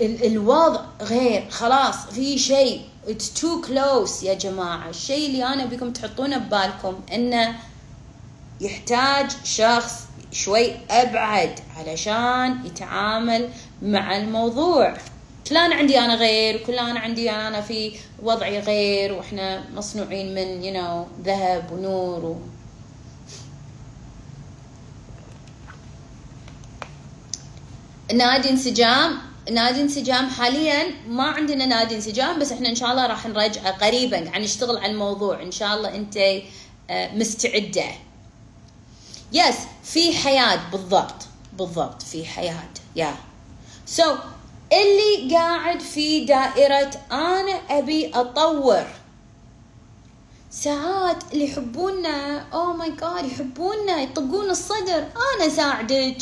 الوضع 0.00 0.80
غير 1.00 1.50
خلاص 1.50 2.06
في 2.06 2.38
شيء. 2.38 2.80
It's 3.06 3.40
too 3.40 3.62
close 3.66 4.22
يا 4.22 4.34
جماعة. 4.34 4.88
الشيء 4.90 5.26
اللي 5.26 5.44
أنا 5.46 5.64
بكم 5.66 5.92
تحطونه 5.92 6.38
ببالكم 6.38 7.00
إنه 7.12 7.54
يحتاج 8.60 9.30
شخص 9.44 9.92
شوي 10.32 10.72
أبعد 10.90 11.60
علشان 11.76 12.66
يتعامل 12.66 13.48
مع 13.82 14.16
الموضوع. 14.16 14.96
كل 15.48 15.56
أنا 15.56 15.74
عندي 15.74 15.98
أنا 15.98 16.14
غير 16.14 16.62
وكل 16.62 16.78
أنا 16.78 17.00
عندي 17.00 17.30
أنا 17.30 17.60
في 17.60 17.92
وضعي 18.22 18.58
غير 18.60 19.12
وإحنا 19.12 19.64
مصنوعين 19.74 20.34
من 20.34 20.62
you 20.62 20.76
know 20.76 21.24
ذهب 21.26 21.72
ونور 21.72 22.24
و... 22.24 22.36
نادي 28.14 28.50
انسجام 28.50 29.18
نادي 29.52 29.80
انسجام. 29.80 30.28
حاليا 30.28 30.94
ما 31.08 31.24
عندنا 31.24 31.66
نادي 31.66 31.94
انسجام 31.94 32.38
بس 32.38 32.52
إحنا 32.52 32.68
إن 32.68 32.74
شاء 32.74 32.90
الله 32.90 33.06
راح 33.06 33.26
نرجعه 33.26 33.70
قريبا. 33.70 34.16
يعني 34.16 34.44
نشتغل 34.44 34.76
على 34.76 34.92
الموضوع. 34.92 35.42
إن 35.42 35.50
شاء 35.50 35.76
الله 35.76 35.94
أنت 35.94 36.16
آه، 36.90 37.14
مستعدة. 37.14 37.84
Yes 39.32 39.56
في 39.84 40.16
حياة. 40.16 40.70
بالضبط. 40.72 41.14
بالضبط. 41.58 42.02
في 42.02 42.24
حياة. 42.24 42.68
Yeah 42.96 43.14
so 43.86 44.14
اللي 44.72 45.34
قاعد 45.34 45.80
في 45.80 46.24
دائرة 46.24 46.90
أنا 47.12 47.60
أبي 47.70 48.10
أطور. 48.14 48.86
ساعات 50.50 51.32
اللي 51.32 51.44
يحبونا 51.44 52.38
oh 52.52 52.72
my 52.76 52.90
god 52.90 53.24
يحبونا 53.24 54.00
يطقون 54.00 54.50
الصدر. 54.50 55.06
أنا 55.36 55.48
ساعدك. 55.48 56.16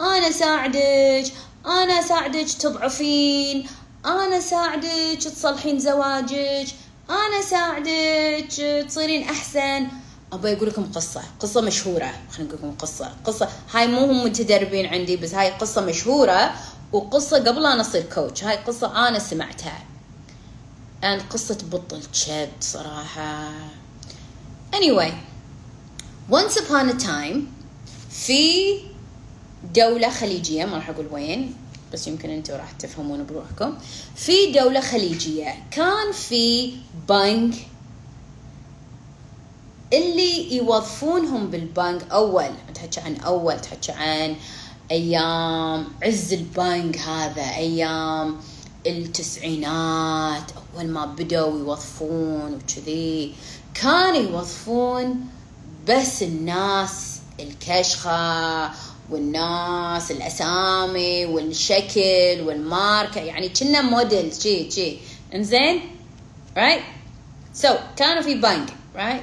أنا 0.00 0.30
ساعدك. 0.30 1.32
أنا 1.66 2.00
اساعدك 2.00 2.46
تضعفين 2.60 3.66
أنا 4.06 4.38
اساعدك 4.38 5.18
تصلحين 5.18 5.78
زواجك 5.78 6.66
أنا 7.10 7.40
اساعدك 7.40 8.84
تصيرين 8.88 9.22
أحسن. 9.22 9.88
أبغى 10.32 10.52
أقول 10.52 10.68
لكم 10.68 10.92
قصة 10.92 11.22
قصة 11.40 11.60
مشهورة 11.60 12.12
خلينا 12.32 12.52
نقول 12.54 12.68
لكم 12.68 12.76
قصة 12.78 13.12
قصة 13.24 13.48
هاي 13.74 13.86
مو 13.86 13.98
هم 13.98 14.24
متدربين 14.24 14.86
عندي 14.86 15.16
بس 15.16 15.34
هاي 15.34 15.50
قصة 15.50 15.80
مشهورة 15.80 16.54
وقصة 16.92 17.36
قبل 17.36 17.66
أنا 17.66 17.80
أصير 17.80 18.02
كوتش 18.02 18.44
هاي 18.44 18.56
قصة 18.56 19.08
أنا 19.08 19.18
سمعتها. 19.18 19.78
And 21.02 21.22
قصة 21.30 21.58
بطل 21.72 22.02
كبد 22.26 22.50
صراحة. 22.60 23.50
Anyway 24.74 25.12
once 26.30 26.56
upon 26.56 26.88
a 26.88 26.98
time 27.06 27.36
في 28.10 28.78
دولة 29.74 30.10
خليجية 30.10 30.64
ما 30.64 30.76
راح 30.76 30.90
أقول 30.90 31.06
وين 31.10 31.54
بس 31.92 32.06
يمكن 32.06 32.30
أنتم 32.30 32.54
راح 32.54 32.72
تفهمون 32.72 33.26
بروحكم. 33.26 33.74
في 34.16 34.52
دولة 34.52 34.80
خليجية 34.80 35.54
كان 35.70 36.12
في 36.12 36.72
بنك 37.08 37.54
اللي 39.92 40.56
يوظفونهم 40.56 41.46
بالبنك 41.46 42.10
أول 42.12 42.50
تحكي 42.74 43.00
عن 43.00 43.16
أول 43.16 43.60
تحكي 43.60 43.92
عن 43.92 44.36
أيام 44.90 45.84
عز 46.02 46.32
البنك 46.32 46.98
هذا 46.98 47.42
أيام 47.42 48.36
التسعينات 48.86 50.50
أول 50.76 50.88
ما 50.88 51.06
بدأوا 51.06 51.58
يوظفون 51.58 52.54
وكذي. 52.54 53.34
كانوا 53.74 54.30
يوظفون 54.30 55.26
بس 55.88 56.22
الناس 56.22 57.16
الكشخة 57.40 58.70
والناس 59.10 60.10
الأسامي 60.10 61.26
والشكل 61.26 62.40
والماركة 62.40 63.20
يعني 63.20 63.48
كنا 63.48 63.82
موديل 63.82 64.32
شي 64.42 64.70
شي. 64.70 64.98
إنزين؟ 65.34 65.80
Right 66.56 66.82
so 67.54 67.74
كانوا 67.96 68.22
في 68.22 68.34
بنك 68.34 68.68
right 68.96 69.22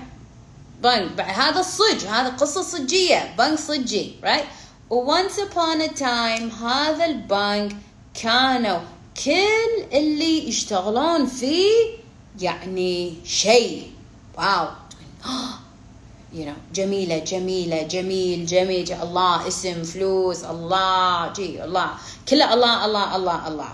بنك 0.83 1.21
هذا 1.21 1.59
الصج 1.59 2.05
هذا 2.05 2.29
قصة 2.29 2.61
صجية. 2.61 3.35
بنك 3.37 3.59
صجي. 3.59 4.15
Right 4.23 4.45
once 4.89 5.39
upon 5.39 5.81
a 5.81 5.99
time 5.99 6.63
هذا 6.63 7.05
البنك 7.05 7.75
كانوا 8.23 8.79
كل 9.25 9.97
اللي 9.97 10.47
يشتغلون 10.47 11.25
فيه 11.25 11.97
يعني 12.39 13.13
شيء. 13.25 13.91
Wow 14.37 14.67
you 16.33 16.45
know 16.45 16.57
جميلة 16.73 17.17
جميلة 17.17 17.83
جميل 17.83 18.45
جميل 18.45 18.93
الله 19.01 19.47
اسم 19.47 19.83
فلوس 19.83 20.43
الله 20.43 21.33
جي 21.33 21.63
الله 21.63 21.89
كله 22.29 22.53
الله 22.53 22.85
الله 22.85 23.15
الله 23.15 23.47
الله. 23.47 23.71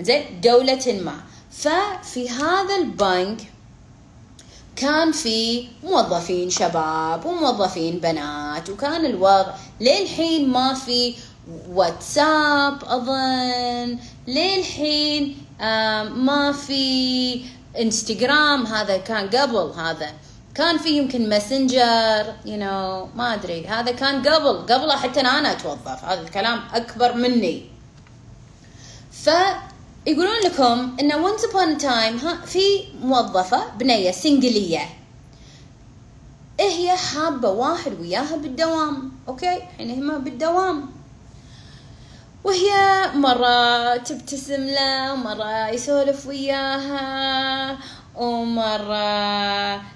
زين 0.00 0.40
دولة 0.40 0.86
ما. 1.02 1.16
ففي 1.50 2.30
هذا 2.30 2.76
البنك 2.76 3.40
كان 4.76 5.12
في 5.12 5.68
موظفين 5.84 6.50
شباب 6.50 7.26
وموظفين 7.26 7.98
بنات 7.98 8.70
وكان 8.70 9.04
الوضع 9.06 9.54
للحين 9.80 10.48
ما 10.48 10.74
في 10.74 11.14
واتساب 11.68 12.84
أظن 12.84 13.98
للحين 14.28 15.36
ما 16.28 16.52
في 16.52 16.84
إنستغرام 17.80 18.66
هذا 18.66 18.96
كان 18.96 19.30
قبل 19.30 19.72
هذا. 19.80 20.10
كان 20.56 20.78
في 20.78 20.88
يمكن 20.88 21.28
Messenger 21.28 22.34
you 22.46 22.56
know 22.56 23.08
ما 23.14 23.34
أدري. 23.34 23.66
هذا 23.66 23.92
كان 23.92 24.22
قبل. 24.28 24.74
قبل 24.74 24.92
حتى 24.92 25.20
أنا 25.20 25.52
أتوظف. 25.52 26.04
هذا 26.04 26.20
الكلام 26.20 26.60
أكبر 26.74 27.14
مني. 27.14 27.62
ف 29.12 29.30
يقولون 30.06 30.38
لكم 30.44 30.96
إن 31.00 31.12
once 31.12 31.40
upon 31.40 31.82
a 31.82 32.24
ها 32.24 32.46
في 32.46 32.60
موظفة 33.02 33.68
بنية 33.78 34.10
single 34.10 34.62
ية 34.62 34.80
إيه 36.60 36.70
هي 36.70 36.96
حابة 36.96 37.50
واحد 37.50 38.00
وياها 38.00 38.36
بالدوام. 38.36 39.12
Okay؟ 39.28 39.56
الحين 39.80 40.10
هي 40.10 40.18
بالدوام. 40.18 40.90
وهي 42.44 42.70
مرة 43.14 43.96
تبتسم 43.96 44.66
له 44.66 45.12
ومرة 45.12 45.68
يسولف 45.68 46.26
وياها 46.26 47.78
ومرة 48.14 49.95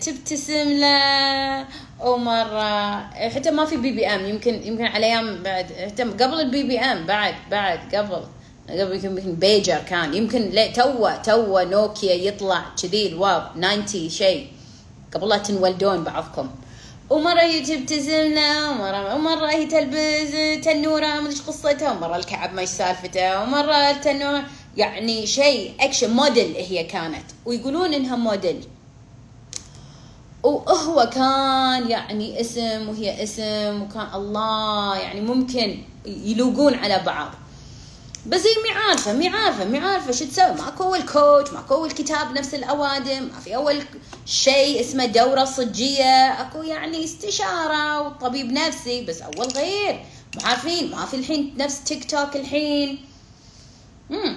تبتسم 0.00 0.68
له 0.68 1.66
ومرة 2.00 3.00
حتى 3.10 3.50
ما 3.50 3.64
في 3.64 3.76
BBM 3.76 4.26
يمكن 4.26 4.54
يمكن 4.62 4.84
على 4.84 5.06
أيام 5.06 5.42
بعد. 5.42 5.72
حتى 5.72 6.02
قبل 6.02 6.40
ال 6.40 6.62
BBM 6.62 7.06
بعد 7.06 7.34
بعد 7.50 7.94
قبل. 7.94 8.22
قبل 8.70 9.04
يمكن 9.04 9.34
بيجر 9.34 9.78
كان. 9.88 10.14
يمكن 10.14 10.50
لا 10.50 10.66
تو 10.66 11.10
تو 11.24 11.60
نوكيا 11.60 12.14
يطلع 12.14 12.64
كذي 12.82 13.06
الواب 13.06 13.50
90 13.86 14.08
شيء. 14.08 14.48
قبل 15.14 15.28
لا 15.28 15.38
تنولدون 15.38 16.04
بعضكم. 16.04 16.50
ومرة 17.10 17.58
تبتسم 17.58 18.34
له 18.34 18.70
ومرة 18.70 19.14
ومرة 19.14 19.46
هي 19.46 19.66
تلبس 19.66 20.64
تنورة 20.64 21.06
ما 21.06 21.28
أدري 21.28 21.40
قصتها. 21.46 21.92
ومرة 21.92 22.16
الكعب 22.16 22.54
ما 22.54 22.60
إيش 22.60 22.70
سالفته 22.70 23.42
ومرة 23.42 23.90
التنورة 23.90 24.44
يعني 24.76 25.26
شيء 25.26 25.72
اكشن 25.80 26.10
موديل 26.10 26.54
هي 26.56 26.84
كانت. 26.84 27.24
ويقولون 27.46 27.94
إنها 27.94 28.16
موديل 28.16 28.64
وهو 30.44 31.10
كان 31.12 31.90
يعني 31.90 32.40
اسم 32.40 32.88
وهي 32.88 33.22
اسم 33.22 33.82
وكان 33.82 34.06
الله 34.14 34.96
يعني 34.96 35.20
ممكن 35.20 35.78
يلوقون 36.06 36.74
على 36.74 37.02
بعض. 37.06 37.30
بس 38.26 38.40
هي 38.46 38.62
مي 38.62 38.78
عارفة 38.78 39.12
مي 39.12 39.28
عارفة 39.28 39.64
مي 39.64 39.78
عارفة 39.78 40.12
شو 40.12 40.24
تسوي. 40.24 40.52
ماكو 40.52 40.84
أول 40.84 41.02
coach 41.02 41.52
ماكو 41.52 41.74
أول 41.74 41.90
كتاب 41.90 42.32
نفس 42.32 42.54
الأوادم 42.54 43.22
ما 43.22 43.40
في 43.44 43.56
أول 43.56 43.82
شيء 44.26 44.80
اسمه 44.80 45.06
دورة 45.06 45.44
صجية. 45.44 46.40
أكو 46.40 46.62
يعني 46.62 47.04
استشارة 47.04 48.00
وطبيب 48.00 48.52
نفسي 48.52 49.04
بس 49.04 49.22
أول 49.22 49.46
غير. 49.46 50.04
ما 50.36 50.48
عارفين 50.48 50.90
ما 50.90 51.06
في 51.06 51.16
الحين 51.16 51.54
نفس 51.58 51.84
تيك 51.84 52.10
توك 52.10 52.36
الحين. 52.36 53.04
امم 54.10 54.36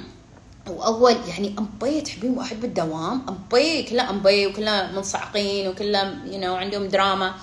وأول 0.70 1.16
يعني 1.28 1.56
امبي 1.60 2.02
تحبين 2.02 2.38
واحد 2.38 2.62
بالدوام 2.62 3.26
امبي 3.30 3.84
كلها 3.84 4.10
امبي 4.10 4.48
وكلها 4.48 4.92
منصعقين 4.92 5.68
وكلها 5.68 6.18
you 6.26 6.40
you 6.40 6.44
know, 6.44 6.46
عندهم 6.46 6.88
دراما. 6.88 7.34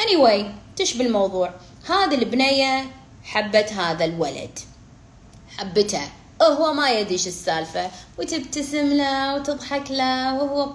Anyway 0.00 0.44
تشبه 0.76 1.06
الموضوع 1.06 1.50
هذه 1.88 2.14
البنية 2.14 2.90
حبت 3.24 3.72
هذا 3.72 4.04
الولد. 4.04 4.58
حبته. 5.58 6.00
هو 6.42 6.72
ما 6.72 6.90
يدري 6.90 7.14
السالفة. 7.14 7.90
وتبتسم 8.18 8.92
له 8.92 9.34
وتضحك 9.34 9.90
له 9.90 10.34
وهو 10.34 10.72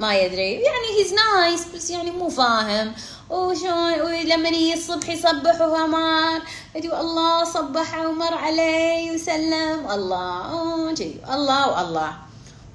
ما 0.00 0.14
يدري. 0.16 0.52
يعني 0.52 0.88
هيز 0.98 1.12
نايس 1.12 1.64
بس 1.74 1.90
يعني 1.90 2.10
مو 2.10 2.28
فاهم. 2.28 2.94
وشون 3.30 4.00
ولما 4.00 4.48
يجي 4.48 4.74
الصبح 4.74 5.08
يصبح 5.08 5.60
وهو 5.60 5.86
مار 5.86 6.42
يقول 6.74 7.00
الله 7.00 7.44
صبح 7.44 7.98
ومر 7.98 8.34
علي 8.34 9.10
وسلم. 9.14 9.90
الله 9.90 10.90
الله 11.34 11.68
والله. 11.68 12.12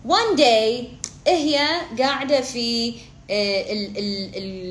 One 0.07 0.37
day 0.37 0.85
هي 1.27 1.81
قاعدة 1.99 2.41
في 2.41 2.95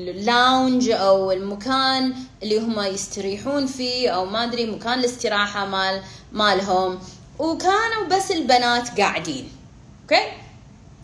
ال 0.09 0.20
lounge 0.20 0.89
أو 0.89 1.31
المكان 1.31 2.15
اللي 2.43 2.59
هم 2.59 2.79
يستريحون 2.79 3.65
فيه 3.67 4.09
أو 4.09 4.25
ما 4.25 4.43
أدري 4.43 4.65
مكان 4.65 4.99
الاستراحة 4.99 5.65
مال 5.65 6.01
مالهم. 6.31 6.99
وكانوا 7.39 8.05
بس 8.11 8.31
البنات 8.31 8.99
قاعدين. 8.99 9.51
Okay 10.01 10.44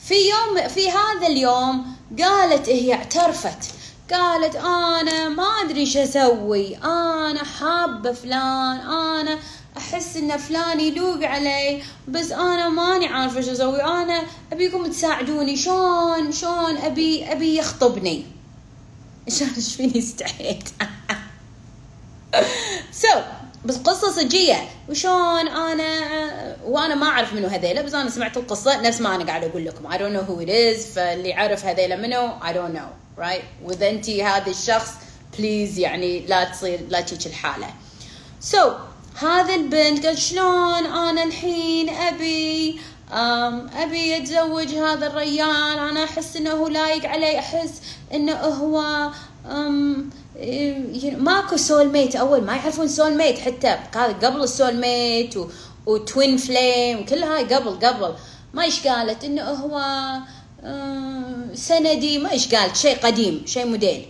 في 0.05 0.13
يوم 0.13 0.67
في 0.67 0.89
هذا 0.89 1.27
اليوم 1.27 1.95
قالت 2.19 2.69
هي 2.69 2.93
اعترفت. 2.93 3.71
قالت 4.11 4.55
أنا 4.55 5.29
ما 5.29 5.43
أدري 5.43 5.79
إيش 5.79 5.97
أسوي. 5.97 6.77
أنا 6.77 7.43
حابة 7.43 8.11
فلان. 8.11 8.79
أنا 8.79 9.39
أحس 9.77 10.17
إن 10.17 10.37
فلان 10.37 10.79
يلوق 10.79 11.23
علي. 11.23 11.83
بس 12.07 12.31
أنا 12.31 12.69
ماني 12.69 13.07
عارفة 13.07 13.37
إيش 13.37 13.49
أسوي. 13.49 13.83
أنا 13.83 14.23
أبيكم 14.53 14.87
تساعدوني. 14.87 15.57
شلون 15.57 16.31
شلون 16.31 16.77
أبي 16.77 17.31
أبي 17.31 17.57
يخطبني؟ 17.57 18.25
شلون 19.37 19.51
إيش 19.55 19.75
فيني 19.75 19.99
استحيت؟ 19.99 20.69
So 22.91 23.07
so, 23.13 23.40
بس 23.65 23.77
قصة 23.77 24.11
صجية. 24.11 24.69
وشون 24.89 25.47
أنا 25.47 26.57
وأنا 26.65 26.95
ما 26.95 27.05
أعرف 27.05 27.33
منو 27.33 27.47
هذيلا 27.47 27.81
بس 27.81 27.93
أنا 27.93 28.09
سمعت 28.09 28.37
القصة 28.37 28.81
نفس 28.81 29.01
ما 29.01 29.15
أنا 29.15 29.25
قاعد 29.25 29.43
أقول 29.43 29.65
لكم. 29.65 29.87
I 29.91 29.97
don't 29.97 30.13
know 30.13 30.31
who 30.31 30.45
it 30.45 30.49
is 30.49 30.95
فاللي 30.95 31.29
يعرف 31.29 31.65
هذيلا 31.65 31.95
منو 31.95 32.29
I 32.41 32.53
don't 32.53 32.77
know 32.77 33.21
right 33.21 33.43
وإذا 33.63 33.89
أنت 33.89 34.09
هذا 34.09 34.51
الشخص 34.51 34.91
please 35.37 35.79
يعني 35.79 36.25
لا 36.27 36.43
تصير 36.43 36.79
لا 36.89 37.01
تجيك 37.01 37.27
الحالة. 37.27 37.67
So 38.53 38.59
هذا 39.23 39.55
البنت 39.55 40.05
قال 40.05 40.17
شلون 40.17 40.85
أنا 40.85 41.23
الحين 41.23 41.89
أبي 41.89 42.79
أم 43.13 43.69
أبي 43.77 44.17
أتزوج 44.17 44.75
هذا 44.75 45.07
الريال؟ 45.07 45.79
أنا 45.79 46.03
أحس 46.03 46.35
إنه 46.35 46.69
لايق 46.69 47.05
علي 47.05 47.39
أحس 47.39 47.81
إنه 48.13 48.33
هو 48.33 49.09
أم 49.51 50.09
ماكو 51.17 51.57
soulmate 51.57 52.15
أول 52.15 52.41
ما 52.41 52.55
يعرفون 52.55 52.87
soulmate 52.87 53.39
حتى 53.39 53.77
قبل 53.93 54.43
ال 54.43 54.75
soulmate 54.75 55.37
و... 55.37 55.47
و 55.85 55.96
twin 55.96 56.37
flame 56.37 56.99
وكل 56.99 57.23
هاي 57.23 57.43
قبل 57.43 57.87
قبل. 57.87 58.15
ما 58.53 58.63
إيش 58.63 58.87
قالت؟ 58.87 59.23
إنه 59.23 59.43
هو 59.43 59.81
سندي 61.53 62.17
ما 62.17 62.31
إيش 62.31 62.55
قالت 62.55 62.75
شيء 62.75 62.97
قديم 62.97 63.43
شيء 63.45 63.65
موديل. 63.65 64.05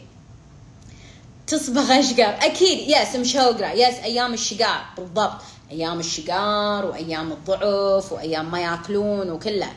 تصبغ 1.47 1.99
اشقر 1.99 2.36
أكيد 2.45 2.89
yes 2.89 3.15
مشوقره 3.15 3.71
yes 3.71 3.95
أيام 3.95 4.34
الشقار 4.34 4.81
بالضبط. 4.97 5.41
أيام 5.71 5.99
الشقار 5.99 6.86
وأيام 6.86 7.31
الضعف 7.31 8.12
وأيام 8.12 8.51
ما 8.51 8.60
يأكلون 8.60 9.31
وكله. 9.31 9.71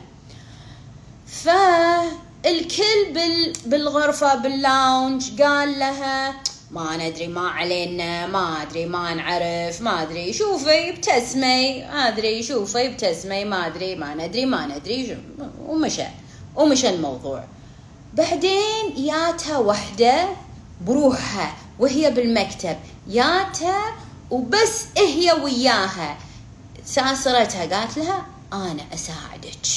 ف 1.27 1.49
الكل 2.45 3.13
بال 3.13 3.53
بالغرفة 3.65 4.35
باللاونج 4.35 5.41
قال 5.41 5.79
لها 5.79 6.41
ما 6.71 6.97
ندري 6.97 7.27
ما 7.27 7.49
علينا 7.49 8.27
ما 8.27 8.61
ادري 8.61 8.85
ما 8.85 9.13
نعرف 9.13 9.81
ما 9.81 10.01
ادري 10.01 10.33
شوفي 10.33 10.89
ابتسمي 10.89 11.81
ما 11.81 12.07
ادري 12.07 12.43
شوفي 12.43 12.87
ابتسمي 12.87 13.45
ما 13.45 13.67
ادري 13.67 13.95
ما 13.95 14.15
ندري 14.15 14.45
ما 14.45 14.65
ندري 14.65 15.17
ومشى 15.67 16.03
ومشى 16.55 16.89
الموضوع. 16.89 17.43
بعدين 18.13 18.97
ياتها 18.97 19.57
وحدة 19.57 20.29
بروحها 20.81 21.55
وهي 21.79 22.11
بالمكتب 22.11 22.77
ياتها 23.07 23.95
وبس 24.31 24.85
هي 24.97 25.31
وياها. 25.31 26.17
ساسرتها 26.85 27.65
قالت 27.65 27.97
لها 27.97 28.25
أنا 28.53 28.83
أساعدك. 28.93 29.67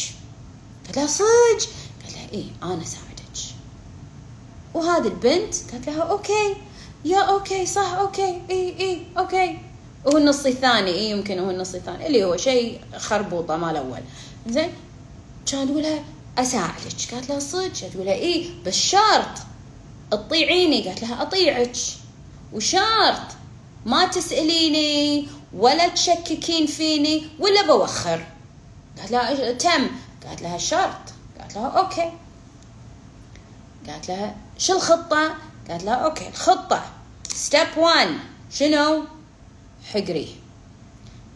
قالت 0.85 0.97
لها 0.97 1.07
صدق؟ 1.07 1.69
اي 2.35 2.45
أنا 2.63 2.85
ساعدك. 2.85 3.09
وهذه 4.75 5.07
البنت 5.07 5.55
قالت 5.73 5.87
لها 5.89 6.03
okay. 6.03 6.57
يا 7.05 7.19
okay 7.21 7.67
صح 7.67 7.93
okay. 7.93 8.43
إي 8.51 8.81
إي 8.81 9.03
أوكي. 9.19 9.59
وهو 10.05 10.19
النص 10.19 10.47
الثاني 10.47 10.91
إي 10.91 11.11
يمكن 11.11 11.39
هو 11.39 11.51
النص 11.51 11.75
الثاني 11.75 12.07
اللي 12.07 12.25
هو 12.25 12.37
شيء 12.37 12.81
خربوطة 12.97 13.57
مال 13.57 13.71
الأول 13.71 14.01
زين 14.49 14.73
كان 15.47 15.69
تقول 15.69 15.83
لها 15.83 16.05
أساعدك. 16.39 17.15
قالت 17.15 17.29
لها 17.29 17.39
صدق. 17.39 17.91
تقول 17.93 18.07
لها 18.07 18.15
إي 18.15 18.51
بس 18.67 18.75
شرط. 18.75 19.39
تطيعيني 20.11 20.89
قالت 20.89 21.03
لها 21.03 21.23
أطيعك. 21.23 21.77
وشرط. 22.53 23.27
ما 23.87 24.07
تسأليني 24.07 25.29
ولا 25.57 25.89
تشككين 25.89 26.67
فيني 26.67 27.27
ولا 27.39 27.67
بوخر. 27.67 28.27
قالت 28.99 29.11
لها 29.11 29.53
تم. 29.53 29.91
قالت 30.27 30.43
لها 30.43 30.59
شرط. 30.59 31.18
قالت 31.49 31.57
لها 31.57 31.69
okay. 31.69 32.13
قالت 33.87 34.09
لها 34.09 34.37
شو 34.59 34.77
الخطة؟ 34.77 35.35
قالت 35.71 35.85
لها 35.85 35.95
okay 35.95 36.29
الخطة. 36.29 36.83
step 37.29 37.77
1 37.77 38.09
شنو؟ 38.51 39.05
حقريه. 39.93 40.37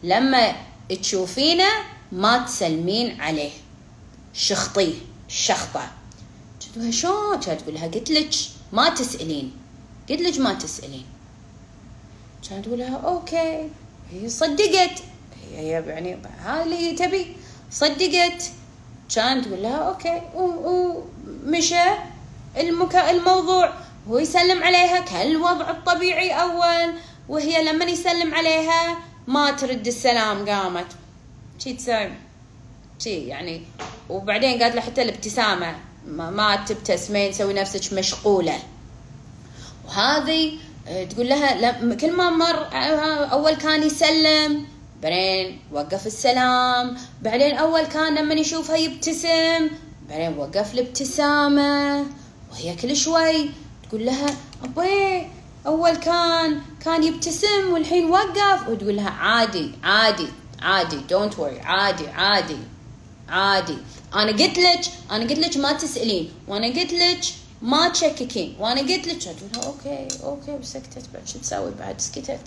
لما 0.02 0.56
تشوفينه 1.00 1.68
ما 2.12 2.38
تسلمين 2.38 3.20
عليه. 3.20 3.50
شخطيه 4.34 4.94
شخطة. 5.28 5.90
قلت 6.60 6.76
لها 6.76 6.90
شلون 6.90 7.40
كانت 7.40 7.60
تقول 7.60 7.74
لها 7.74 7.86
قلت 7.86 8.10
لك 8.10 8.34
ما 8.72 8.88
تسألين. 8.88 9.56
قلت 10.10 10.20
لك 10.20 10.38
ما 10.38 10.54
تسألين. 10.54 11.06
كانت 12.48 12.64
تقول 12.64 12.78
لها 12.78 12.96
okay. 12.96 13.68
هي 14.10 14.28
صدقت. 14.28 15.02
هي 15.52 15.68
يعني 15.68 16.18
هاي 16.44 16.62
اللي 16.62 16.92
تبي. 16.92 17.36
صدقت. 17.70 18.52
كان 19.14 19.42
تقول 19.42 19.62
لها 19.62 19.76
okay. 19.76 20.22
ومشى 20.34 21.84
المكا 22.56 23.10
الموضوع 23.10 23.72
هو 24.08 24.18
يسلم 24.18 24.62
عليها 24.62 25.00
كالوضع 25.00 25.70
الطبيعي 25.70 26.30
أول 26.30 26.94
وهي 27.28 27.64
لما 27.64 27.84
يسلم 27.84 28.34
عليها 28.34 28.98
ما 29.26 29.50
ترد 29.50 29.86
السلام 29.86 30.48
قامت. 30.48 30.86
شي 31.58 31.72
تسوي؟ 31.72 32.12
شي 32.98 33.26
يعني. 33.26 33.62
وبعدين 34.08 34.62
قالت 34.62 34.74
له 34.74 34.80
حتى 34.80 35.02
الابتسامة 35.02 35.76
ما, 36.06 36.64
تبتسمين 36.68 37.30
تسوي 37.30 37.54
نفسك 37.54 37.92
مشغولة. 37.92 38.58
وهذه 39.86 40.58
آه، 40.88 41.04
تقول 41.04 41.28
لها 41.28 41.94
كل 41.94 42.12
ما 42.12 42.30
مر 42.30 42.64
آه، 42.72 43.24
أول 43.24 43.54
كان 43.54 43.82
يسلم 43.82 44.66
بعدين 45.02 45.60
وقف 45.72 46.06
السلام. 46.06 46.96
بعدين 47.22 47.56
أول 47.56 47.82
كان 47.82 48.14
لما 48.14 48.34
يشوفها 48.34 48.76
يبتسم. 48.76 49.70
بعدين 50.08 50.38
وقف 50.38 50.74
الابتسامة. 50.74 52.06
وهي 52.52 52.76
كل 52.76 52.96
شوي 52.96 53.50
تقول 53.88 54.06
لها 54.06 54.26
أبوي 54.64 55.28
أول 55.66 55.96
كان 55.96 56.60
كان 56.84 57.02
يبتسم 57.02 57.72
والحين 57.72 58.10
وقف. 58.10 58.68
وتقول 58.68 58.96
لها 58.96 59.10
عادي 59.10 59.72
عادي 59.82 60.28
عادي 60.62 60.96
don't 60.96 61.38
worry 61.38 61.60
عادي 61.60 62.08
عادي 62.08 62.58
عادي. 63.28 63.76
أنا 64.14 64.30
قلت 64.32 64.58
لك 64.58 64.80
أنا 65.10 65.24
قلت 65.24 65.38
لك 65.38 65.56
ما 65.56 65.72
تسألين. 65.72 66.32
وأنا 66.48 66.66
قلت 66.66 66.92
لك 66.92 67.20
ما 67.62 67.88
تشككين. 67.88 68.56
وأنا 68.58 68.80
قلت 68.80 69.06
لك. 69.06 69.18
تقول 69.22 69.64
okay 69.64 70.08
okay 70.24 70.52
وسكتت. 70.52 71.04
بعد 71.14 71.28
شو 71.28 71.38
تسوي؟ 71.38 71.70
بعد 71.78 72.00
سكتت. 72.00 72.40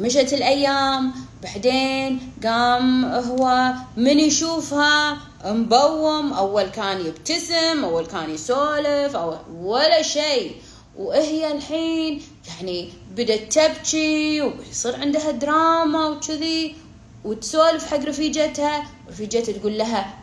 مشت 0.00 0.32
الأيام. 0.32 1.12
بعدين 1.42 2.32
قام 2.44 3.04
هو 3.04 3.72
من 3.96 4.18
يشوفها 4.18 5.18
مبوز. 5.44 6.32
أول 6.32 6.62
كان 6.62 7.06
يبتسم 7.06 7.84
أول 7.84 8.06
كان 8.06 8.30
يسولف 8.30 9.16
أو 9.16 9.36
ولا 9.54 10.02
شيء. 10.02 10.54
وهي 10.96 11.52
الحين 11.52 12.22
يعني 12.48 12.92
بدت 13.16 13.52
تبكي 13.52 14.40
ويصير 14.40 15.00
عندها 15.00 15.30
دراما 15.30 16.08
وكذي 16.08 16.76
وتسولف 17.24 17.86
حق 17.86 18.04
رفيجتها. 18.04 18.86
رفيجتها 19.08 19.52
تقول 19.52 19.78
لها 19.78 20.14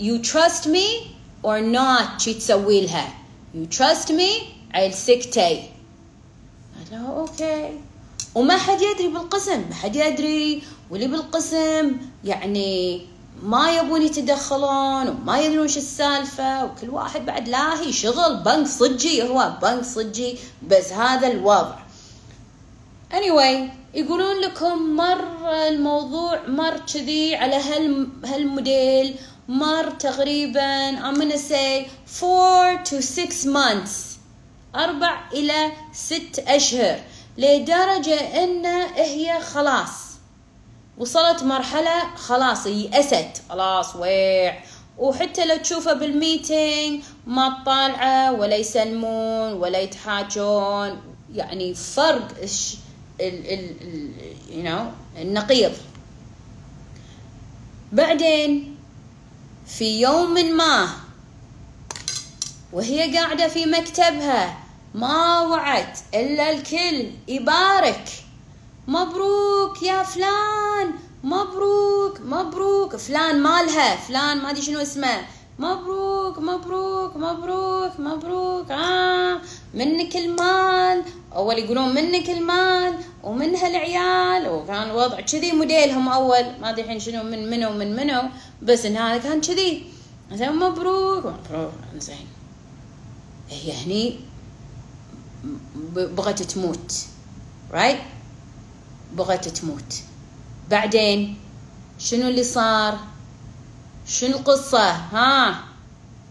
you 0.00 0.22
trust 0.22 0.66
me 0.66 0.88
or 1.44 1.60
not? 1.60 2.18
شي 2.18 2.34
تسوي 2.34 2.80
لها. 2.80 3.14
You 3.54 3.76
trust 3.78 4.08
me 4.08 4.30
عيل 4.74 4.94
سكتي 4.94 5.62
قالت 6.76 6.90
لها 6.92 7.06
أوكي 7.06 7.80
وما 8.34 8.56
حد 8.56 8.80
يدري 8.80 9.08
بالقسم 9.08 9.60
ما 9.68 9.74
حد 9.74 9.96
يدري 9.96 10.62
واللي 10.90 11.06
بالقسم. 11.06 11.96
يعني 12.24 13.06
ما 13.42 13.76
يبون 13.76 14.02
يتدخلون 14.02 15.08
وما 15.08 15.40
يدرون 15.40 15.68
شو 15.68 15.78
السالفة 15.78 16.64
وكل 16.64 16.90
واحد 16.90 17.26
بعد 17.26 17.48
لاهي 17.48 17.92
شغل 17.92 18.36
بنك 18.36 18.66
صجي 18.66 19.22
هو 19.22 19.52
بنك 19.62 19.84
صجي 19.84 20.38
بس 20.68 20.92
هذا 20.92 21.26
الوضع. 21.26 21.76
Anyway 23.12 23.70
يقولون 23.94 24.40
لكم 24.40 24.96
مر 24.96 25.50
الموضوع 25.68 26.46
مر 26.46 26.76
كذي 26.94 27.36
على 27.36 27.56
هال 27.56 28.08
هالموديل 28.24 29.14
مر 29.48 29.90
تقريبا 29.90 30.92
I'm 30.92 31.16
gonna 31.16 31.38
say 31.38 31.88
4 32.22 32.84
to 32.84 33.00
6 33.00 33.46
months 33.46 34.18
أربع 34.74 35.20
إلى 35.32 35.72
ست 35.92 36.38
أشهر. 36.46 36.98
لدرجة 37.38 38.44
إن 38.44 38.66
هي 38.94 39.40
خلاص. 39.40 39.90
وصلت 40.98 41.42
مرحلة 41.42 42.14
خلاص 42.16 42.66
يأست 42.66 43.42
خلاص 43.48 43.96
ويع. 43.96 44.64
وحتى 44.98 45.44
لو 45.44 45.56
تشوفه 45.56 45.92
بالميتينج 45.92 47.02
ما 47.26 47.62
تطالعه 47.62 48.32
ولا 48.32 48.56
يسلمون 48.56 49.52
ولا 49.52 49.78
يتحاجون. 49.78 51.00
يعني 51.34 51.74
فرق 51.74 52.28
ال 53.20 53.52
ال 53.52 54.12
you 54.50 54.66
know 54.68 55.18
النقيض. 55.20 55.72
بعدين 57.92 58.76
في 59.66 60.00
يوم 60.00 60.34
ما 60.34 60.88
وهي 62.72 63.16
قاعدة 63.16 63.48
في 63.48 63.66
مكتبها 63.66 64.61
ما 64.94 65.40
وعت 65.40 65.98
إلا 66.14 66.50
الكل 66.50 67.10
يبارك 67.28 68.04
مبروك 68.88 69.82
يا 69.82 70.02
فلان 70.02 70.92
مبروك 71.24 72.20
مبروك. 72.20 72.96
فلان 72.96 73.42
مالها 73.42 73.96
فلان 73.96 74.38
ما 74.42 74.50
أدري 74.50 74.62
شنو 74.62 74.78
اسمه. 74.78 75.26
مبروك 75.58 76.38
مبروك 76.38 77.16
مبروك 77.16 78.00
مبروك. 78.00 78.70
آه 78.70 79.40
منك 79.74 80.16
المال. 80.16 81.04
أول 81.34 81.58
يقولون 81.58 81.94
منك 81.94 82.30
المال 82.30 82.94
ومنها 83.22 83.66
العيال. 83.66 84.48
وكان 84.48 84.90
وضع 84.90 85.20
كذي 85.20 85.52
موديلهم 85.52 86.08
أول. 86.08 86.44
ما 86.60 86.70
أدري 86.70 86.82
الحين 86.82 87.00
شنو 87.00 87.22
من 87.22 87.50
منو 87.50 87.72
من 87.72 87.96
منو. 87.96 88.22
بس 88.62 88.86
إن 88.86 88.96
هذا 88.96 89.18
كان 89.18 89.40
كذي. 89.40 89.84
زين 90.32 90.52
مبروك 90.52 91.26
مبروك. 91.26 91.72
زين. 91.98 92.26
هي 93.50 93.72
هني 93.72 94.31
بغت 95.94 96.42
تموت. 96.42 96.92
رايت 97.70 97.96
right? 97.96 98.02
بغت 99.16 99.48
تموت. 99.48 99.94
بعدين 100.70 101.38
شنو 101.98 102.28
اللي 102.28 102.44
صار؟ 102.44 102.98
شنو 104.06 104.36
القصة؟ 104.36 104.90
ها؟ 104.90 105.64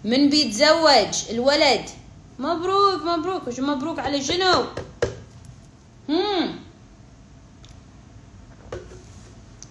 من 0.03 0.29
بيتزوج 0.29 1.29
الولد؟ 1.29 1.89
مبروك 2.39 3.01
مبروك. 3.01 3.47
وش 3.47 3.59
مبروك 3.59 3.99
على 3.99 4.23
شنو؟ 4.23 4.65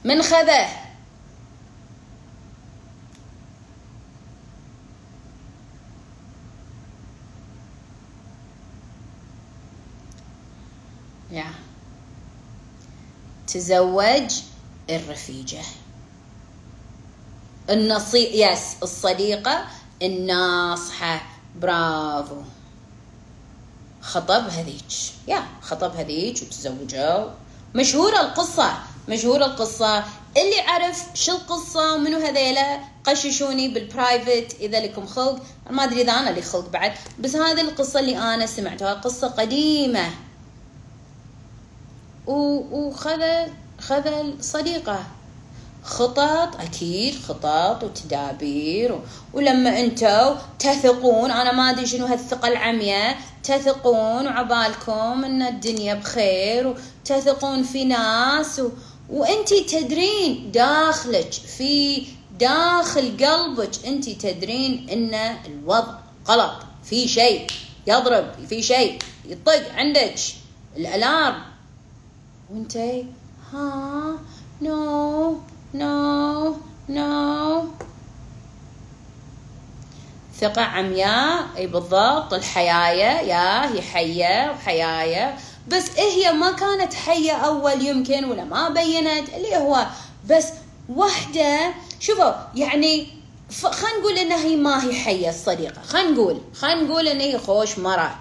من 0.04 0.22
خذه 0.22 0.68
yeah. 11.30 11.54
تزوج 13.54 14.32
الرفيجة. 14.90 15.62
النصيـ 17.70 18.42
yes 18.42 18.62
الصديقة 18.82 19.64
الناصحة. 20.02 21.22
برافو. 21.60 22.42
خطب 24.00 24.48
هذيك 24.48 24.92
يا 25.28 25.44
خطب 25.62 25.96
هذيك 25.96 26.42
وتزوجوا. 26.42 27.30
مشهورة 27.74 28.20
القصة 28.20 28.72
مشهورة 29.08 29.44
القصة. 29.44 30.04
اللي 30.36 30.60
عرف 30.60 31.04
شو 31.14 31.32
القصة 31.32 31.94
ومنو 31.94 32.18
هذيلا؟ 32.18 32.80
قششوني 33.04 33.68
بال 33.68 33.89
private 33.89 34.60
إذا 34.60 34.80
لكم 34.80 35.06
خلق. 35.06 35.42
ما 35.70 35.84
أدري 35.84 36.02
إذا 36.02 36.12
أنا 36.12 36.30
لي 36.30 36.42
خلق 36.42 36.68
بعد 36.68 36.92
بس 37.18 37.36
هذه 37.36 37.60
القصة 37.60 38.00
اللي 38.00 38.18
أنا 38.18 38.46
سمعتها 38.46 38.94
قصة 38.94 39.28
قديمة. 39.28 40.10
وخذ 42.30 43.22
خذ 43.78 44.06
الصديقة. 44.06 45.04
خطط 45.84 46.60
أكيد 46.60 47.14
خطط 47.28 47.84
وتدابير 47.84 49.00
ولما 49.32 49.80
أنتوا 49.80 50.34
تثقون 50.58 51.30
أنا 51.30 51.52
ما 51.52 51.70
أدري 51.70 51.86
شنو 51.86 52.06
هالثقة 52.06 52.48
العمياء 52.48 53.16
تثقون 53.44 54.26
وعبالكم 54.26 55.24
أن 55.24 55.42
الدنيا 55.42 55.94
بخير 55.94 56.74
وتثقون 57.04 57.62
في 57.62 57.84
ناس 57.84 58.60
و... 58.60 58.70
وأنتي 59.10 59.60
تدرين 59.64 60.50
داخلك 60.52 61.32
في 61.32 62.02
داخل 62.40 63.16
قلبك 63.24 63.86
أنتي 63.86 64.14
تدرين 64.14 64.86
أن 64.92 65.36
الوضع 65.46 65.98
غلط 66.28 66.52
في 66.84 67.08
شيء 67.08 67.46
يضرب 67.86 68.26
في 68.48 68.62
شيء 68.62 68.98
يطق 69.28 69.74
عندك 69.74 70.14
ال 70.76 70.87
alarm. 70.87 71.49
وانتي 72.52 73.06
ها 73.52 74.18
no 74.62 75.36
no 75.74 76.56
no 76.88 77.64
ثقة 80.40 80.62
عمياء 80.62 81.44
إي 81.56 81.66
بالضبط. 81.66 82.34
الحياية 82.34 83.20
يا 83.20 83.72
هي 83.72 83.82
حية 83.82 84.50
وحياية. 84.52 85.36
بس 85.68 85.96
إيه 85.98 86.10
هي 86.10 86.32
ما 86.32 86.52
كانت 86.52 86.94
حية 86.94 87.32
أول 87.32 87.86
يمكن 87.86 88.24
ولا 88.24 88.44
ما 88.44 88.68
بينت؟ 88.68 89.28
اللي 89.28 89.56
هو 89.56 89.86
بس 90.30 90.46
وحدة. 90.88 91.74
شوفوا 92.00 92.32
يعني 92.54 93.06
خلينا 93.62 93.98
نقول 94.00 94.18
إنها 94.18 94.44
هي 94.44 94.56
ما 94.56 94.84
هي 94.84 94.94
حية 94.94 95.28
الصديقة. 95.28 95.82
خلينا 95.82 96.10
نقول 96.10 96.40
خلينا 96.54 96.82
نقول 96.82 97.08
إن 97.08 97.20
هي 97.20 97.38
خوش 97.38 97.78
مرة. 97.78 98.14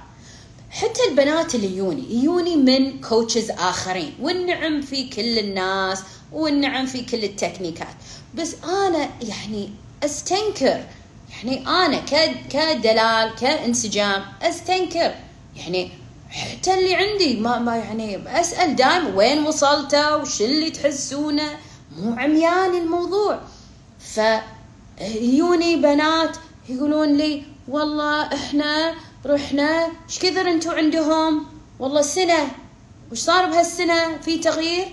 حتى 0.72 1.00
البنات 1.10 1.56
اللي 1.56 1.78
يوني 1.78 2.24
يوني 2.24 2.56
من 2.56 3.02
coaches 3.02 3.52
آخرين. 3.52 4.14
والنعم 4.22 4.82
في 4.82 5.10
كل 5.10 5.40
الناس 5.40 6.04
والنعم 6.32 6.86
في 6.86 7.02
كل 7.02 7.24
التكنيكات. 7.24 7.88
بس 8.36 8.56
أنا 8.64 9.10
يعني 9.22 9.70
أستنكر 10.04 10.84
يعني 11.32 11.68
أنا 11.68 12.02
كدلال 12.50 13.36
كإنسجام 13.36 14.26
أستنكر. 14.42 15.16
يعني 15.56 15.92
حتى 16.30 16.74
اللي 16.74 16.96
عندي 16.96 17.40
ما, 17.40 17.60
ما 17.60 17.76
يعني 17.78 18.40
أسأل 18.40 18.76
دائما 18.76 19.16
وين 19.16 19.44
وصلتوا 19.44 20.16
وش 20.16 20.42
اللي 20.42 20.70
تحسونه؟ 20.72 21.58
مو 21.98 22.14
عميان 22.14 22.76
الموضوع. 22.76 23.40
ف 24.00 24.20
يوني 25.22 25.76
بنات 25.76 26.38
يقولون 26.70 27.18
لي 27.18 27.44
والله 27.68 28.34
إحنا 28.34 28.96
رحنا 29.26 29.86
إيش 29.86 30.20
كثر 30.20 30.50
أنتم 30.50 30.72
عندهم؟ 30.72 31.46
والله 31.80 32.02
سنة. 32.02 32.48
وش 33.12 33.20
صار 33.20 33.46
بهالسنة؟ 33.46 34.18
في 34.18 34.38
تغيير؟ 34.38 34.88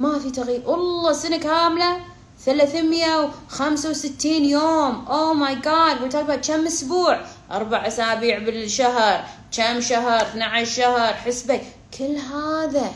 ما 0.00 0.18
في 0.18 0.30
تغيير. 0.30 0.62
والله 0.66 1.12
سنة 1.12 1.36
كاملة. 1.36 2.00
365 2.44 4.44
يوم. 4.44 5.06
oh 5.06 5.34
my 5.34 5.54
God 5.54 6.02
وي 6.02 6.36
كم 6.36 6.66
أسبوع؟ 6.66 7.20
أربع 7.50 7.86
أسابيع 7.86 8.38
بالشهر. 8.38 9.24
كم 9.56 9.80
شهر؟ 9.80 10.22
12 10.22 10.64
شهر. 10.64 11.14
حسبي. 11.14 11.60
كل 11.98 12.16
هذا. 12.16 12.92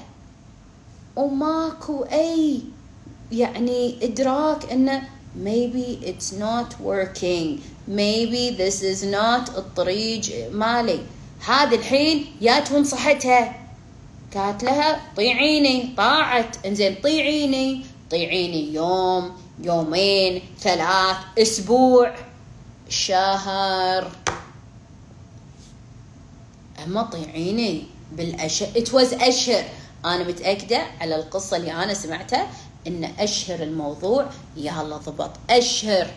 وماكو 1.16 2.02
أي 2.02 2.60
يعني 3.32 3.98
إدراك 4.02 4.72
إنه 4.72 5.08
maybe 5.36 6.00
it's 6.02 6.32
not 6.32 6.80
working. 6.80 7.60
Maybe 7.86 8.50
this 8.50 8.82
is 8.82 9.04
not 9.04 9.48
الطريق 9.56 10.50
مالي. 10.52 11.00
هذه 11.46 11.74
الحين 11.74 12.26
يا 12.40 12.60
تنصحتها 12.60 13.66
قالت 14.34 14.64
لها 14.64 15.00
طيعيني. 15.16 15.94
طاعت. 15.96 16.66
إنزين 16.66 16.94
طيعيني. 16.94 17.86
طيعيني 18.10 18.74
يوم 18.74 19.32
يومين 19.62 20.42
ثلاث 20.60 21.16
أسبوع 21.38 22.14
شهر. 22.88 24.10
أما 26.84 27.02
طيعيني 27.02 27.84
بالاشهر 28.12 28.68
ات 28.76 28.94
واز 28.94 29.14
أشهر. 29.14 29.64
أنا 30.04 30.24
متأكدة 30.28 30.82
على 31.00 31.16
القصة 31.16 31.56
اللي 31.56 31.72
أنا 31.72 31.94
سمعتها 31.94 32.50
إن 32.86 33.04
أشهر 33.18 33.62
الموضوع 33.62 34.30
يلا 34.56 34.96
ضبط. 34.96 35.30
أشهر 35.50 36.10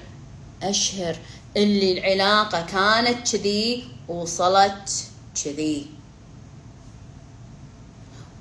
أشهر. 0.63 1.17
اللي 1.57 1.91
العلاقة 1.91 2.61
كانت 2.61 3.31
كذي 3.31 3.87
وصلت 4.07 5.05
كذي. 5.43 5.87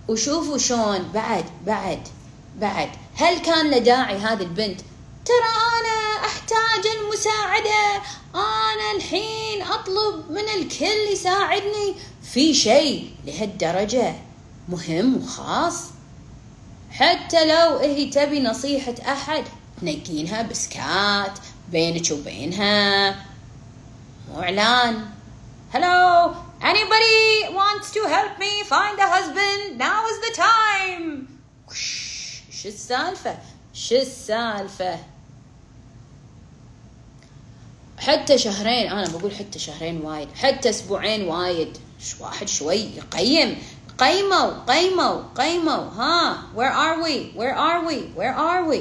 وشوفوا 0.08 0.58
شلون 0.58 1.08
بعد 1.14 1.44
بعد 1.66 2.08
بعد. 2.60 2.88
هل 3.14 3.38
كان 3.38 3.70
له 3.70 3.78
داعي 3.78 4.16
هذه 4.16 4.42
البنت؟ 4.42 4.80
ترى 5.24 5.54
أنا 5.80 6.26
أحتاج 6.26 6.92
المساعدة. 7.00 8.02
أنا 8.34 8.96
الحين 8.96 9.62
أطلب 9.62 10.30
من 10.30 10.62
الكل 10.62 11.12
يساعدني. 11.12 11.94
في 12.32 12.54
شيء 12.54 13.10
لهالدرجة 13.26 14.14
مهم 14.68 15.22
وخاص؟ 15.22 15.97
حتى 16.90 17.44
لو 17.46 17.78
هي 17.78 18.10
تبي 18.10 18.40
نصيحة 18.40 18.94
أحد 19.08 19.44
تنقينها 19.80 20.42
بسكات 20.42 21.38
بينك 21.72 22.10
وبينها. 22.10 23.10
مو 24.28 24.42
إعلان 24.42 25.10
Hello 25.72 26.34
anybody 26.62 27.48
wants 27.52 27.90
to 27.92 28.00
help 28.08 28.38
me 28.38 28.62
find 28.64 28.98
a 28.98 29.08
husband? 29.16 29.78
Now 29.78 30.06
is 30.06 30.18
the 30.26 30.34
time. 30.36 31.28
شو 32.50 32.68
السالفة؟ 32.68 33.38
شو 33.74 33.94
السالفة؟ 33.94 34.98
حتى 37.98 38.38
شهرين 38.38 38.92
أنا 38.92 39.08
بقول 39.08 39.34
حتى 39.34 39.58
شهرين 39.58 40.00
وايد 40.00 40.28
حتى 40.36 40.70
أسبوعين 40.70 41.28
وايد. 41.28 41.78
واحد 42.20 42.48
شوي 42.48 42.76
يقيم؟ 42.76 43.58
قيموا 43.98 44.50
قيموا 44.68 45.22
قيموا 45.36 45.84
ها 45.96 46.38
where 46.54 46.72
are 46.72 47.02
we? 47.02 47.36
Where 47.38 47.56
are 47.56 47.84
we? 47.88 47.96
Where 48.16 48.34
are 48.34 48.64
we? 48.70 48.80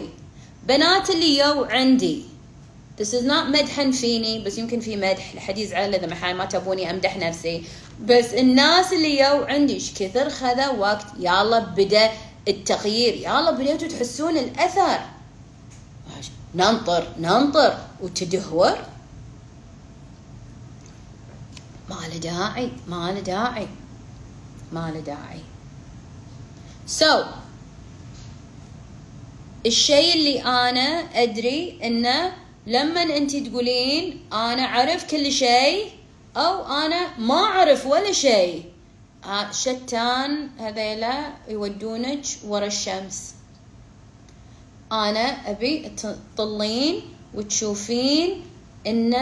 بنات 0.68 1.09
اللي 1.09 1.38
يو 1.38 1.63
عندي. 1.63 2.24
This 2.97 3.13
is 3.13 3.24
not 3.24 3.45
مدحا 3.49 3.91
فيني 3.91 4.43
بس 4.43 4.57
يمكن 4.57 4.80
في 4.80 4.95
مدح. 4.95 5.36
لحد 5.36 5.57
يزعل 5.57 5.95
إذا 5.95 6.07
ما 6.07 6.34
ما 6.34 6.45
تبوني 6.45 6.91
أمدح 6.91 7.18
نفسي. 7.18 7.63
بس 8.01 8.34
الناس 8.34 8.93
اللي 8.93 9.20
يو 9.20 9.43
عندي 9.43 9.74
إيش 9.74 9.93
كثر 9.93 10.30
خذا 10.30 10.70
وقت؟ 10.70 11.05
يلا 11.20 11.59
بدأ 11.59 12.11
التغيير. 12.47 13.13
يلا 13.13 13.51
بديتوا 13.51 13.88
تحسون 13.88 14.38
الأثر. 14.38 14.99
ننطر 16.55 17.07
ننطر. 17.20 17.78
وتدهور. 18.01 18.78
ما 21.89 21.95
له 22.11 22.18
داعي 22.18 22.72
ما 22.88 23.11
له 23.11 23.20
داعي. 23.20 23.68
ما 24.72 24.91
له 24.91 24.99
داعي. 24.99 25.39
So 26.88 27.26
الشيء 29.65 30.13
اللي 30.13 30.41
أنا 30.41 31.09
أدري 31.24 31.80
إنه 31.84 32.34
لما 32.68 33.01
أنت 33.01 33.36
تقولين 33.36 34.22
أنا 34.34 34.63
أعرف 34.65 35.11
كل 35.11 35.32
شيء 35.32 35.91
أو 36.38 36.65
أنا 36.65 37.18
ما 37.18 37.36
أعرف 37.36 37.86
ولا 37.86 38.11
شيء 38.11 38.63
شتان 39.51 40.49
هذيلا 40.59 41.34
يودونك 41.49 42.26
ورا 42.45 42.65
الشمس. 42.65 43.34
أنا 44.91 45.51
أبي 45.51 45.91
تطلين 46.36 47.01
وتشوفين 47.36 48.45
إن 48.88 49.15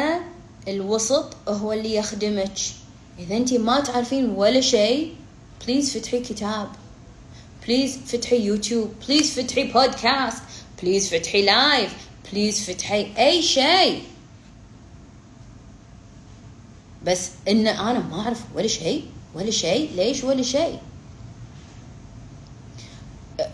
الوسط 0.68 1.38
هو 1.48 1.74
اللي 1.74 1.96
يخدمك. 1.96 2.58
إذا 3.20 3.38
أنت 3.38 3.54
ما 3.54 3.80
تعرفين 3.80 4.30
ولا 4.30 4.62
شيء 4.62 5.16
please 5.68 5.98
فتحي 5.98 6.20
كتاب 6.20 6.70
please 7.68 7.98
فتحي 8.08 8.42
يوتيوب 8.42 8.94
please 9.08 9.40
فتحي 9.40 9.64
بودكاست 9.64 10.44
please 10.82 11.14
فتحي 11.16 11.42
live 11.42 11.94
please 12.32 12.70
فتحي 12.70 13.12
اي 13.18 13.42
شيء 13.42 14.04
بس 17.06 17.30
ان 17.48 17.68
أنا 17.68 18.00
ما 18.00 18.22
اعرف 18.22 18.42
ولا 18.56 18.68
شيء 18.68 19.06
ولا 19.36 19.52
شيء 19.52 19.92
ليش 19.96 20.24
ولا 20.24 20.44
شيء 20.44 20.80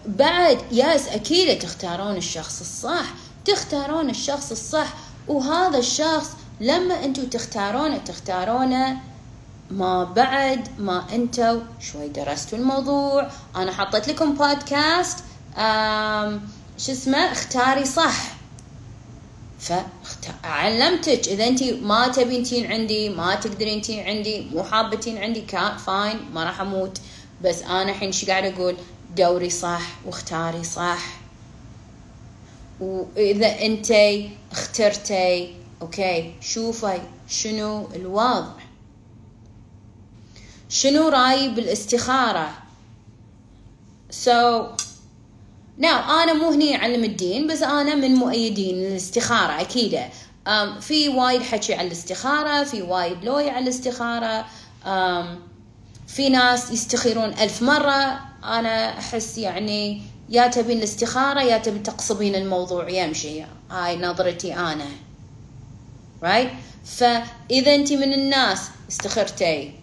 بعد 0.05 0.57
ياس 0.71 1.07
أكيد 1.07 1.59
تختارون 1.59 2.17
الشخص 2.17 2.59
الصح 2.59 3.13
تختارون 3.45 4.09
الشخص 4.09 4.51
الصح 4.51 4.93
وهذا 5.27 5.77
الشخص 5.77 6.29
لما 6.61 7.05
أنتم 7.05 7.25
تختارونه 7.25 7.97
تختارونه 7.97 9.10
ما 9.71 10.03
بعد 10.03 10.67
ما 10.79 11.05
أنتم 11.13 11.61
شوي 11.79 12.07
درستوا 12.07 12.57
الموضوع. 12.57 13.29
أنا 13.55 13.71
حطيت 13.71 14.07
لكم 14.07 14.33
بودكاست 14.33 15.17
شو 16.77 16.91
اسمه؟ 16.91 17.31
اختاري 17.31 17.85
صح. 17.85 18.33
فعلمتك 20.43 21.27
إذا 21.27 21.47
انت 21.47 21.63
ما 21.63 22.07
تبين 22.07 22.43
تين 22.43 22.71
عندي 22.71 23.09
ما 23.09 23.35
تقدرين 23.35 23.81
تين 23.81 24.05
عندي 24.05 24.49
مو 24.53 24.63
حابة 24.63 24.95
تين 24.95 25.17
عندي 25.17 25.41
كان 25.41 25.77
فاين 25.77 26.19
ما 26.33 26.43
راح 26.43 26.61
أموت. 26.61 26.97
بس 27.43 27.61
أنا 27.61 27.91
الحين 27.91 28.11
شو 28.11 28.27
قاعد 28.27 28.45
أقول 28.45 28.75
دوري 29.17 29.49
صح 29.49 29.81
واختاري 30.05 30.63
صح. 30.63 31.05
وإذا 32.79 33.65
انت 33.65 33.91
اخترتي 34.51 35.55
okay 35.81 36.33
شوفي 36.41 37.01
شنو 37.27 37.89
الوضع. 37.95 38.51
شنو 40.71 41.09
رايي 41.09 41.49
بالاستخارة؟ 41.49 42.49
So 44.25 44.29
نعم 45.77 46.09
أنا 46.09 46.33
مو 46.33 46.51
هني 46.51 46.75
أعلم 46.75 47.03
الدين 47.03 47.47
بس 47.47 47.61
أنا 47.61 47.95
من 47.95 48.15
مؤيدين 48.15 48.75
الاستخارة 48.75 49.61
أكيد. 49.61 49.99
في 50.79 51.09
وايد 51.09 51.41
حكي 51.41 51.73
على 51.73 51.87
الاستخارة 51.87 52.63
في 52.63 52.81
وايد 52.81 53.23
لغوي 53.23 53.49
على 53.49 53.63
الاستخارة. 53.63 54.45
في 56.07 56.29
ناس 56.29 56.71
يستخيرون 56.71 57.33
ألف 57.33 57.61
مرة. 57.61 58.19
أنا 58.43 58.99
أحس 58.99 59.37
يعني 59.37 60.01
يا 60.29 60.47
تبين 60.47 60.77
الاستخارة 60.77 61.41
يا 61.41 61.57
تبي 61.57 61.79
تقصبين 61.79 62.35
الموضوع 62.35 62.89
يمشي. 62.89 63.43
هاي 63.71 63.97
نظرتي 63.97 64.53
أنا. 64.55 64.87
Right 66.23 66.49
فإذا 66.85 67.75
أنت 67.75 67.93
من 67.93 68.13
الناس 68.13 68.61
استخرتي. 68.89 69.80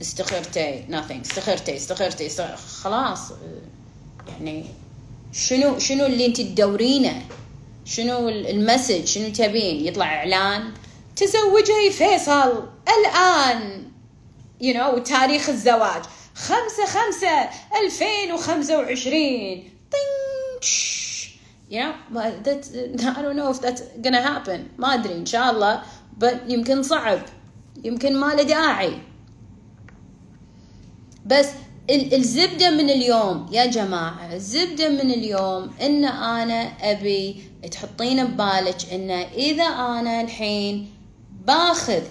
استخرتي 0.00 0.84
nothing. 0.90 1.20
استخرتي 1.20 1.76
استخرتي, 1.76 2.28
خلاص. 2.82 3.32
يعني 4.40 4.64
شنو 5.32 5.78
شنو 5.78 6.06
اللي 6.06 6.26
انت 6.26 6.40
تدورينه؟ 6.40 7.22
شنو 7.84 8.28
المسج؟ 8.28 9.04
شنو 9.04 9.28
تبين؟ 9.28 9.86
يطلع 9.86 10.14
إعلان. 10.14 10.72
تزوجي 11.16 11.90
فيصل 11.90 12.68
الآن. 12.88 13.88
You 14.62 14.74
know 14.74 15.02
تاريخ 15.02 15.48
الزواج. 15.48 16.02
خمسة 16.34 16.86
خمسة 16.86 17.48
ألفين 17.82 18.32
وخمسة 18.32 18.78
وعشرين. 18.78 19.70
you 21.70 21.80
know 21.80 21.92
that 22.44 22.64
I 23.16 23.22
don't 23.22 23.36
know 23.36 23.50
if 23.50 23.60
that's 23.60 23.82
gonna 24.02 24.22
happen. 24.22 24.60
ما 24.78 24.94
أدري 24.94 25.14
إن 25.14 25.26
شاء 25.26 25.50
الله. 25.50 25.82
But 26.20 26.34
يمكن 26.48 26.82
صعب. 26.82 27.22
يمكن 27.84 28.16
ما 28.16 28.34
له 28.34 28.42
داعي. 28.42 28.98
بس 31.28 31.48
الزبدة 31.90 32.70
من 32.70 32.90
اليوم 32.90 33.46
يا 33.52 33.66
جماعة 33.66 34.34
الزبدة 34.34 34.88
من 34.88 35.10
اليوم 35.10 35.70
إن 35.80 36.04
أنا 36.04 36.72
أبي 36.92 37.42
تحطين 37.70 38.24
ببالك 38.24 38.92
ان 38.92 39.10
إذا 39.10 39.64
أنا 39.64 40.20
الحين 40.20 40.90
باخذ 41.46 42.02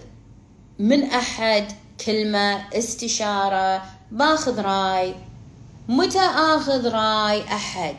من 0.79 1.03
أحد 1.03 1.65
كلمة 2.05 2.77
استشارة 2.77 3.83
باخذ 4.11 4.61
رأي 4.61 5.15
متى 5.87 6.19
آخذ 6.35 6.87
رأي 6.87 7.43
أحد؟ 7.43 7.95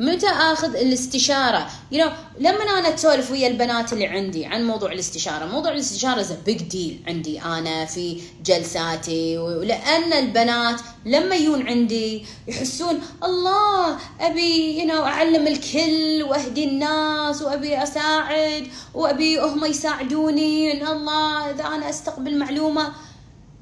متى 0.00 0.26
آخذ 0.26 0.76
الاستشارة؟ 0.76 1.70
You 1.92 1.96
know 1.96 2.10
لما 2.38 2.62
أنا 2.78 2.94
اسولف 2.94 3.30
ويا 3.30 3.48
البنات 3.48 3.92
اللي 3.92 4.06
عندي 4.06 4.46
عن 4.46 4.66
موضوع 4.66 4.92
الاستشارة. 4.92 5.44
موضوع 5.46 5.72
الاستشارة 5.72 6.20
is 6.20 6.32
big 6.46 6.62
deal 6.62 7.02
عندي 7.06 7.42
أنا 7.42 7.84
في 7.84 8.20
جلساتي. 8.44 9.38
ولأن 9.38 10.12
البنات 10.12 10.80
لما 11.06 11.36
يجون 11.36 11.66
عندي 11.66 12.24
يحسون 12.48 13.00
الله 13.24 13.98
أبي 14.20 14.82
you 14.82 14.90
know 14.90 14.94
أعلم 14.94 15.46
الكل 15.46 16.22
وأهدي 16.22 16.64
الناس 16.64 17.42
وأبي 17.42 17.82
أساعد 17.82 18.66
وأبي 18.94 19.40
هم 19.40 19.64
يساعدوني 19.64 20.72
إن 20.72 20.86
الله 20.86 21.50
إذا 21.50 21.64
أنا 21.66 21.90
أستقبل 21.90 22.38
معلومة. 22.38 22.92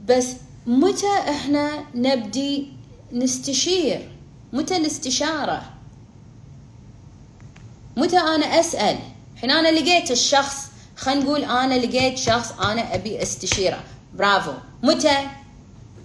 بس 0.09 0.27
متى 0.67 1.19
إحنا 1.29 1.85
نبدي 1.95 2.69
نستشير؟ 3.13 4.09
متى 4.53 4.77
الاستشارة؟ 4.77 5.76
متى 7.97 8.19
أنا 8.19 8.61
أسأل؟ 8.61 8.99
حين 9.41 9.51
أنا 9.51 9.69
لقيت 9.69 10.11
الشخص 10.11 10.57
خلينا 10.97 11.21
نقول 11.25 11.45
أنا 11.45 11.75
لقيت 11.75 12.19
شخص 12.19 12.53
أنا 12.53 12.95
أبي 12.95 13.23
استشيره. 13.23 13.85
برافو. 14.15 14.53
متى؟ 14.83 15.17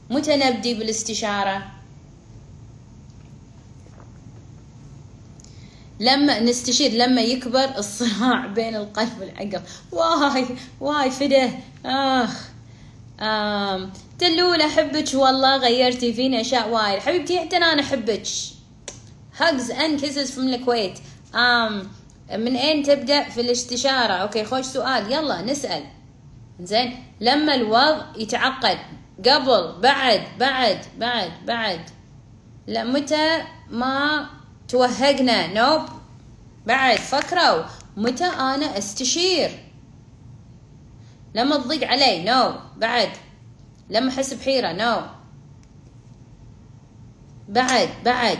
متى 0.09 0.35
نبدي 0.35 0.73
بالاستشارة؟ 0.73 1.63
لما 5.99 6.39
نستشير 6.39 6.91
لما 6.91 7.21
يكبر 7.21 7.77
الصراع 7.77 8.47
بين 8.55 8.75
القلب 8.75 9.09
والعقل. 9.19 9.61
واي 9.91 10.45
واي 10.81 11.11
فده 11.11 11.49
آخ. 11.85 12.47
آم. 13.19 13.91
دلول 14.19 14.61
أحبك. 14.61 15.09
والله 15.13 15.57
غيرتي 15.57 16.13
فيني. 16.13 16.41
أشياء 16.41 16.69
وايد. 16.69 16.99
حبيبتي 16.99 17.39
حتى 17.39 17.57
أنا 17.57 17.81
أحبك. 17.81 18.23
Hugs 19.39 19.69
and 19.69 19.99
kisses 20.01 20.31
from 20.35 20.39
الكويت 20.39 20.99
um, 21.33 21.87
من 22.37 22.55
أين 22.55 22.83
تبدأ 22.83 23.29
في 23.29 23.41
الاستشاره 23.41 24.13
okay 24.13 24.45
خوش 24.45 24.65
سؤال. 24.65 25.11
يلا 25.11 25.41
نسأل. 25.41 25.83
زين 26.59 27.03
لما 27.19 27.55
الوضع 27.55 28.05
يتعقد 28.17 28.77
قبل 29.25 29.81
بعد 29.81 30.21
بعد 30.39 30.79
بعد 30.97 31.31
بعد 31.45 31.89
لا 32.67 32.83
متى 32.83 33.43
ما 33.69 34.25
توهقنا؟ 34.67 35.47
نوب. 35.53 35.81
بعد 36.65 36.97
فكروا 36.97 37.63
متى 37.97 38.25
أنا 38.25 38.77
أستشير؟ 38.77 39.51
لما 41.35 41.57
تضيق 41.57 41.87
علي؟ 41.87 42.23
نو 42.23 42.53
بعد. 42.77 43.09
لما 43.89 44.09
أحس 44.09 44.33
بحيرة؟ 44.33 44.71
نو 44.71 45.01
بعد 47.49 47.89
بعد. 48.05 48.39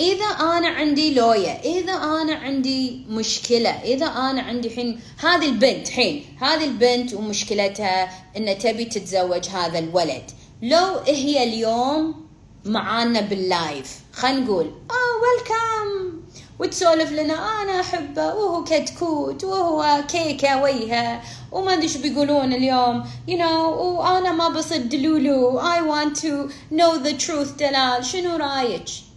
إذا 0.00 0.24
أنا 0.24 0.68
عندي 0.68 1.14
لوية 1.14 1.50
إذا 1.50 1.92
أنا 1.92 2.34
عندي 2.34 3.04
مشكلة 3.08 3.70
إذا 3.70 4.06
أنا 4.06 4.42
عندي 4.42 4.70
حين 4.70 5.00
هذه 5.18 5.46
البنت 5.46 5.88
حين 5.88 6.24
هذه 6.40 6.64
البنت 6.64 7.14
ومشكلتها 7.14 8.10
إن 8.36 8.58
تبي 8.58 8.84
تتزوج 8.84 9.48
هذا 9.48 9.78
الولد. 9.78 10.30
لو 10.62 10.98
هي 11.06 11.42
اليوم 11.42 12.14
معانا 12.64 13.20
باللايف 13.20 13.98
خلينا 14.12 14.40
نقول 14.40 14.66
آه 14.66 15.12
ويلكم 15.22 16.20
وتسولف 16.58 17.12
لنا 17.12 17.62
أنا 17.62 17.80
أحبه 17.80 18.34
وهو 18.34 18.64
كتكوت 18.64 19.44
وهو 19.44 20.04
كيكة 20.08 20.62
ويها. 20.62 21.22
وما 21.52 21.72
أدري 21.72 21.82
إيش 21.82 21.96
بيقولون 21.96 22.52
اليوم 22.52 23.04
you 23.28 23.34
know 23.34 23.78
وأنا 23.80 24.32
ما 24.32 24.48
بصد 24.48 24.94
لولو 24.94 25.60
I 25.60 25.80
want 25.80 26.16
to 26.20 26.50
know 26.74 26.98
the 27.06 27.26
truth 27.26 27.58
دلال 27.58 28.04
شنو 28.04 28.36
رأيك؟ 28.36 29.09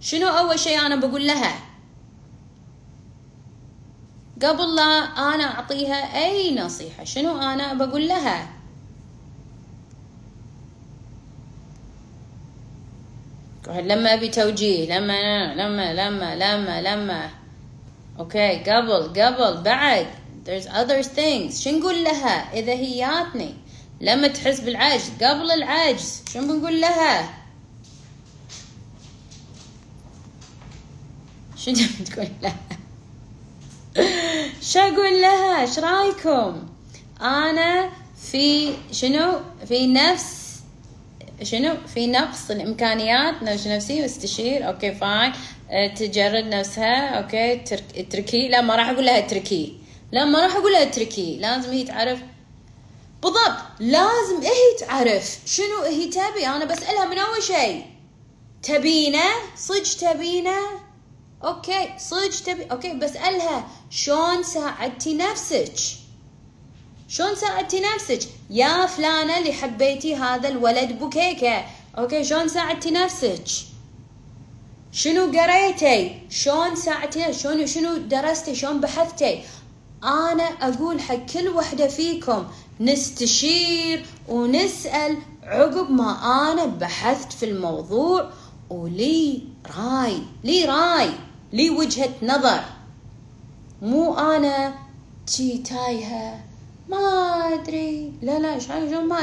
شنو 0.00 0.28
أول 0.28 0.58
شيء 0.58 0.78
أنا 0.86 0.96
بقول 0.96 1.26
لها؟ 1.26 1.58
قبل 4.42 4.74
لا 4.74 4.82
أنا 5.34 5.44
أعطيها 5.44 6.24
أي 6.24 6.54
نصيحة 6.54 7.04
شنو 7.04 7.38
أنا 7.38 7.74
بقول 7.74 8.08
لها؟ 8.08 8.48
لما 13.68 14.14
أبي 14.14 14.28
توجيه 14.28 14.98
لما 14.98 15.54
لما 15.54 15.94
لما 15.94 16.36
لما 16.36 16.82
لما. 16.82 17.30
أوكي 18.18 18.56
قبل 18.58 19.22
قبل 19.22 19.62
بعد. 19.62 20.06
There's 20.46 20.66
other 20.66 21.02
things. 21.02 21.60
شو 21.64 21.70
نقول 21.70 22.04
لها 22.04 22.52
إذا 22.52 22.72
هي 22.72 22.98
جاتني 22.98 23.54
لما 24.00 24.28
تحس 24.28 24.60
بالعجز 24.60 25.10
قبل 25.22 25.50
العجز 25.50 26.24
شو 26.32 26.40
بنقول 26.40 26.80
لها؟ 26.80 27.37
شو 31.64 31.72
تقول 32.04 32.28
لها؟ 32.42 32.56
شو 34.62 34.78
أقول 34.78 35.20
لها؟ 35.20 35.60
إيش 35.60 35.78
رأيكم؟ 35.78 36.68
أنا 37.20 37.90
في 38.30 38.74
شنو؟ 38.92 39.40
في 39.68 39.86
نفس 39.86 40.60
شنو؟ 41.42 41.74
في 41.94 42.06
نقص 42.06 42.50
الإمكانيات 42.50 43.42
نفس 43.42 43.66
نفسي 43.66 44.02
واستشير. 44.02 44.68
okay 44.68 44.94
fine. 44.94 45.32
أه، 45.70 45.94
تجرد 45.94 46.44
نفسها. 46.44 47.08
okay 47.08 47.62
اتركي 47.96 48.48
لا 48.48 48.60
ما 48.60 48.76
راح 48.76 48.88
أقول 48.88 49.06
لها 49.06 49.18
اتركي 49.18 49.78
لا 50.12 50.24
ما 50.24 50.40
راح 50.40 50.56
أقول 50.56 50.72
لها 50.72 50.82
اتركي 50.82 51.38
لازم 51.40 51.70
هي 51.70 51.84
تعرف. 51.84 52.18
بالضبط. 53.22 53.58
لازم 53.80 54.42
هي 54.42 54.86
تعرف 54.86 55.38
شنو 55.46 55.82
هي 55.86 56.06
تبي. 56.06 56.46
أنا 56.46 56.64
بسألها 56.64 57.04
من 57.04 57.18
أول 57.18 57.42
شيء. 57.42 57.84
تبينه؟ 58.62 59.24
صج 59.56 59.92
تبينه؟ 60.00 60.87
okay 61.44 61.88
صج 61.98 62.40
تبي 62.46 62.64
okay 62.64 62.94
بسالها 62.94 63.68
شلون 63.90 64.42
ساعدتي 64.42 65.14
نفسك؟ 65.14 65.72
شلون 67.08 67.34
ساعدتي 67.34 67.80
نفسك؟ 67.80 68.28
يا 68.50 68.86
فلانة 68.86 69.38
اللي 69.38 69.52
حبيتي 69.52 70.16
هذا 70.16 70.48
الولد 70.48 70.98
بوكيكة. 70.98 71.64
okay 71.98 72.24
شلون 72.24 72.48
ساعدتي 72.48 72.90
نفسك؟ 72.90 73.44
شنو 74.92 75.32
قريتي؟ 75.40 76.20
شلون 76.30 76.76
ساعدتي؟ 76.76 77.32
شلون 77.32 77.66
شنو 77.66 77.96
درستي؟ 77.96 78.54
شلون 78.54 78.80
بحثتي؟ 78.80 79.42
أنا 80.04 80.44
أقول 80.44 81.00
حق 81.00 81.26
كل 81.26 81.48
وحدة 81.48 81.88
فيكم 81.88 82.46
نستشير 82.80 84.06
ونسأل 84.28 85.16
عقب 85.42 85.90
ما 85.90 86.10
أنا 86.52 86.66
بحثت 86.66 87.32
في 87.32 87.44
الموضوع 87.44 88.30
ولي 88.70 89.42
راي 89.78 90.22
لي 90.44 90.64
راي. 90.64 91.10
لي 91.52 91.70
وجهه 91.70 92.10
نظر. 92.22 92.60
مو 93.82 94.14
أنا 94.14 94.74
تي 95.26 95.58
تايهه 95.58 96.40
ما 96.88 96.98
أدري. 97.54 98.12
لا 98.22 98.38
لا 98.38 98.54
إيش 98.54 98.68
حاجة 98.68 99.00
ما 99.00 99.22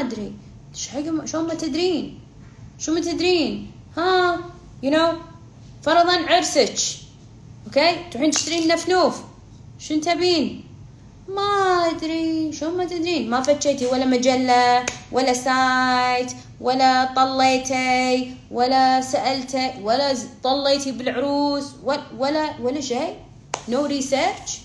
حاجة 0.87 1.25
شلون 1.25 1.47
ما 1.47 1.53
تدرين؟ 1.53 2.19
شو 2.79 2.93
ما 2.93 2.99
تدرين؟ 2.99 3.71
ها 3.97 4.39
you 4.83 4.91
you 4.91 4.95
know 4.95 5.15
فرضا 5.83 6.15
عرسك. 6.27 6.75
okay؟ 7.67 7.95
تروحين 8.11 8.31
تشترين 8.31 8.67
نفنوف. 8.67 9.21
شو 9.79 9.99
تبين؟ 9.99 10.63
ما 11.27 11.41
أدري. 11.89 12.53
شو 12.53 12.77
ما 12.77 12.85
تدرين؟ 12.85 13.29
ما 13.29 13.41
فتشيتي 13.41 13.85
ولا 13.85 14.05
مجلة 14.05 14.85
ولا 15.11 15.33
site 15.33 16.31
ولا 16.61 17.13
طليتي 17.15 18.35
ولا 18.51 19.01
سألتي 19.01 19.71
ولا 19.81 20.13
طليتي 20.43 20.91
بالعروس 20.91 21.71
ولا 21.83 22.03
ولا, 22.17 22.59
ولا 22.61 22.81
شيء. 22.81 23.15
no 23.69 23.87
no 23.87 24.02
research 24.02 24.59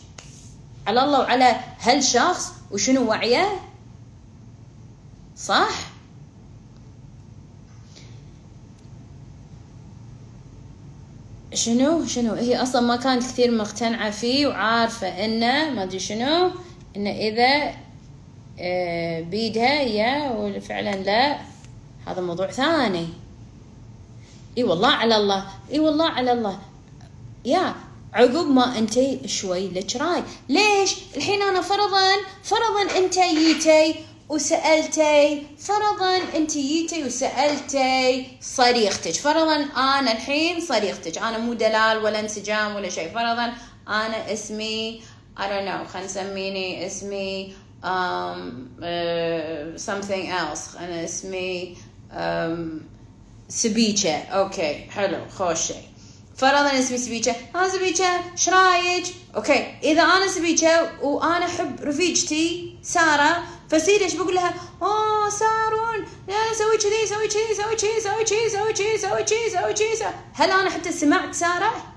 على 0.87 1.05
الله 1.05 1.21
وعلى 1.21 1.57
هالشخص 1.81 2.53
وشنو 2.71 3.09
وعيه. 3.09 3.61
صح؟ 5.37 5.91
شنو 11.55 12.07
شنو؟ 12.07 12.35
هي 12.35 12.63
أصلا 12.63 12.81
ما 12.81 12.97
كانت 12.97 13.23
كثير 13.23 13.51
مقتنعة 13.51 14.11
فيه 14.11 14.47
وعارفة 14.47 15.25
إنه 15.25 15.71
ما 15.71 15.83
أدري 15.83 15.99
شنو 15.99 16.51
إنه 16.97 17.11
إذا 17.11 17.75
آه، 18.61 19.21
بيدها 19.21 19.83
يا 19.83 20.31
وفعلا 20.31 20.97
لا. 20.97 21.39
هذا 22.07 22.21
موضوع 22.21 22.51
ثاني. 22.51 23.09
إي 24.59 24.65
والله 24.65 24.89
على 24.89 25.17
الله 25.17 25.45
إي 25.73 25.81
والله 25.81 26.09
على 26.09 26.33
الله. 26.33 26.59
يا 27.45 27.75
عقب 28.13 28.47
ما 28.47 28.79
أنت 28.79 29.27
شوي 29.27 29.69
لك 29.69 29.97
راي. 29.97 30.23
ليش؟ 30.49 30.97
الحين 31.17 31.43
أنا 31.43 31.61
فرضا 31.61 32.17
فرضا 32.43 32.97
أنت 32.97 33.19
جيتي 33.19 33.95
وسألتي 34.29 35.47
فرضا 35.59 36.17
أنت 36.37 36.53
جيتي 36.53 37.05
وسألتي 37.05 38.27
صريختك 38.41 39.13
فرضا 39.13 39.57
أنا 39.77 40.13
الحين 40.13 40.61
صريختك 40.61 41.19
أنا 41.19 41.39
مو 41.39 41.53
دلال 41.53 41.99
ولا 42.05 42.21
انسجام 42.21 42.75
ولا 42.75 42.89
شيء. 42.89 43.09
فرضا 43.09 43.53
أنا 43.89 44.33
اسمي 44.33 45.03
I 45.37 45.43
don't 45.43 45.67
know 45.69 45.93
خلينا 45.93 46.07
نسميني 46.07 46.87
اسمي 46.87 47.53
um, 47.83 48.41
uh, 48.81 49.79
something 49.79 50.27
else. 50.29 50.79
أنا 50.79 51.05
اسمي 51.05 51.77
سبيكة 53.49 54.19
okay 54.19 54.91
حلو 54.91 55.29
خوش 55.29 55.61
شيء 55.61 55.91
فرضا 56.37 56.79
اسمي 56.79 56.99
سبيكة 56.99 57.35
ها 57.55 57.69
سبيكة 57.69 58.33
إيش 58.33 58.49
رايك 58.49 59.05
okay 59.37 59.75
اذا 59.83 60.03
أنا 60.03 60.27
سبيكة 60.27 61.03
وأنا 61.03 61.47
احب 61.47 61.81
رفيجتي 61.81 62.77
ساره 62.83 63.43
فسيدي 63.71 64.05
إيش 64.05 64.15
بقول 64.15 64.35
لها 64.35 64.55
اوه 64.83 65.29
سارون 65.29 66.07
لا 66.29 66.55
سوي 66.59 66.77
كذي 66.77 67.07
سوي 67.07 67.29
كذي 67.29 67.55
سوي 67.55 67.77
كذي 67.77 68.01
سوي 68.01 68.25
كذي 68.25 68.49
سوي 68.51 68.73
كذي 68.73 68.99
سوي 68.99 69.23
كذي 69.23 69.51
سوي 69.51 69.73
كذي 69.73 70.11
هل 70.35 70.51
أنا 70.51 70.71
حتى 70.71 70.93
سمعت 70.93 71.35
ساره 71.35 71.95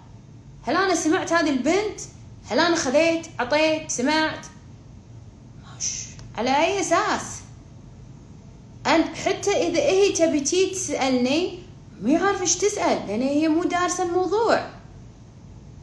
هل 0.64 0.76
أنا 0.76 0.96
سمعت 0.96 1.34
هذه 1.34 1.50
البنت؟ 1.50 2.02
هل 2.50 2.60
أنا 2.60 2.76
خذيت 2.76 3.28
عطيت 3.40 3.92
سمعت؟ 3.92 4.46
على 6.38 6.58
اي 6.58 6.80
أساس 6.80 7.43
أن 8.88 9.04
حتى 9.04 9.52
إذا 9.52 9.80
هي 9.80 10.12
تبي 10.12 10.40
تسألني 10.40 11.60
ما 12.02 12.18
عارفه 12.18 12.42
إيش 12.42 12.56
تسأل 12.56 13.08
لأن 13.08 13.22
هي 13.22 13.48
مو 13.48 13.64
دارسة 13.64 14.04
الموضوع. 14.04 14.70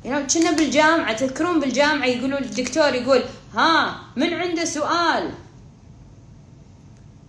يعني 0.05 0.27
كنا 0.27 0.51
بالجامعة 0.51 1.13
تذكرون 1.13 1.61
بالجامعة 1.61 2.07
يقولون 2.07 2.43
الدكتور 2.43 2.95
يقول 2.95 3.23
ها 3.55 4.01
من 4.17 4.35
عنده 4.35 4.65
سؤال؟ 4.65 5.31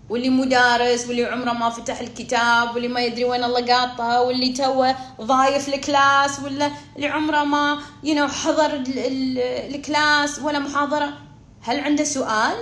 واللي 0.10 0.30
مو 0.30 0.44
دارس 0.44 1.08
واللي 1.08 1.26
عمره 1.26 1.52
ما 1.52 1.70
فتح 1.70 2.00
الكتاب 2.00 2.76
واللي 2.76 2.88
ما 2.88 3.00
يدري 3.00 3.26
وين 3.26 3.44
الله 3.44 3.66
قاطه 3.66 4.22
واللي 4.22 4.54
توه 4.54 4.96
ضايف 5.22 5.70
ال 5.70 5.82
class 5.82 6.40
ولا 6.40 6.72
اللي 6.96 7.08
عمره 7.08 7.44
ما 7.44 7.82
يو 8.04 8.28
حضر 8.28 8.84
ال 9.76 9.87
class 9.87 10.40
ولا 10.40 10.60
محاضرة. 10.60 11.14
هل 11.62 11.80
عنده 11.80 12.04
سؤال؟ 12.04 12.56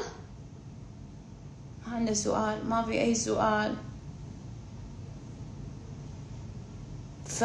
عنده 1.93 2.13
سؤال 2.13 2.69
ما 2.69 2.83
في 2.83 3.01
أي 3.01 3.15
سؤال. 3.15 3.75
ف 7.25 7.43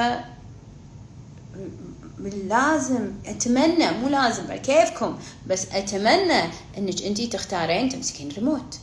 لازم 2.49 3.13
أتمنى 3.27 3.91
مو 3.91 4.09
لازم 4.09 4.55
كيفكم؟ 4.55 5.19
بس 5.47 5.67
أتمنى 5.73 6.43
إنك 6.79 7.03
انتي 7.03 7.27
تختارين 7.27 7.89
تمسكين 7.89 8.29
ريموت 8.29 8.79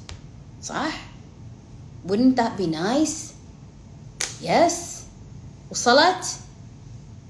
صح؟ 0.63 1.01
Wouldn't 2.07 2.35
that 2.35 2.57
be 2.57 2.67
nice? 2.67 3.33
Yes. 4.43 4.73
وصلت؟ 5.71 6.25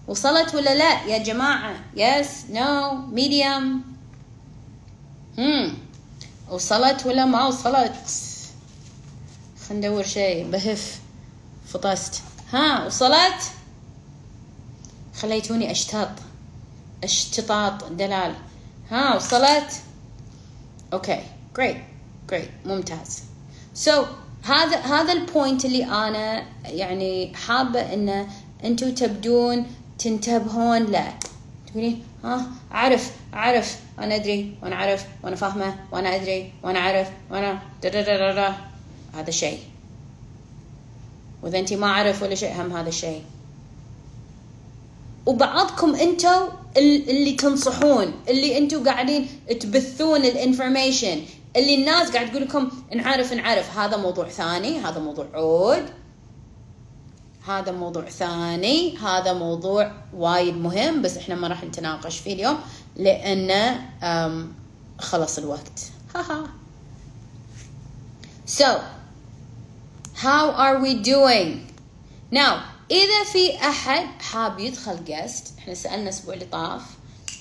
وصلت 0.07 0.55
ولا 0.55 0.75
لا 0.75 1.05
يا 1.05 1.17
جماعة؟ 1.17 1.75
Yes. 1.95 2.27
No. 2.53 2.93
Medium. 3.15 3.63
هم 5.37 5.77
وصلت 6.51 7.05
ولا 7.05 7.25
ما 7.25 7.47
وصلت؟ 7.47 7.93
خلينا 9.69 9.87
ندور 9.87 10.03
شيء. 10.03 10.51
بهف. 10.51 10.99
فطست. 11.67 12.21
ها 12.53 12.85
وصلت؟ 12.85 13.41
خليتوني 15.15 15.71
أشتاط. 15.71 16.09
أشتطاط. 17.03 17.83
دلال. 17.91 18.35
ها 18.89 19.15
وصلت؟ 19.15 19.71
okay. 20.93 21.23
great 21.57 21.77
great 22.29 22.49
ممتاز. 22.65 23.23
so 23.73 24.03
so, 24.03 24.05
هذا 24.47 24.77
هذا 24.77 25.13
ال 25.13 25.22
point 25.22 25.65
اللي 25.65 25.85
أنا 25.85 26.43
يعني 26.65 27.35
حابة 27.35 27.93
إن 27.93 28.27
أنتم 28.63 28.93
تبدون 28.93 29.65
تنتبهون 29.99 30.83
له. 30.83 31.13
تقولين 31.67 32.03
ها 32.23 32.47
اعرف 32.71 33.11
اعرف 33.33 33.79
أنا 33.99 34.15
أدري 34.15 34.55
وأنا 34.63 34.75
اعرف 34.75 35.05
وأنا 35.23 35.35
فاهمة 35.35 35.75
وأنا 35.91 36.15
أدري 36.15 36.51
وأنا 36.63 36.79
اعرف 36.79 37.07
وأنا 37.31 37.61
هذا 39.13 39.31
شيء 39.31 39.59
وإذا 41.43 41.59
انت 41.59 41.73
ما 41.73 41.87
اعرف 41.87 42.23
ولا 42.23 42.35
شيء 42.35 42.61
هم 42.61 42.77
هذا 42.77 42.89
الشيء. 42.89 43.21
وبعضكم 45.25 45.95
أنتم 45.95 46.47
اللي 46.77 47.31
تنصحون 47.31 48.13
اللي 48.29 48.57
أنتم 48.57 48.83
قاعدين 48.83 49.27
تبثون 49.59 50.25
الإنفورميشن 50.25 51.21
اللي 51.55 51.75
الناس 51.75 52.11
قاعد 52.11 52.31
تقول 52.31 52.41
لكم 52.41 52.71
نعرف 52.95 53.33
نعرف 53.33 53.77
هذا 53.77 53.97
موضوع 53.97 54.29
ثاني 54.29 54.79
هذا 54.79 54.99
موضوع 54.99 55.25
عود. 55.33 55.85
هذا 57.47 57.71
موضوع 57.71 58.09
ثاني 58.09 58.97
هذا 58.97 59.33
موضوع 59.33 59.91
وايد 60.13 60.57
مهم 60.57 61.01
بس 61.01 61.17
إحنا 61.17 61.35
ما 61.35 61.47
راح 61.47 61.63
نتناقش 61.63 62.17
فيه 62.19 62.33
اليوم 62.33 62.57
لأن 62.95 63.75
خلص 64.99 65.37
الوقت. 65.37 65.79
so 68.45 68.79
how 70.15 70.51
are 70.51 70.79
we 70.79 70.93
doing? 71.03 71.67
Now 72.31 72.53
إذا 72.91 73.23
في 73.33 73.57
أحد 73.57 74.21
حاب 74.21 74.59
يدخل 74.59 74.97
guest 75.07 75.59
إحنا 75.59 75.73
سألنا 75.73 76.03
الأسبوع 76.03 76.33
اللي 76.33 76.45
طاف 76.45 76.81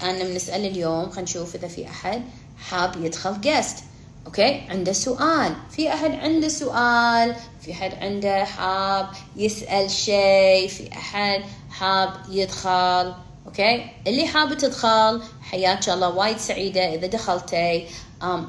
أنا 0.03 0.24
بنسال 0.24 0.66
اليوم 0.66 1.11
خلينا 1.11 1.22
نشوف 1.22 1.55
إذا 1.55 1.68
في 1.68 1.88
أحد 1.88 2.22
حاب 2.59 3.05
يدخل 3.05 3.34
guest. 3.34 3.89
okay 4.26 4.61
عنده 4.68 4.93
سؤال. 4.93 5.55
في 5.71 5.95
أحد 5.95 6.11
عنده 6.11 6.49
سؤال؟ 6.49 7.37
في 7.61 7.73
أحد 7.73 7.95
عنده 7.95 8.45
حاب 8.45 9.09
يسأل 9.37 9.91
شيء؟ 9.91 10.68
في 10.68 10.93
أحد 10.93 11.43
حاب 11.71 12.11
يدخل؟ 12.29 13.14
okay 13.47 13.86
اللي 14.07 14.27
حابه 14.27 14.55
تدخل 14.55 15.23
حياك 15.43 15.89
الله 15.89 16.09
وايد 16.09 16.39
سعيدة 16.39 16.95
إذا 16.95 17.07
دخلتي. 17.07 17.87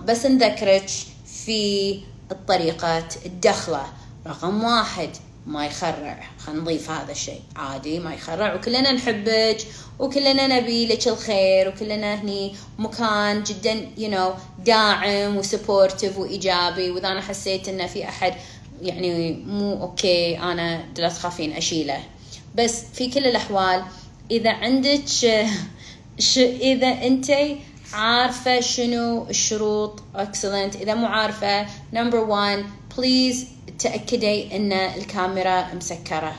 بس 0.06 0.26
نذكرك 0.26 0.90
في 1.46 2.00
الطريقة 2.32 3.08
الدخلة 3.26 3.84
رقم 4.28 4.64
واحد. 4.64 5.10
ما 5.46 5.66
يخرع 5.66 6.24
خلينا 6.40 6.62
نضيف 6.62 6.90
هذا 6.90 7.12
الشيء. 7.12 7.42
عادي 7.56 8.00
ما 8.00 8.14
يخرع. 8.14 8.56
وكلنا 8.56 8.92
نحبك 8.92 9.58
وكلنا 10.00 10.48
نبي 10.60 10.88
لك 10.88 11.08
الخير 11.08 11.68
وكلنا 11.68 12.16
هني 12.16 12.56
مكان 12.80 13.44
جدا 13.44 13.88
you 13.98 14.14
know 14.14 14.62
داعم 14.66 15.38
و 15.38 15.45
supportive 15.45 16.18
وإيجابي. 16.18 16.92
وإذا 16.92 17.08
أنا 17.08 17.22
حسيت 17.22 17.70
إنه 17.70 17.88
في 17.88 18.04
أحد 18.04 18.34
يعني 18.82 19.34
مو 19.34 19.82
okay 19.82 20.40
أنا 20.40 20.86
لا 20.98 21.10
تخافين 21.10 21.54
أشيله. 21.54 22.00
بس 22.56 22.84
في 22.94 23.10
كل 23.10 23.26
الأحوال 23.26 23.84
إذا 24.32 24.52
عندك 24.52 25.08
ش 26.20 26.38
إذا 26.38 26.88
أنت 26.88 27.32
عارفة 27.94 28.60
شنو 28.60 29.30
الشروط 29.30 30.04
excellent 30.16 30.76
إذا 30.76 30.94
مو 30.94 31.06
عارفة 31.06 31.66
number 31.94 32.18
1 32.18 32.66
please 32.98 33.48
تأكدي 33.80 34.56
إن 34.56 34.72
الكاميرا 34.74 35.74
مسكرة. 35.74 36.36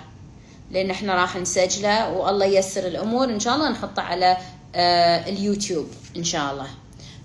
لأن 0.70 0.90
إحنا 0.90 1.14
راح 1.14 1.36
نسجله 1.36 2.12
والله 2.12 2.46
ييسر 2.46 2.86
الأمور. 2.86 3.24
إن 3.24 3.40
شاء 3.40 3.54
الله 3.54 3.70
نحطه 3.70 4.02
على 4.02 4.36
آه 4.74 5.28
اليوتيوب 5.28 5.86
إن 6.16 6.24
شاء 6.24 6.52
الله. 6.52 6.66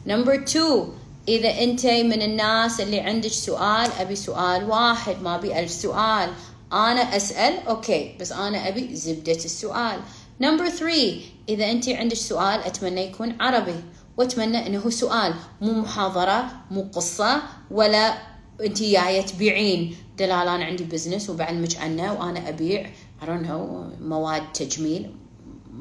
number 0.07 0.43
2 0.43 0.93
إذا 1.28 1.63
أنت 1.63 1.86
من 1.86 2.21
الناس 2.21 2.82
اللي 2.82 2.99
عندك 2.99 3.32
سؤال 3.32 3.91
أبي 3.99 4.15
سؤال 4.15 4.69
واحد 4.69 5.21
ما 5.21 5.36
أبي 5.36 5.59
ألف 5.59 5.71
سؤال. 5.71 6.30
أنا 6.73 7.15
أسأل 7.15 7.67
okay 7.67 8.15
بس 8.19 8.32
أنا 8.32 8.67
أبي 8.67 8.95
زبدة 8.95 9.32
السؤال. 9.45 9.99
number 10.41 10.69
3 10.69 11.21
إذا 11.49 11.71
أنت 11.71 11.89
عندك 11.89 12.15
سؤال 12.15 12.59
أتمنى 12.59 13.01
يكون 13.01 13.38
عربي. 13.39 13.75
وأتمنى 14.17 14.67
إنه 14.67 14.89
سؤال 14.89 15.34
مو 15.61 15.73
محاضرة 15.73 16.45
مو 16.71 16.89
قصة 16.93 17.41
ولا 17.71 18.17
انت 18.62 18.84
جاية 18.84 19.22
تبيعين. 19.22 19.95
دلال 20.18 20.47
أنا 20.47 20.66
عندي 20.66 20.84
business 20.84 21.30
وبعلمك 21.30 21.78
عنه 21.78 22.14
وأنا 22.14 22.49
أبيع. 22.49 22.89
I 23.22 23.26
don't 23.26 23.47
know 23.47 24.01
مواد 24.01 24.53
تجميل. 24.53 25.12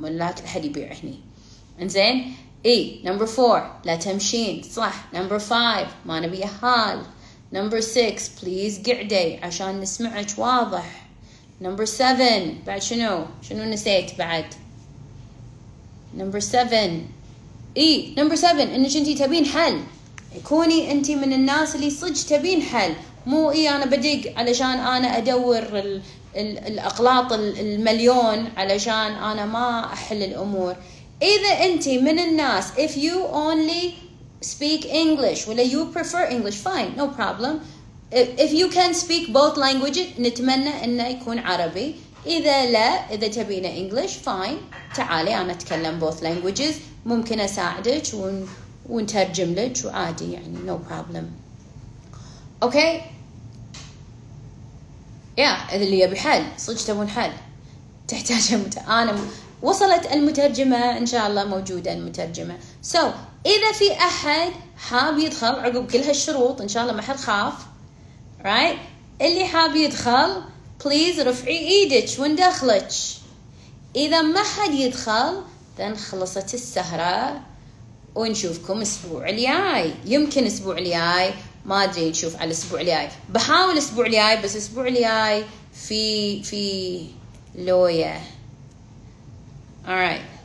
لا 0.02 0.34
أحد 0.44 0.64
يبيع 0.64 0.92
هني. 0.92 1.18
إنزين؟ 1.82 2.34
اي 2.66 3.00
number 3.04 3.26
four 3.26 3.70
لا 3.84 3.96
تمشين. 3.96 4.62
صح. 4.62 5.04
number 5.14 5.38
five 5.38 5.88
ما 6.06 6.20
نبي 6.20 6.44
هال 6.62 7.02
number 7.52 7.80
6 7.80 8.30
please 8.42 8.80
قعدي 8.88 9.36
عشان 9.36 9.80
نسمعك 9.80 10.38
واضح. 10.38 11.06
number 11.60 11.84
7 11.84 12.52
بعد 12.66 12.82
شنو؟ 12.82 13.24
شنو 13.42 13.64
نسيت 13.64 14.18
بعد؟ 14.18 14.44
number 16.16 16.40
7 16.40 16.90
اي 17.76 18.14
number 18.18 18.34
7 18.34 18.62
إنك 18.62 18.96
انت 18.96 19.22
تبين 19.22 19.44
حل. 19.44 19.80
كوني 20.44 20.92
انت 20.92 21.10
من 21.10 21.32
الناس 21.32 21.74
اللي 21.74 21.90
صدق 21.90 22.38
تبين 22.38 22.62
حل 22.62 22.94
مو 23.26 23.50
إي 23.50 23.68
أنا 23.68 23.86
بدق 23.86 24.32
علشان 24.36 24.66
أنا 24.66 25.18
أدور 25.18 25.58
ال 25.58 26.02
ال 26.36 26.58
الأغلاط 26.58 27.32
المليون 27.32 28.48
علشان 28.56 29.12
أنا 29.12 29.46
ما 29.46 29.92
أحل 29.92 30.22
الأمور. 30.22 30.76
إذا 31.22 31.64
انت 31.64 31.88
من 31.88 32.18
الناس 32.18 32.64
if 32.64 32.96
you 32.96 33.14
only 33.32 33.94
speak 34.46 34.84
English 34.84 35.48
ولا 35.48 35.64
you 35.64 35.92
prefer 35.96 36.28
English 36.30 36.56
fine 36.56 36.96
no 36.96 37.08
problem. 37.08 37.60
If 38.12 38.52
you 38.52 38.68
can 38.68 38.94
speak 38.94 39.32
both 39.32 39.56
languages 39.56 40.20
نتمنى 40.20 40.84
إنه 40.84 41.06
يكون 41.06 41.38
عربي. 41.38 41.94
إذا 42.26 42.66
لا 42.70 43.14
إذا 43.14 43.28
تبينا 43.28 43.68
English 43.68 44.10
fine. 44.10 44.56
تعالي 44.96 45.40
أنا 45.40 45.52
أتكلم 45.52 46.00
both 46.00 46.20
languages. 46.22 46.74
ممكن 47.06 47.40
أساعدك 47.40 48.02
ون... 48.14 48.48
ونترجم 48.88 49.54
لك 49.54 49.76
وعادي 49.84 50.32
يعني 50.32 50.56
no 50.66 50.90
problem 50.90 51.30
okay 52.62 53.00
يا 55.38 55.76
اللي 55.76 56.00
يبي 56.00 56.16
حل 56.16 56.44
صدق 56.56 56.84
تبون 56.84 57.08
حل 57.08 57.32
تحتاج 58.08 58.54
مت... 58.54 58.78
أنا 58.78 59.16
وصلت 59.62 60.12
المترجمة 60.12 60.98
إن 60.98 61.06
شاء 61.06 61.26
الله 61.26 61.44
موجودة 61.44 61.92
المترجمة. 61.92 62.56
so 62.82 62.98
so, 62.98 63.12
إذا 63.46 63.72
في 63.72 63.92
أحد 63.92 64.52
حاب 64.78 65.18
يدخل 65.18 65.46
عقب 65.46 65.90
كل 65.90 65.98
هالشروط 65.98 66.60
إن 66.60 66.68
شاء 66.68 66.82
الله 66.82 66.94
ما 66.94 67.02
حد 67.02 67.16
خاف. 67.16 67.54
Right 68.42 68.78
اللي 69.20 69.44
حاب 69.44 69.76
يدخل 69.76 70.42
بليز 70.84 71.20
رفعي 71.20 71.58
إيدك 71.58 72.10
وندخلك. 72.18 72.88
إذا 73.96 74.22
ما 74.22 74.42
حد 74.42 74.74
يدخل 74.74 75.42
ذن 75.78 75.96
خلصت 75.96 76.54
السهرة. 76.54 77.40
ونشوفكم 78.16 78.76
الأسبوع 78.78 79.28
الجاي. 79.28 79.94
يمكن 80.04 80.40
الأسبوع 80.42 80.78
الجاي 80.78 81.34
ما 81.66 81.84
أدري 81.84 82.10
نشوف 82.10 82.36
على 82.36 82.44
الأسبوع 82.44 82.80
الجاي. 82.80 83.08
بحاول 83.30 83.72
الأسبوع 83.72 84.06
الجاي 84.06 84.42
بس 84.42 84.52
الأسبوع 84.52 84.86
الجاي 84.86 85.44
في 85.74 86.42
في 86.42 87.06
لويا 87.54 88.20
alright 89.86 90.36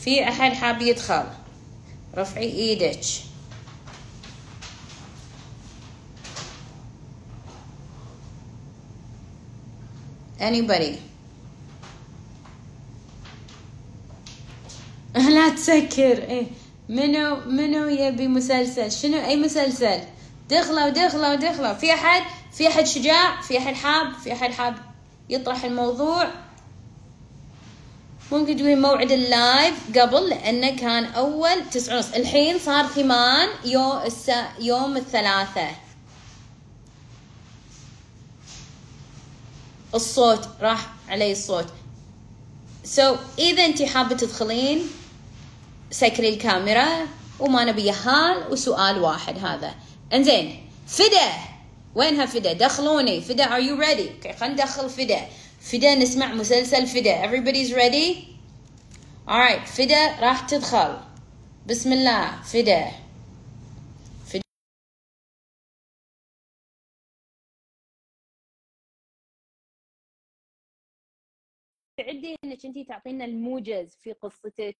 في 0.00 0.28
أحد 0.28 0.52
حاب 0.52 0.82
يدخل؟ 0.82 1.24
رفعي 2.16 2.52
إيدك. 2.52 3.00
Anybody? 10.40 11.11
لا 15.34 15.48
تسكر. 15.48 16.18
إيه. 16.18 16.46
منو 16.88 17.36
منو 17.46 17.88
يبي 17.88 18.28
مسلسل؟ 18.28 18.92
شنو؟ 18.92 19.24
أي 19.24 19.36
مسلسل؟ 19.36 20.00
دخلوا 20.50 20.88
دخلوا 20.88 21.34
دخلوا 21.34 21.74
في 21.74 21.94
أحد؟ 21.94 22.22
في 22.52 22.68
أحد 22.68 22.86
شجاع؟ 22.86 23.40
في 23.40 23.58
أحد 23.58 23.74
حاب؟ 23.74 24.14
في 24.24 24.32
أحد 24.32 24.52
حاب 24.52 24.74
يطرح 25.28 25.64
الموضوع؟ 25.64 26.30
ممكن 28.32 28.56
تقولي 28.56 28.74
موعد 28.74 29.12
ال 29.12 29.29
live 29.29 29.98
قبل؟ 29.98 30.28
لأنه 30.28 30.76
كان 30.76 31.04
أول 31.04 31.70
تسعة. 31.70 31.96
ونص 31.96 32.12
الحين 32.14 32.58
صار 32.58 32.86
ثمان 32.86 33.48
يوم 33.64 34.02
السا 34.06 34.48
يوم 34.60 34.96
الثلاثاء 34.96 35.74
الصوت 39.94 40.48
راح 40.60 40.92
علي 41.08 41.32
الصوت. 41.32 41.66
so 42.84 43.14
so, 43.14 43.18
إذا 43.38 43.64
انت 43.64 43.82
حابة 43.82 44.16
تدخلين 44.16 44.82
سكري 45.92 46.28
الكاميرا 46.28 47.06
وما 47.40 47.64
نبي 47.64 47.90
هال 47.90 48.52
وسؤال 48.52 48.98
واحد 48.98 49.38
هذا. 49.38 49.74
انزين 50.12 50.70
فدا 50.86 51.32
وينها 51.94 52.26
فدا 52.26 52.52
دخلوني. 52.52 53.20
فدا 53.20 53.46
are 53.46 53.62
you 53.62 53.80
ready 53.82 54.14
أوكي 54.14 54.32
خلينا 54.32 54.54
ندخل 54.54 54.90
فدا 54.90 55.26
فدا 55.60 55.94
نسمع 55.94 56.34
مسلسل 56.34 56.86
فدا 56.86 57.22
everybody's 57.26 57.70
ready 57.72 58.16
alright 59.28 59.66
فدا 59.66 60.20
راح 60.20 60.40
تدخل. 60.48 61.00
بسم 61.66 61.92
الله 61.92 62.42
فدا 62.42 62.90
تعدي 71.96 72.36
إنك 72.44 72.66
انت 72.66 72.88
تعطينا 72.88 73.24
الموجز 73.24 73.96
في 74.02 74.12
قصتك. 74.12 74.76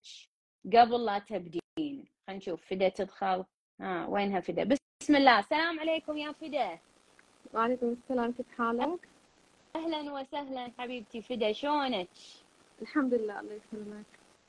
قبل 0.67 1.05
لا 1.05 1.19
تبدين. 1.19 1.61
خلينا 1.79 2.05
نشوف. 2.31 2.65
فدا 2.65 2.89
تدخل. 2.89 3.45
ها 3.81 4.07
وينها 4.07 4.41
فدا 4.41 4.65
بسم 4.65 5.17
الله. 5.17 5.39
السلام 5.39 5.81
عليكم 5.81 6.17
يا 6.19 6.33
فدا 6.33 6.79
وعليكم 7.55 7.87
السلام. 7.87 8.33
كيف 8.33 8.47
حالك؟ 8.59 9.09
أهلا 9.77 10.13
وسهلا 10.13 10.71
حبيبتي. 10.79 11.23
فدا 11.23 11.53
شلونك؟ 11.53 12.09
الحمد 12.83 13.15
لله 13.15 13.41
الله 13.41 13.53
يسلمك. 13.53 14.07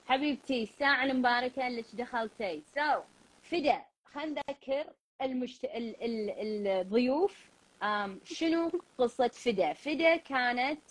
حبيبتي 0.08 0.64
الساعة 0.64 1.04
المباركة 1.04 1.68
اللي 1.68 1.84
دخلتي. 1.94 2.62
سو 2.76 2.82
so, 2.82 3.02
فدا 3.44 3.82
خلينا 4.06 4.42
نذكر 4.50 4.86
المشت... 5.22 5.66
ال... 5.66 6.04
ال... 6.04 6.68
الضيوف. 6.68 7.54
um, 7.84 8.12
شنو 8.24 8.72
قصة 8.98 9.28
فدا؟ 9.28 9.74
فدا 9.74 10.16
كانت 10.16 10.82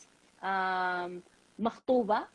um, 0.43 1.31
مخطوبة 1.59 2.27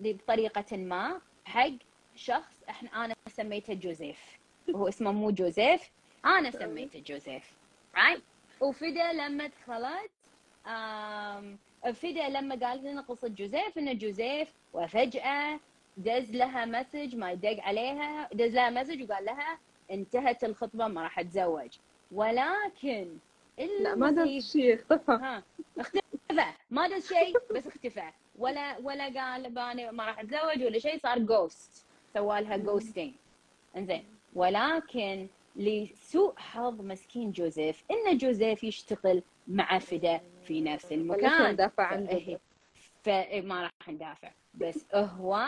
بطريقة 0.00 0.76
ما 0.76 1.20
حق 1.44 1.70
شخص 2.16 2.62
إحنا 2.68 3.04
أنا 3.04 3.14
سميته 3.28 3.74
جوزيف. 3.74 4.38
وهو 4.68 4.88
اسمه 4.88 5.12
مو 5.12 5.30
جوزيف 5.30 5.90
أنا 6.24 6.50
سميته 6.50 7.02
جوزيف 7.06 7.52
right 7.96 8.22
وفدا 8.60 9.12
لما 9.12 9.46
دخلت 9.46 10.10
فدا 11.94 12.28
لما 12.28 12.54
قالت 12.54 12.84
لنا 12.84 13.00
قصة 13.00 13.28
جوزيف 13.28 13.78
إنه 13.78 13.92
جوزيف 13.92 14.52
وفجأة 14.72 15.60
دز 15.96 16.30
لها 16.30 16.64
message 16.64 17.16
ما 17.16 17.32
يدق 17.32 17.62
عليها 17.62 18.28
دز 18.32 18.54
لها 18.54 18.70
message 18.70 19.10
وقال 19.10 19.24
لها 19.24 19.58
انتهت 19.90 20.44
الخطبة 20.44 20.86
ما 20.86 21.02
راح 21.02 21.18
أتزوج. 21.18 21.68
ولكن 22.12 23.16
لا 23.80 23.94
ما 23.94 24.10
دز 24.10 24.52
شيء. 24.52 24.74
اختفى 24.74 25.12
ها 25.22 25.42
اختفى. 25.78 26.52
ما 26.70 26.88
دز 26.88 27.08
شيء 27.08 27.36
بس 27.54 27.66
اختفى. 27.66 28.10
ولا 28.38 28.78
ولا 28.78 29.04
قال 29.20 29.50
باني 29.50 29.92
ما 29.92 30.04
راح 30.06 30.18
أتزوج 30.18 30.62
ولا 30.64 30.78
شيء 30.78 30.98
صار 30.98 31.18
ghost 31.18 31.85
سوى 32.16 32.40
لها 32.40 32.56
ghosting 32.56 33.12
انزين. 33.76 34.04
ولكن 34.34 35.26
لسوء 35.56 36.34
حظ 36.36 36.80
مسكين 36.80 37.32
جوزيف 37.32 37.84
إن 37.90 38.16
جوزيف 38.18 38.64
يشتغل 38.64 39.22
مع 39.48 39.78
فدا 39.78 40.20
في 40.44 40.60
نفس 40.60 40.92
المكان. 40.92 41.52
ندافع 41.52 41.82
عن 41.82 42.06
جوزيف؟ 42.06 42.40
فما 43.04 43.62
راح 43.62 43.88
ندافع 43.88 44.30
بس 44.54 44.86
هو 44.94 45.46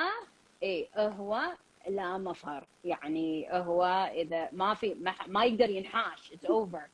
اي 0.63 0.89
هو 0.97 1.41
لا 1.89 2.19
مفر. 2.19 2.67
يعني 2.85 3.49
هو 3.51 4.11
إذا 4.15 4.49
ما 4.53 4.75
في 4.75 4.95
ما, 4.95 5.15
ما 5.27 5.45
يقدر 5.45 5.71
ينحاش. 5.71 6.33
it's 6.33 6.45
over 6.45 6.87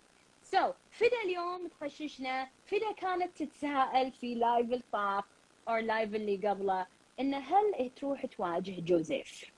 so 0.42 0.72
فدا 0.90 1.22
اليوم 1.24 1.68
تخششنا. 1.68 2.48
فدا 2.64 2.92
كانت 2.92 3.42
تتساءل 3.42 4.12
في 4.12 4.34
live 4.34 4.72
ألطاف 4.72 5.24
أو 5.68 5.76
live 5.76 6.14
اللي 6.14 6.48
قبله 6.48 6.86
انه 7.20 7.38
هل 7.38 7.90
تروح 7.96 8.26
تواجه 8.26 8.80
جوزيف؟ 8.80 9.53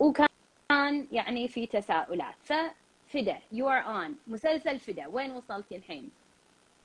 وكان 0.00 1.06
يعني 1.12 1.48
في 1.48 1.66
تساؤلات. 1.66 2.34
ففدا 2.42 3.38
you 3.52 3.68
are 3.68 3.78
on 3.78 4.16
مسلسل 4.26 4.78
فدا 4.78 5.06
وين 5.06 5.30
وصلتي 5.30 5.76
الحين؟ 5.76 6.10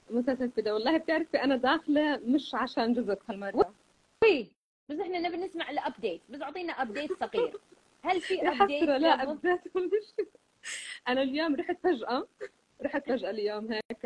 مسلسل 0.10 0.52
فدا 0.52 0.74
والله 0.74 0.98
بتعرفي 0.98 1.44
أنا 1.44 1.56
داخلة 1.56 2.18
مش 2.18 2.56
عشان 2.56 2.94
جزء 2.94 3.18
هالمره 3.30 3.74
وي! 4.24 4.48
بس 4.90 5.00
إحنا 5.00 5.20
نبي 5.20 5.38
نسمع 5.38 5.70
ال 5.70 5.77
update 5.77 6.22
بس 6.30 6.42
أعطينا 6.42 6.74
update 6.74 7.12
صغير. 7.24 7.58
هل 8.02 8.22
في 8.22 8.50
update 8.50 8.84
لا 8.84 9.24
update 9.24 9.62
أنا 11.08 11.22
اليوم 11.22 11.56
رحت 11.56 11.78
فجأة. 11.84 12.28
رحت 12.82 13.10
فجأة 13.10 13.30
اليوم 13.30 13.72
هيك. 13.72 14.06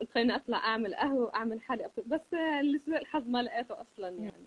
قلت 0.00 0.10
خليني 0.14 0.36
أطلع 0.36 0.58
أعمل 0.58 0.94
قهوة 0.94 1.24
وأعمل 1.24 1.60
حالي. 1.62 1.90
بس 2.06 2.20
لسوء 2.62 2.96
الحظ 2.96 3.28
ما 3.28 3.42
لقيته 3.42 3.80
أصلا 3.80 4.08
يعني. 4.08 4.46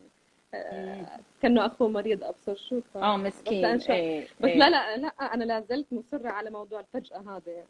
كأنه 1.41 1.66
أخوه 1.66 1.89
مريض 1.89 2.24
أبصر 2.24 2.56
شو 2.56 2.82
ف... 2.82 2.97
آه 2.97 3.18
مسكين. 3.18 3.76
بس, 3.76 3.89
إيه 3.89 4.28
بس. 4.39 4.49
لا 4.49 4.70
لا 4.70 4.97
لا 4.97 5.08
أنا 5.08 5.43
لا 5.43 5.60
زلت 5.60 5.88
مصرة 5.93 6.30
على 6.30 6.49
موضوع 6.49 6.80
الفجأة 6.80 7.18
هذا 7.18 7.51
يعني. 7.51 7.68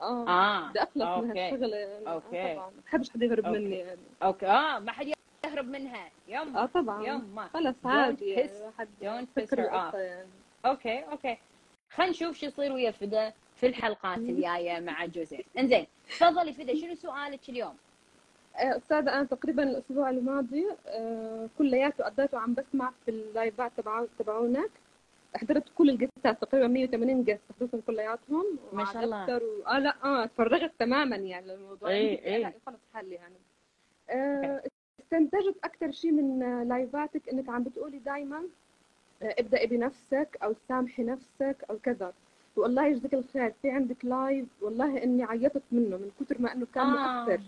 آه 0.00 0.28
آه 0.28 0.68
بدي 0.70 0.82
أخلص 0.82 1.02
okay. 1.02 1.26
من 1.26 1.38
هالشغله 1.38 1.76
يعني 1.76 2.08
okay. 2.08 2.42
آه 2.42 2.54
طبعا. 2.54 2.70
ما 2.70 2.82
بحبش 2.86 3.10
حدا 3.10 3.26
يهرب 3.26 3.44
okay. 3.46 3.58
مني 3.58 3.76
يعني. 3.78 4.00
okay. 4.22 4.46
آه 4.46 4.78
ما 4.78 4.92
حد 4.92 5.12
يهرب 5.46 5.66
منها. 5.66 6.10
يوم 6.28 6.56
آه 6.56 6.66
طبعا. 6.66 7.06
يوم 7.06 7.40
خلص 7.54 7.76
عادي 7.84 8.30
يعني 8.30 8.50
واحد 8.66 8.88
done 9.02 9.28
peace 9.36 9.52
يعني. 9.52 10.26
okay 10.66 10.98
okay. 10.98 11.38
خلينا 11.90 12.10
نشوف 12.10 12.36
شو 12.36 12.46
يصير 12.46 12.72
ويا 12.72 12.90
فدا 12.90 13.32
في 13.56 13.66
الحلقات 13.66 14.18
الجاية 14.18 14.80
مع 14.80 15.06
جوزيف. 15.06 15.46
إنزين 15.58 15.86
تفضلي 16.08 16.52
فدا 16.52 16.74
شنو 16.74 16.94
سؤالك 16.94 17.48
اليوم؟ 17.48 17.76
أستاذة 18.58 19.14
أنا 19.14 19.24
تقريبا 19.24 19.62
الأسبوع 19.62 20.10
الماضي 20.10 20.66
كلياته 21.58 22.04
قضيته 22.04 22.38
عم 22.38 22.54
بسمع 22.54 22.92
في 23.04 23.10
اللايفات 23.10 23.72
تبع 23.76 24.04
تبعونك. 24.18 24.70
حضرت 25.34 25.64
كل 25.74 25.90
القصات 25.90 26.42
تقريبا 26.42 26.66
180 26.66 27.24
قصه 27.24 27.38
حضرتهم 27.56 27.80
كلياتهم. 27.80 28.44
ما 28.72 28.84
شاء 28.84 29.04
الله. 29.04 29.36
و... 29.36 29.40
آه 29.66 29.78
لا 29.78 29.94
آه 30.04 30.26
تفرغت 30.26 30.72
تماما 30.78 31.16
يعني 31.16 31.46
للموضوع. 31.46 31.88
اي 31.88 32.36
اي 32.36 32.52
خلص 32.66 32.80
حالي 32.94 33.14
يعني. 33.14 33.34
آه 34.10 34.62
استنتجت 35.00 35.56
أكثر 35.64 35.90
شيء 35.90 36.12
من 36.12 36.38
لايفاتك 36.68 37.28
إنك 37.28 37.48
عم 37.48 37.62
بتقولي 37.62 37.98
دائما 37.98 38.42
ابدأي 39.22 39.66
بنفسك 39.66 40.38
أو 40.42 40.54
سامحي 40.68 41.02
نفسك 41.02 41.56
أو 41.70 41.78
كذا. 41.78 42.12
والله 42.56 42.86
يجزيك 42.86 43.14
الخير 43.14 43.52
في 43.62 43.70
عندك 43.70 44.04
live 44.04 44.46
والله 44.62 45.02
إني 45.02 45.24
عيطت 45.24 45.62
منه 45.72 45.96
من 45.96 46.10
كثر 46.20 46.42
ما 46.42 46.52
إنه 46.52 46.66
كان 46.74 46.84
آه. 46.86 47.24
مؤثر. 47.24 47.40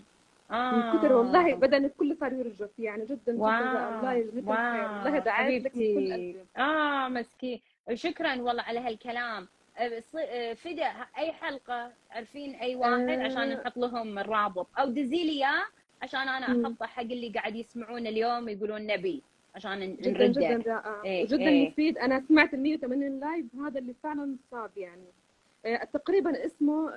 آه. 0.51 0.71
من 0.71 0.99
كثر 0.99 1.13
والله 1.13 1.55
بدني 1.55 1.89
كله 1.89 2.15
صار 2.19 2.33
يرجف 2.33 2.79
يعني 2.79 3.05
جدا 3.05 3.41
wow. 3.41 3.51
جدا. 3.61 3.99
الله 3.99 4.13
يجزيك 4.13 4.43
الخير 4.47 4.91
والله 5.03 5.19
دعيت 5.19 5.63
لك 5.63 5.75
من 5.75 5.81
كل 5.95 6.13
قلبي. 6.13 6.35
آه 6.57 7.07
مسكين. 7.07 7.59
شكرا 7.93 8.41
والله 8.41 8.63
على 8.63 8.79
هالكلام. 8.79 9.47
فدا 10.55 10.85
أي 11.17 11.31
حلقة؟ 11.31 11.91
عارفين 12.11 12.55
أي 12.55 12.75
واحد؟ 12.75 13.09
آه. 13.09 13.23
عشان 13.25 13.49
نحط 13.49 13.77
لهم 13.77 14.19
الرابط. 14.19 14.67
أو 14.79 14.85
دزي 14.89 15.23
لي 15.23 15.31
اياه 15.31 15.63
عشان 16.01 16.19
أنا 16.29 16.45
احطه 16.45 16.85
حق 16.85 17.01
اللي 17.01 17.29
قاعد 17.29 17.55
يسمعون 17.55 18.07
اليوم 18.07 18.49
يقولون 18.49 18.87
نبي. 18.87 19.21
عشان 19.55 19.95
جدا 19.95 20.27
نرده. 20.27 20.57
جدا 20.57 20.71
رائع. 20.73 21.03
إيه، 21.05 21.23
وجدا 21.23 21.47
إيه. 21.47 21.67
مفيد. 21.69 21.97
أنا 21.97 22.23
سمعت 22.27 22.53
ال 22.53 22.59
180 22.59 23.19
live 23.19 23.45
هذا 23.55 23.79
اللي 23.79 23.93
فعلا 24.03 24.35
صاب 24.51 24.71
يعني. 24.77 25.05
آه، 25.65 25.83
تقريبا 25.93 26.45
اسمه 26.45 26.89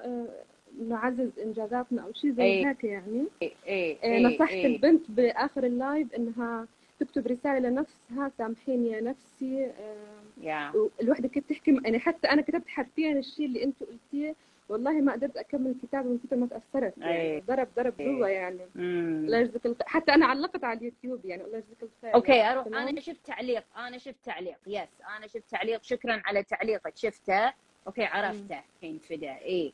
نعزز 0.88 1.38
إنجازاتنا 1.38 2.02
أو 2.02 2.12
شيء 2.12 2.32
زي 2.32 2.42
إيه. 2.42 2.68
هيك 2.68 2.84
يعني 2.84 3.26
إيه 3.42 3.52
إيه 3.66 3.96
آه، 3.96 4.04
إيه 4.04 4.22
نصحت 4.26 4.52
إيه. 4.52 4.66
البنت 4.66 5.10
بآخر 5.10 5.64
ال 5.64 5.74
live 5.74 6.14
إنها 6.14 6.66
تكتب 7.00 7.26
رسالة 7.26 7.68
لنفسها 7.68 8.30
سامحيني 8.38 8.90
يا 8.90 9.00
نفسي 9.00 9.64
آه، 9.64 10.22
يا 10.42 10.72
الوحده 11.02 11.28
كانت 11.28 11.50
تحكي 11.50 11.80
يعني 11.84 11.98
حتى 11.98 12.28
أنا 12.28 12.42
كتبت 12.42 12.68
حرفيا 12.68 13.12
الشيء 13.12 13.46
اللي 13.46 13.64
انت 13.64 13.82
قلتيه 13.82 14.34
والله 14.68 14.92
ما 14.92 15.12
قدرت 15.12 15.36
أكمل 15.36 15.70
الكتاب 15.70 16.06
من 16.06 16.18
كثر 16.18 16.36
ما 16.36 16.46
تأثرت 16.46 16.98
يعني 16.98 17.20
أي. 17.20 17.40
ضرب 17.40 17.68
ضرب 17.76 18.00
أي. 18.00 18.06
جوا 18.06 18.28
يعني. 18.28 18.60
الله 18.76 19.38
يجزيك 19.38 19.66
الخير 19.66 19.86
حتى 19.86 20.14
أنا 20.14 20.26
علقت 20.26 20.64
على 20.64 20.78
اليوتيوب 20.78 21.24
يعني 21.24 21.44
الله 21.44 21.58
يجزيك 21.58 21.82
الخير 21.82 22.14
okay 22.14 22.32
يعني. 22.32 22.52
أروح 22.52 22.66
تمام؟ 22.68 22.88
أنا 22.88 23.00
شفت 23.00 23.26
تعليق 23.26 23.64
أنا 23.76 23.98
شفت 23.98 24.16
تعليق 24.24 24.56
yes 24.66 24.88
أنا 25.18 25.26
شفت 25.26 25.50
تعليق 25.50 25.82
شكرا 25.82 26.22
على 26.24 26.42
تعليقك 26.42 26.96
شفته 26.96 27.52
okay 27.86 28.04
عرفته 28.04 28.60
الحين 28.76 28.98
فدا 28.98 29.38
إيه 29.38 29.72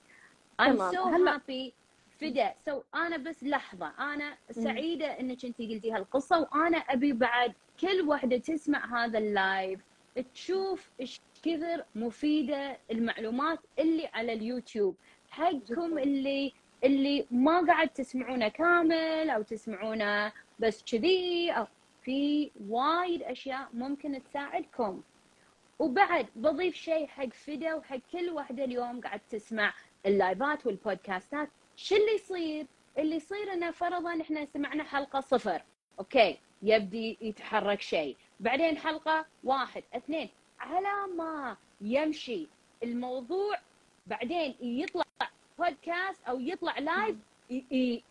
I'm 0.59 0.79
so 0.79 1.03
happy. 1.27 1.73
فدا 2.21 2.55
so 2.67 2.83
أنا 2.95 3.17
بس 3.17 3.45
لحظة. 3.45 3.93
أنا 3.99 4.37
سعيدة 4.51 5.21
إنك 5.21 5.45
أنت 5.45 5.59
قلتي 5.59 5.93
هالقصة 5.93 6.41
وأنا 6.41 6.79
أبي 6.79 7.13
بعد 7.13 7.53
كل 7.81 8.09
وحدة 8.09 8.37
تسمع 8.39 9.05
هذا 9.05 9.19
ال 9.19 9.31
live 9.31 9.81
تشوف 10.35 10.91
إيش 11.01 11.21
كثر 11.43 11.85
مفيدة 11.95 12.79
المعلومات 12.91 13.59
اللي 13.79 14.07
على 14.07 14.33
اليوتيوب. 14.33 14.95
حقكم. 15.31 15.99
اللي 15.99 16.53
اللي 16.85 17.27
ما 17.31 17.67
قاعد 17.67 17.89
تسمعونه 17.89 18.49
كامل 18.49 19.31
أو 19.31 19.43
تسمعونه 19.43 20.33
بس 20.59 20.85
كذي 20.93 21.51
أو 21.51 21.67
في 22.03 22.51
وايد 22.69 23.23
أشياء 23.23 23.69
ممكن 23.73 24.23
تساعدكم. 24.23 25.03
وبعد 25.79 26.27
بضيف 26.37 26.75
شيء 26.75 27.07
حق 27.07 27.33
فدا 27.33 27.75
وحق 27.75 28.01
كل 28.13 28.31
واحدة 28.31 28.65
اليوم 28.65 29.01
قاعد 29.01 29.21
تسمع. 29.31 29.75
اللايفات 30.07 30.67
والبودكاستات 30.67 31.49
شو 31.77 31.97
اللي 31.97 32.15
يصير؟ 32.15 32.67
اللي 32.99 33.17
يصير 33.17 33.53
إنه 33.53 33.71
فرضا 33.71 34.21
إحنا 34.21 34.45
سمعنا 34.45 34.85
حلقة 34.85 35.21
صفر. 35.21 35.63
okay 35.99 36.39
يبدي 36.63 37.19
يتحرك 37.21 37.81
شيء. 37.81 38.17
بعدين 38.41 38.79
حلقة 38.79 39.27
واحد 39.45 39.83
اثنين. 39.95 40.29
على 40.61 41.13
ما 41.17 41.57
يمشي 41.81 42.47
الموضوع 42.83 43.57
بعدين 44.07 44.55
يطلع 44.61 45.05
بودكاست 45.59 46.25
أو 46.29 46.41
يطلع 46.41 46.79
live 46.79 47.17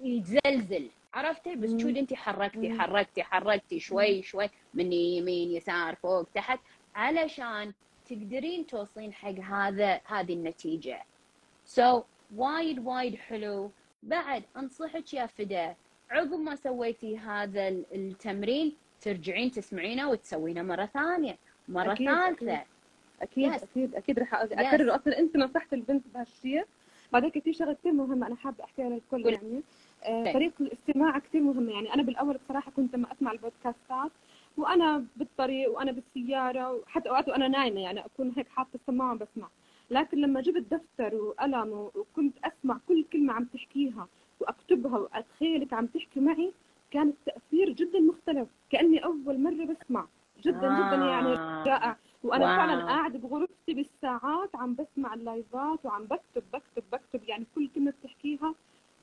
يتزلزل. 0.02 0.90
عرفتي؟ 1.14 1.56
بس 1.56 1.82
شو 1.82 1.88
أنت 1.88 2.14
حركتي 2.14 2.80
حركتي 2.80 3.24
حركتي 3.24 3.80
شوي 3.80 4.22
شوي. 4.22 4.50
من 4.74 4.94
يمين 4.94 5.52
يسار 5.52 5.96
فوق 5.96 6.28
تحت. 6.36 6.60
علشان 6.96 7.74
تقدرين 8.10 8.68
توصلين 8.68 9.14
حق 9.14 9.40
هذا 9.40 10.02
هذه 10.06 10.34
النتيجة. 10.34 11.04
so 11.68 12.00
so, 11.99 12.03
وايد 12.36 12.80
وايد 12.80 13.15
حلو. 13.15 13.72
بعد 14.03 14.43
أنصحك 14.57 15.13
يا 15.13 15.26
فدا 15.26 15.76
عقب 16.09 16.34
ما 16.34 16.55
سويتي 16.55 17.18
هذا 17.18 17.68
التمرين 17.70 18.76
ترجعين 19.01 19.51
تسمعينه 19.51 20.09
وتسوينه 20.09 20.61
مرة 20.61 20.86
ثانية. 20.86 21.38
مرة 21.68 21.91
أكيد 21.91 22.07
ثالثة. 22.07 22.63
أكيد. 23.22 23.53
yes. 23.53 23.63
أكيد 23.63 23.95
أكيد 23.95 24.20
رح 24.20 24.34
اكرر 24.34 24.91
yes. 24.91 24.95
أصلا 24.95 25.20
أنت 25.20 25.38
نصحت 25.38 25.74
البنت 25.74 26.03
بهالشيء. 26.13 26.65
بعدين 27.13 27.30
في 27.30 27.53
شغلة 27.53 27.74
كثير 27.74 27.91
مهمة 27.91 28.28
أنا 28.28 28.36
حابة 28.36 28.63
أحكيها 28.63 28.89
للكل 28.89 29.26
يعني. 29.26 29.63
آه 30.03 30.34
طريقة 30.34 30.53
الاستماع 30.61 31.20
كثير 31.20 31.41
مهمة 31.41 31.72
يعني. 31.74 31.93
أنا 31.93 32.03
بالأول 32.03 32.38
بصراحة 32.45 32.72
كنت 32.72 32.95
لما 32.95 33.11
أسمع 33.11 33.32
البودكاستات 33.32 34.11
وأنا 34.57 35.05
بالطريق 35.15 35.72
وأنا 35.72 35.91
بالسيارة 35.91 36.74
وحتى 36.74 37.09
أوقات 37.09 37.30
وأنا 37.30 37.47
نايمة 37.47 37.82
يعني 37.82 38.05
أكون 38.05 38.34
هيك 38.38 38.49
حاطة 38.49 38.70
السماعة 38.76 39.13
وبسمع. 39.13 39.47
لكن 39.90 40.18
لما 40.18 40.42
جبت 40.42 40.74
دفتر 40.74 41.16
وقلم 41.16 41.90
وكنت 41.96 42.38
أسمع 42.44 42.80
كل 42.88 43.04
كلمة 43.14 43.34
عم 43.34 43.44
تحكيها 43.46 44.08
وأكتبها 44.40 44.98
واتخيلك 44.98 45.74
عم 45.74 45.86
تحكي 45.86 46.20
معي 46.20 46.54
كان 46.92 47.08
التأثير 47.10 47.70
جدا 47.70 48.00
مختلف 48.00 48.48
كأني 48.70 49.04
أول 49.06 49.40
مرة 49.40 49.66
بسمع 49.66 50.08
جدا 50.42 50.68
آه. 50.68 50.78
جدا 50.94 51.06
يعني 51.06 51.30
رائع 51.70 51.98
وأنا 52.24 52.46
واو. 52.46 52.56
فعلا 52.56 52.86
قاعدة 52.86 53.20
بغرفتي 53.20 53.74
بالساعات 53.74 54.56
عم 54.56 54.76
بسمع 54.76 55.14
اللايفات 55.14 55.86
وعم 55.86 56.04
بكتب 56.04 56.44
بكتب 56.54 56.84
بكتب 56.92 57.24
يعني 57.30 57.46
كل 57.56 57.70
كلمة 57.76 57.92
بتحكيها 58.02 58.56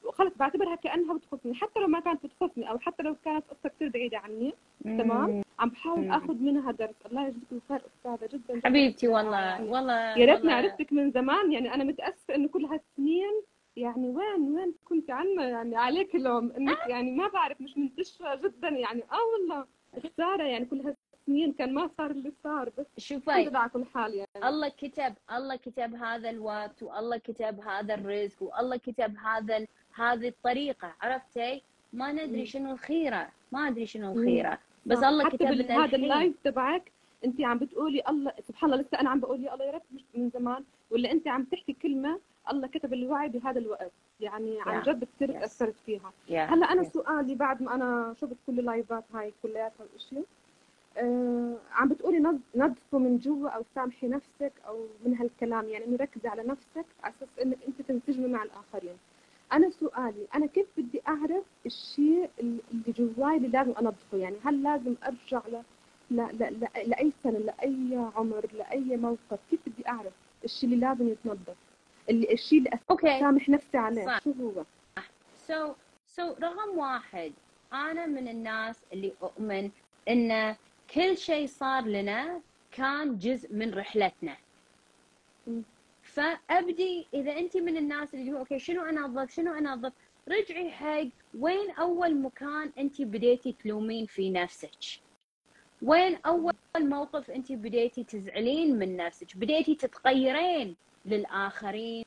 وخلص 0.05 0.32
بعتبرها 0.36 0.74
كأنها 0.74 1.14
بتخصني. 1.14 1.55
حتى 1.55 1.80
لو 1.80 1.86
ما 1.86 2.00
كانت 2.00 2.26
بتخصني 2.26 2.70
أو 2.70 2.78
حتى 2.78 3.02
لو 3.02 3.16
كانت 3.24 3.44
قصة 3.50 3.68
كثير 3.68 3.88
بعيدة 3.88 4.18
عني 4.18 4.55
تمام؟ 4.84 5.42
عم 5.59 5.68
بحاول 5.68 6.11
آخذ 6.11 6.34
منها 6.34 6.72
درس. 6.72 6.94
الله 7.07 7.26
يجزيك 7.26 7.52
الخير 7.52 7.80
أستاذة 7.86 8.28
جدا, 8.32 8.55
جداً. 8.55 8.68
حبيبتي 8.68 9.09
والله 9.09 9.38
يعني 9.40 9.68
والله 9.68 10.18
يا 10.18 10.26
ريتني 10.34 10.52
عرفتك 10.52 10.92
من 10.92 11.11
زمان. 11.11 11.52
يعني 11.52 11.74
أنا 11.74 11.84
متأسفة 11.84 12.34
إنه 12.34 12.48
كل 12.48 12.64
هالسنين 12.64 13.42
يعني 13.76 14.09
وين 14.09 14.55
وين 14.57 14.74
كنت 14.84 15.11
عنا؟ 15.11 15.48
يعني 15.48 15.76
عليك 15.76 16.14
لوم 16.14 16.52
إنك 16.59 16.78
يعني 16.88 17.11
ما 17.11 17.28
بعرف 17.28 17.61
مش 17.61 17.78
منتشرة 17.78 18.34
جدا. 18.34 18.68
يعني 18.68 19.02
آه 19.02 19.24
والله 19.32 19.64
خسارة. 20.05 20.42
يعني 20.42 20.64
كل 20.64 20.82
هالسنين 21.29 21.53
كان 21.53 21.75
ما 21.75 21.91
صار 21.99 22.11
اللي 22.11 22.33
صار 22.45 22.70
بس 22.79 22.87
شوفي 22.99 23.31
على 23.31 23.70
كل 23.70 23.85
حال 23.95 24.14
يعني 24.14 24.29
الله 24.49 24.68
كتب 24.68 25.14
الله 25.33 25.57
كتب 25.57 25.95
هذا 25.95 26.31
الوقت 26.31 26.83
والله 26.83 27.16
كتب 27.16 27.61
هذا 27.61 27.95
الرزق 27.95 28.43
والله 28.43 28.77
كتب 28.77 29.16
هذا 29.16 29.66
هذه 29.95 30.29
الطريقة 30.29 30.95
عرفتي؟ 31.01 31.62
ما 31.93 32.12
ندري 32.12 32.47
شنو 32.47 32.72
الخيرة 32.72 33.29
ما 33.53 33.68
أدري 33.68 33.87
شنو 33.87 34.12
الخيرة 34.12 34.59
بس 34.87 34.99
الله 35.03 35.29
كتب 35.29 35.47
لنا 35.47 35.85
هذا 35.85 35.97
اللايف 35.97 36.35
تبعك 36.45 36.93
انت 37.25 37.41
عم 37.41 37.59
بتقولي 37.59 38.03
الله 38.09 38.33
سبحان 38.49 38.72
الله 38.72 38.83
لسه 38.83 39.01
أنا 39.01 39.11
عم 39.11 39.20
بقول 39.20 39.45
يا 39.45 39.55
الله 39.55 39.64
يا 39.64 39.70
رب 39.72 39.83
مش 39.95 40.03
من 40.14 40.31
زمان 40.31 40.64
ولا 40.91 41.12
انت 41.12 41.29
عم 41.29 41.45
تحكي 41.45 41.72
كلمة 41.72 42.20
الله 42.51 42.68
كتب 42.68 42.93
الوعي 42.93 43.29
بهذا 43.29 43.59
الوقت 43.59 43.93
يعني 44.20 44.59
عن 44.61 44.83
جد 44.83 45.05
كثير 45.05 45.33
تاثرت 45.33 45.75
فيها. 45.87 46.12
هلأ 46.31 46.72
أنا 46.72 46.83
سؤالي 46.85 47.35
بعد 47.35 47.62
ما 47.62 47.75
أنا 47.75 48.14
شفت 48.20 48.37
كل 48.47 48.59
اللايفات 48.59 49.05
هاي 49.14 49.33
كلياتها 49.43 49.85
الاشياء 49.91 50.22
آه 50.22 50.43
عم 51.72 51.88
بتقولي 51.88 52.38
نظفوا 52.55 52.99
من 52.99 53.18
جوا 53.18 53.49
أو 53.49 53.62
سامحي 53.74 54.09
نفسك 54.09 54.53
أو 54.66 54.86
من 55.05 55.16
هالكلام 55.16 55.68
يعني 55.68 55.84
إنه 55.84 55.97
ركزي 55.97 56.28
على 56.28 56.42
نفسك 56.42 56.84
على 57.05 57.14
أساس 57.18 57.28
إنك 57.42 57.59
أنت 57.68 57.82
تنسجمي 57.82 58.28
مع 58.28 58.42
الآخرين. 58.42 58.97
أنا 59.53 59.70
سؤالي 59.70 60.26
أنا 60.34 60.47
كيف 60.47 60.66
بدي 60.76 61.03
أعرف 61.09 61.45
الشيء 61.66 62.30
اللي 62.40 62.61
جواي 62.88 63.36
اللي 63.36 63.49
لازم 63.49 63.72
أنظفه؟ 63.80 64.18
يعني 64.18 64.36
هل 64.45 64.62
لازم 64.62 64.95
أرجع 65.07 65.42
ل... 65.49 65.62
ل... 66.11 66.16
ل... 66.40 66.68
لأي 66.86 67.12
سنة 67.24 67.38
لأي 67.38 68.11
عمر 68.16 68.47
لأي 68.53 68.97
موقف؟ 68.97 69.38
كيف 69.51 69.61
بدي 69.66 69.88
أعرف 69.88 70.12
الشيء 70.45 70.70
اللي 70.70 70.86
لازم 70.86 71.09
يتنظف؟ 71.09 71.57
اللي 72.11 72.32
الشيء 72.32 72.59
اللي 72.59 72.70
اسامح 72.90 73.49
نفسي 73.49 73.78
عليه. 73.78 74.07
صح. 74.07 74.20
شو 74.24 74.32
هو؟ 74.40 74.64
so, 75.47 76.34
so, 76.34 76.42
رقم 76.42 76.78
واحد 76.78 77.32
أنا 77.72 78.07
من 78.07 78.28
الناس 78.28 78.76
اللي 78.92 79.12
أؤمن 79.22 79.70
ان 80.09 80.57
كل 80.95 81.18
شيء 81.18 81.47
صار 81.47 81.86
لنا 81.86 82.40
كان 82.70 83.18
جزء 83.18 83.53
من 83.53 83.74
رحلتنا. 83.74 84.36
فأبدي 86.03 87.07
إذا 87.14 87.38
انت 87.38 87.57
من 87.57 87.76
الناس 87.76 88.14
اللي 88.14 88.38
okay 88.38 88.59
شنو 88.59 88.82
أنظف؟ 88.82 89.30
شنو 89.30 89.55
أنظف؟ 89.55 89.92
رجعي 90.28 90.70
حق 90.70 91.09
وين 91.38 91.70
أول 91.70 92.16
مكان 92.16 92.72
انت 92.78 93.03
بديتي 93.03 93.53
تلومين 93.53 94.07
في 94.07 94.30
نفسك؟ 94.30 95.01
وين 95.82 96.16
أول 96.26 96.55
موقف 96.76 97.30
انت 97.30 97.53
بديتي 97.53 98.05
تزعلين 98.05 98.78
من 98.78 98.97
نفسك؟ 98.97 99.36
بديتي 99.36 99.74
تتغيرين 99.74 100.76
للآخرين 101.05 102.05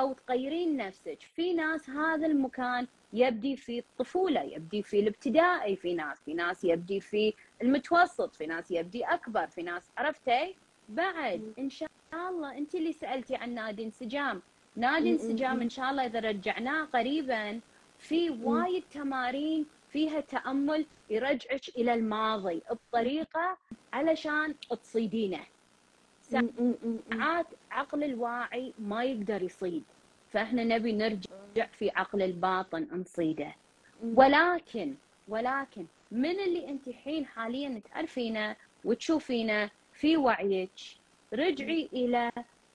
أو 0.00 0.12
تغيرين 0.12 0.76
نفسك. 0.76 1.18
في 1.36 1.52
ناس 1.52 1.90
هذا 1.90 2.26
المكان 2.26 2.86
يبدي 3.12 3.56
في 3.56 3.78
الطفولة 3.78 4.42
يبدي 4.42 4.82
في 4.82 5.00
الابتدائي. 5.00 5.76
في 5.76 5.94
ناس 5.94 6.18
في 6.24 6.34
ناس 6.34 6.64
يبدي 6.64 7.00
في 7.00 7.34
المتوسط. 7.62 8.34
في 8.34 8.46
ناس 8.46 8.70
يبدي 8.70 9.04
أكبر. 9.04 9.46
في 9.46 9.62
ناس 9.62 9.90
عرفتي؟ 9.96 10.54
بعد 10.88 11.52
إن 11.58 11.70
شاء 11.70 11.88
الله. 12.14 12.58
انت 12.58 12.74
اللي 12.74 12.92
سألتي 12.92 13.36
عن 13.36 13.54
نادي 13.54 13.84
انسجام. 13.84 14.42
نادي 14.76 15.10
انسجام 15.10 15.60
إن 15.60 15.70
شاء 15.70 15.90
الله 15.90 16.06
إذا 16.06 16.20
رجعناه 16.20 16.84
قريبا 16.84 17.60
في 17.98 18.30
وايد 18.30 18.84
تمارين 18.90 19.66
فيها 19.92 20.20
تأمل 20.20 20.86
يرجعك 21.10 21.68
إلى 21.76 21.94
الماضي 21.94 22.62
بطريقة 22.70 23.56
علشان 23.92 24.54
تصيدينه. 24.70 25.40
ساعات 26.30 27.46
عقل 27.70 28.04
الواعي 28.04 28.72
ما 28.78 29.04
يقدر 29.04 29.42
يصيد 29.42 29.84
فاحنا 30.30 30.64
نبي 30.64 30.92
نرجع 30.92 31.66
في 31.72 31.90
عقل 31.90 32.22
الباطن 32.22 32.86
نصيده. 32.92 33.54
ولكن 34.02 34.94
ولكن 35.28 35.86
من 36.10 36.40
اللي 36.40 36.68
انت 36.68 36.88
الحين 36.88 37.26
حاليا 37.26 37.80
تعرفينه 37.92 38.56
وتشوفينه 38.84 39.70
في 39.92 40.16
وعيك؟ 40.16 40.70
رجعي 41.32 41.88
إلى 41.92 42.30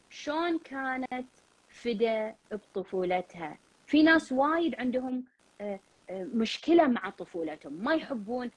شلون 0.09 0.59
كانت 0.59 1.27
فدا 1.69 2.35
بطفولتها. 2.51 3.57
في 3.87 4.03
ناس 4.03 4.31
وايد 4.31 4.75
عندهم 4.75 5.23
آه، 5.61 5.79
آه، 6.09 6.23
مشكلة 6.23 6.87
مع 6.87 7.09
طفولتهم. 7.09 7.73
ما 7.73 7.93
يحبون 7.95 8.51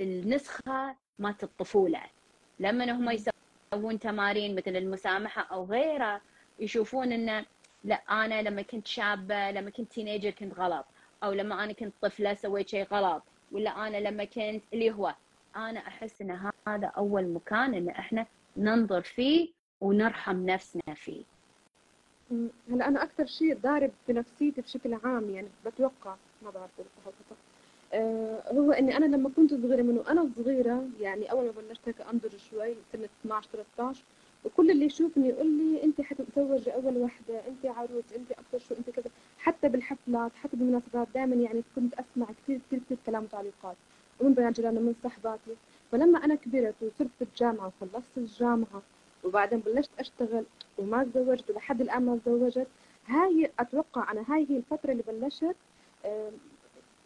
النسخة 0.00 0.96
مالت 1.18 1.44
الطفولة. 1.44 2.02
لما 2.60 2.92
هم 2.92 3.10
يسوون 3.10 3.34
تمارين 3.98 4.56
مثل 4.56 4.76
المسامحة 4.76 5.42
أو 5.42 5.64
غيره 5.64 6.20
يشوفون 6.60 7.12
أنه 7.12 7.44
لا 7.84 7.94
أنا 7.94 8.42
لما 8.42 8.62
كنت 8.62 8.86
شابة 8.86 9.50
لما 9.50 9.70
كنت 9.70 9.92
تينيجر 9.92 10.30
كنت 10.30 10.58
غلط. 10.58 10.86
أو 11.24 11.32
لما 11.32 11.64
أنا 11.64 11.72
كنت 11.72 11.94
طفلة 12.02 12.34
سويت 12.34 12.68
شيء 12.68 12.86
غلط. 12.92 13.22
ولا 13.52 13.70
أنا 13.86 13.96
لما 13.96 14.24
كنت 14.24 14.62
اللي 14.72 14.90
هو 14.90 15.14
أنا 15.56 15.80
أحس 15.80 16.22
أن 16.22 16.50
هذا 16.68 16.86
أول 16.86 17.28
مكان 17.28 17.74
أن 17.74 17.88
إحنا 17.88 18.26
ننظر 18.56 19.02
فيه 19.02 19.48
ونرحم 19.80 20.46
نفسنا 20.46 20.94
فيه. 20.94 21.24
هلا 22.70 22.88
أنا 22.88 23.02
أكثر 23.02 23.26
شيء 23.26 23.56
ضارب 23.58 23.90
بنفسيتي 24.08 24.60
بشكل 24.60 24.94
عام 24.94 25.30
يعني 25.30 25.48
بتوقع 25.66 26.16
ما 26.42 26.50
بعرف 26.50 26.70
هو 28.58 28.72
إني 28.72 28.96
أنا 28.96 29.16
لما 29.16 29.30
كنت 29.36 29.54
صغيرة 29.54 29.82
من 29.82 29.98
وأنا 29.98 30.30
صغيرة 30.36 30.84
يعني 31.00 31.30
أول 31.30 31.44
ما 31.44 31.52
بلشت 31.68 31.80
هيك 31.86 32.00
أنضج 32.00 32.36
شوي 32.36 32.74
سنه 32.92 33.08
12 33.20 33.48
13 33.52 34.02
وكل 34.44 34.70
اللي 34.70 34.84
يشوفني 34.84 35.28
يقول 35.28 35.46
لي 35.46 35.84
انت 35.84 36.00
حتتزوجي 36.00 36.74
أول 36.74 36.96
وحدة 36.96 37.40
انت 37.48 37.66
عروس 37.66 38.12
انت 38.16 38.32
أكثر 38.32 38.58
شو 38.58 38.74
انت 38.78 38.90
كذا. 38.90 39.10
حتى 39.38 39.68
بالحفلات 39.68 40.32
حتى 40.34 40.56
بالمناسبات 40.56 41.08
دائما 41.14 41.34
يعني 41.36 41.62
كنت 41.76 41.94
أسمع 41.94 42.26
كثير 42.26 42.60
كثير 42.66 42.78
كثير 42.86 42.98
كلام 43.06 43.24
وتعليقات 43.24 43.76
ومن 44.20 44.34
بنات 44.34 44.54
جيراننا 44.60 44.80
من 44.80 44.94
صحباتي. 45.04 45.56
فلما 45.92 46.24
أنا 46.24 46.34
كبرت 46.34 46.74
وصرت 46.82 47.10
في 47.18 47.24
الجامعة 47.24 47.72
وخلصت 47.82 48.18
الجامعة 48.18 48.82
وبعدين 49.24 49.58
بلشت 49.58 49.90
أشتغل 49.98 50.44
وما 50.78 51.04
تزوجت 51.04 51.50
ولحد 51.50 51.80
الآن 51.80 52.02
ما 52.06 52.18
تزوجت 52.26 52.66
هاي 53.06 53.50
أتوقع 53.60 54.12
أنا 54.12 54.24
هاي 54.28 54.46
هي 54.50 54.56
الفترة 54.56 54.92
اللي 54.92 55.02
بلشت 55.08 55.56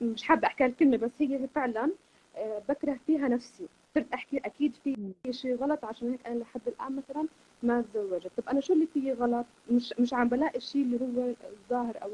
مش 0.00 0.22
حابة 0.22 0.46
أحكي 0.46 0.64
الكلمة 0.66 0.96
بس 0.96 1.10
هي 1.18 1.48
فعلا 1.54 1.90
آه، 2.36 2.62
بكره 2.68 2.98
فيها 3.06 3.28
نفسي 3.28 3.66
صرت 3.94 4.12
أحكي 4.14 4.38
أكيد 4.38 4.74
في 4.84 5.12
شيء 5.30 5.56
غلط 5.56 5.84
عشان 5.84 6.10
هيك 6.10 6.26
أنا 6.26 6.38
لحد 6.38 6.60
الآن 6.66 6.96
مثلا 6.96 7.26
ما 7.62 7.82
تزوجت 7.82 8.30
طب 8.36 8.48
أنا 8.48 8.60
شو 8.60 8.72
اللي 8.72 8.86
فيه 8.94 9.12
غلط 9.12 9.46
مش 9.70 9.94
مش 9.98 10.14
عم 10.14 10.28
بلاقي 10.28 10.56
الشيء 10.58 10.82
اللي 10.82 10.96
هو 11.00 11.34
الظاهر 11.50 12.02
أو. 12.02 12.10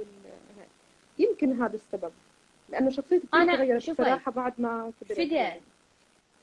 يمكن 1.18 1.62
هذا 1.62 1.74
السبب 1.76 2.12
لأنه 2.68 2.91
شخصيتي 2.91 3.26
أنا- 3.26 3.57
تغيرت 3.57 3.82
صراحة 4.11 4.32
بعد 4.32 4.53
ما 4.59 4.93
كبرت. 5.01 5.16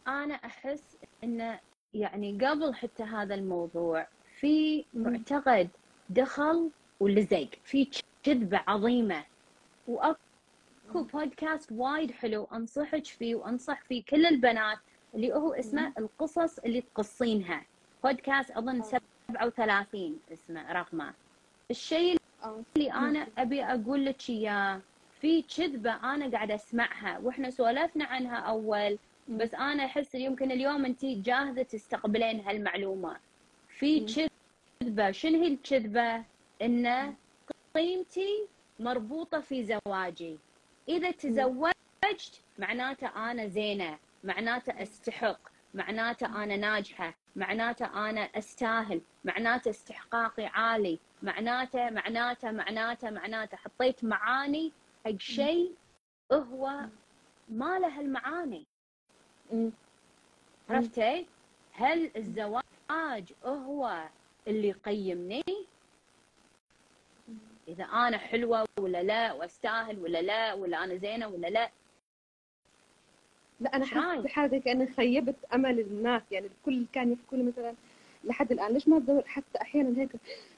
أنا 0.07 0.33
أحس 0.33 0.97
انه 1.23 1.59
يعني 1.93 2.37
قبل 2.45 2.73
حتى 2.73 3.03
هذا 3.03 3.35
الموضوع 3.35 4.07
في. 4.39 4.85
معتقد 4.93 5.69
دخل 6.09 6.69
ولزق 6.99 7.47
في 7.63 7.87
كذبة 8.23 8.61
عظيمة 8.67 9.23
واكو 9.87 10.19
بودكاست 10.99 11.71
وايد 11.71 12.11
حلو 12.11 12.47
أنصحك 12.53 13.05
فيه 13.05 13.35
وأنصح 13.35 13.81
فيه 13.81 14.03
كل 14.03 14.25
البنات 14.25 14.77
اللي 15.15 15.33
هو 15.33 15.53
اسمه 15.53 15.93
القصص 15.97 16.59
اللي 16.59 16.81
تقصينها. 16.81 17.65
بودكاست 18.03 18.51
أظن 18.51 18.81
آه. 18.81 19.01
37 19.31 20.19
اسمه 20.33 20.71
رقمه. 20.71 21.13
الشيء 21.71 22.17
اللي 22.77 22.91
أنا 22.93 23.27
أبي 23.37 23.63
أقول 23.63 24.05
لك 24.05 24.29
إياه 24.29 24.81
في 25.21 25.41
كذبة 25.41 25.91
أنا 25.91 26.31
قاعدة 26.31 26.55
أسمعها 26.55 27.17
وإحنا 27.19 27.49
سولفنا 27.49 28.05
عنها 28.05 28.35
أول 28.35 28.97
بس 29.29 29.53
أنا 29.53 29.85
أحس 29.85 30.15
يمكن 30.15 30.51
اليوم 30.51 30.85
انت 30.85 31.05
جاهزة 31.05 31.61
تستقبلين 31.63 32.39
هالمعلومة. 32.39 33.17
في. 33.69 34.05
كذبة. 34.81 35.11
شنو 35.11 35.41
هي 35.41 35.47
الكذبة؟ 35.47 36.23
إن 36.61 37.13
قيمتي 37.75 38.45
مربوطة 38.79 39.39
في 39.39 39.63
زواجي. 39.85 40.37
إذا 40.89 41.11
تزوجت 41.11 42.41
معناته 42.57 43.31
أنا 43.31 43.47
زينة 43.47 43.99
معناته 44.23 44.81
أستحق 44.81 45.39
معناته 45.73 46.43
أنا 46.43 46.57
ناجحة 46.57 47.13
معناته 47.35 48.09
أنا 48.09 48.21
أستاهل 48.21 49.01
معناته 49.23 49.69
استحقاقي 49.69 50.45
عالي 50.45 50.99
معناته 51.23 51.89
معناته 51.89 52.51
معناته 52.51 53.09
معناته 53.09 53.57
حطيت 53.57 54.03
معاني 54.03 54.71
حق 55.05 55.17
شيء 55.17 55.75
هو 56.33 56.85
ما 57.49 57.79
له 57.79 57.99
المعاني. 57.99 58.65
عرفتي؟ 60.69 61.27
هل 61.73 62.11
الزواج 62.15 63.33
هو 63.45 64.03
اللي 64.47 64.67
يقيمني؟ 64.67 65.43
إذا 67.71 67.83
أنا 67.83 68.17
حلوة 68.17 68.65
ولا 68.79 69.03
لا 69.03 69.33
وأستاهل 69.33 69.99
ولا 69.99 70.21
لا 70.21 70.53
ولا 70.53 70.83
أنا 70.83 70.95
زينة 70.95 71.27
ولا 71.27 71.47
لا. 71.47 71.69
لا 73.59 73.75
أنا؟ 73.75 73.85
حاسة 73.85 74.21
بحالي 74.21 74.59
كأني 74.59 74.87
خيبت 74.87 75.35
أمل 75.53 75.79
الناس. 75.79 76.21
يعني 76.31 76.45
الكل 76.47 76.85
كان 76.93 77.11
يحكوا 77.11 77.37
لي 77.37 77.43
مثلا 77.43 77.73
لحد 78.23 78.51
الآن 78.51 78.73
ليش 78.73 78.87
ما 78.87 78.99
تزوج؟ 78.99 79.25
حتى 79.25 79.61
أحيانا 79.61 80.01
هيك 80.01 80.09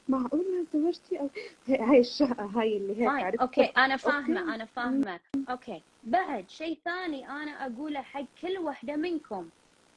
معقول 0.09 0.39
ما 0.39 0.65
تزوجتي؟ 0.73 1.19
أو 1.19 1.29
هاي 1.67 1.99
الشهقه 1.99 2.45
هاي 2.45 2.77
اللي 2.77 3.01
هيك 3.01 3.09
فاين 3.09 3.25
عرفت 3.25 3.41
okay 3.41 3.65
أنا 3.65 3.93
okay. 3.93 4.03
فاهمة 4.03 4.55
أنا 4.55 4.65
فاهمة. 4.65 5.19
okay 5.49 5.81
بعد 6.03 6.49
شيء 6.49 6.77
ثاني 6.85 7.29
أنا 7.29 7.65
أقوله 7.65 8.01
حق 8.01 8.25
كل 8.41 8.57
وحدة 8.57 8.95
منكم. 8.95 9.49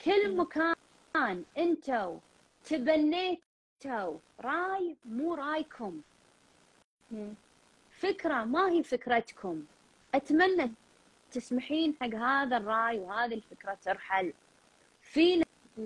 كل 0.04 0.36
مكان 0.36 1.44
أنتوا 1.58 2.18
تبنيتوا 2.64 4.18
راي 4.40 4.96
مو 5.04 5.34
رايكم. 5.34 6.00
مم. 7.10 7.34
فكرة 7.90 8.44
ما 8.44 8.70
هي 8.70 8.82
فكرتكم. 8.82 9.64
أتمنى 10.14 10.72
تسمحين 11.30 11.94
حق 12.00 12.14
هذا 12.14 12.56
الرأي 12.56 12.98
وهذه 12.98 13.34
الفكرة 13.34 13.78
ترحل. 13.82 14.32
في. 15.02 15.42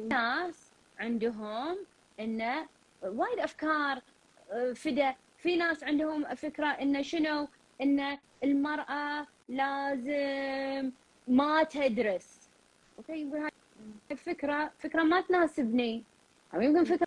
ناس 0.09 0.71
عندهم 0.99 1.79
إنه 2.21 2.67
وايد 3.03 3.39
أفكار 3.39 4.03
آه، 4.51 4.73
فدا. 4.73 5.15
في 5.39 5.57
ناس 5.57 5.85
عندهم 5.85 6.35
فكرة 6.35 6.67
إنه 6.67 7.03
شنو؟ 7.03 7.49
إن 7.81 8.19
المرأة 8.45 9.27
لازم 9.49 10.93
ما 11.29 11.63
تدرس. 11.63 12.49
أوكي 12.99 13.13
يقول 13.13 13.39
هاي 13.41 13.51
الفكرة 14.11 14.73
فكرة 14.79 15.03
ما 15.03 15.21
تناسبني. 15.21 16.05
أو 16.55 16.61
يمكن 16.61 16.85
فكرة 16.85 17.07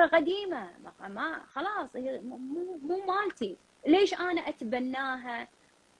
قديمة 0.00 0.70
ما- 1.08 1.40
خلاص 1.52 1.96
هي 1.96 2.20
مو- 2.20 2.78
مو 2.82 3.00
مالتي. 3.06 3.56
ليش 3.86 4.14
أنا 4.14 4.40
أتبناها؟ 4.48 5.48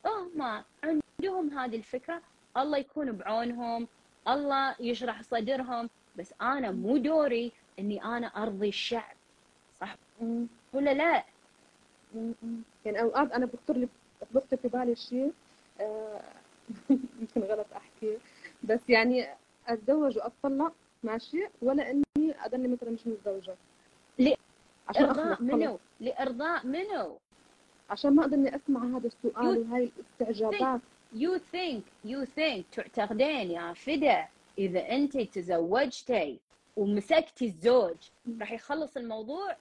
هم 0.06 0.62
عندهم 0.84 1.58
هذه 1.58 1.76
الفكرة. 1.76 2.22
الله 2.56 2.78
يكون 2.78 3.12
بعونهم. 3.12 3.88
الله 4.28 4.74
يشرح 4.80 5.22
صدرهم. 5.22 5.90
بس 6.16 6.34
أنا 6.42 6.70
مو 6.70 6.96
دوري 6.96 7.52
إني 7.78 8.04
أنا 8.04 8.26
أرضي 8.26 8.68
الشعب. 8.68 9.16
صح. 9.80 9.96
ولا 10.72 10.94
لا. 10.94 11.24
يعني 12.84 13.02
اوقات 13.02 13.32
أنا 13.32 13.46
بخطر 13.46 13.76
لي 13.76 13.88
بخطر 14.34 14.56
في 14.56 14.68
بالي 14.68 14.96
شيء. 14.96 15.32
آه، 15.80 16.20
يمكن 17.20 17.40
غلط 17.42 17.66
أحكي. 17.76 18.18
بس 18.62 18.80
يعني 18.88 19.26
أتزوج 19.68 20.16
وأتطلق 20.18 20.72
ماشي؟ 21.02 21.46
ولا 21.62 21.90
إني 21.90 22.34
أضلني 22.44 22.68
مثلا 22.68 22.90
مش 22.90 23.06
متزوجة؟ 23.06 23.54
عشان 24.88 25.12
خلص. 25.14 25.40
منو؟ 25.40 25.78
لإرضاء 26.00 26.66
منو؟ 26.66 27.16
عشان 27.90 28.14
ما 28.16 28.24
اضلني 28.24 28.56
أسمع 28.56 28.84
هذا 28.98 29.06
السؤال 29.06 29.44
يو- 29.56 29.60
وهاي 29.62 29.90
الاستعجابات. 30.20 30.80
you 31.16 31.38
think 31.52 31.82
you 32.10 32.26
think. 32.38 32.64
تعتقدين 32.72 33.50
يا 33.50 33.72
فدا 33.72 34.28
إذا 34.58 34.90
أنت 34.90 35.18
تزوجتي 35.18 36.38
ومسكتي 36.76 37.44
الزوج 37.44 37.96
راح 38.40 38.52
يخلص 38.52 38.96
الموضوع؟ 38.96 39.56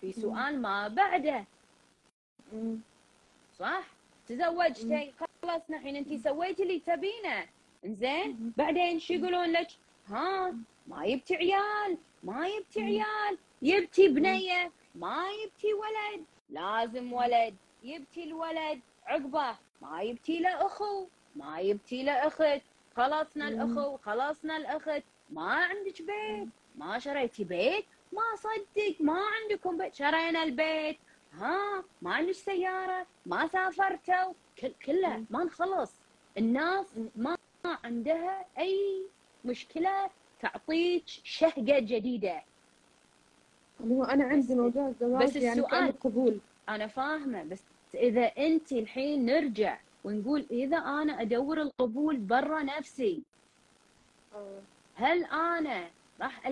في 0.00 0.12
سؤال 0.12 0.62
ما 0.62 0.88
بعده. 0.88 1.44
صح؟ 3.58 3.86
تزوجتي 4.28 5.12
خلصنا 5.42 5.76
الحين 5.76 5.96
انت 5.96 6.14
سويتي 6.28 6.62
اللي 6.62 6.78
تبينه. 6.78 7.46
زين 7.84 8.52
بعدين 8.56 8.98
شو 8.98 9.12
يقولون 9.14 9.52
لك؟ 9.52 9.68
ها 10.08 10.54
ما 10.86 11.04
يبتي 11.04 11.34
عيال 11.36 11.98
ما 12.22 12.48
يبتي 12.48 12.80
عيال 12.82 13.38
يبتي 13.62 14.08
بنية 14.08 14.72
ما 14.94 15.24
يبتي 15.44 15.74
ولد 15.74 16.24
لازم 16.50 17.12
ولد 17.12 17.54
يبتي 17.82 18.24
الولد 18.24 18.80
عقبه 19.06 19.56
ما 19.82 20.02
يبتي 20.02 20.38
له 20.38 20.66
اخو 20.66 21.06
ما 21.36 21.60
يبتي 21.60 22.02
له 22.02 22.12
اخت 22.12 22.62
خلصنا 22.96 23.48
الأخو 23.48 23.96
خلصنا 23.96 24.56
الأخت 24.56 25.02
ما 25.30 25.52
عندك 25.52 26.02
بيت 26.02 26.48
ما 26.76 26.98
شريتي 26.98 27.44
بيت 27.44 27.84
ما 28.12 28.22
صدق 28.36 28.96
ما 29.00 29.20
عندكم 29.34 29.78
بيت 29.78 29.94
شرينا 29.94 30.42
البيت 30.42 30.98
ها 31.32 31.84
ما 32.02 32.14
عندك 32.14 32.32
سيارة 32.32 33.06
ما 33.26 33.46
سافرتوا 33.46 34.32
كل 34.58 34.72
كله 34.86 35.24
ما 35.30 35.44
نخلص 35.44 35.92
الناس 36.38 36.86
ما 37.16 37.36
عندها 37.84 38.46
أي 38.58 39.02
مشكلة 39.44 40.10
تعطيك 40.42 41.04
شهقة 41.06 41.78
جديدة 41.78 42.42
هو 43.90 44.04
أنا 44.04 44.24
عندي 44.24 44.54
موضوع 44.54 44.88
الزواج 44.88 45.22
بس 45.28 45.36
يعني 45.36 45.60
السؤال- 45.60 46.00
قبول 46.00 46.40
أنا 46.68 46.86
فاهمة 46.86 47.42
بس 47.44 47.62
إذا 47.94 48.24
أنت 48.24 48.72
الحين 48.72 49.26
نرجع 49.26 49.78
ونقول 50.04 50.46
إذا 50.50 50.76
أنا 50.76 51.22
أدور 51.22 51.60
القبول 51.62 52.16
برا 52.16 52.62
نفسي. 52.62 53.22
هل 54.94 55.24
أنا 55.24 55.90
راح 56.20 56.46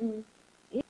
مم. 0.00 0.22
إذا, 0.74 0.82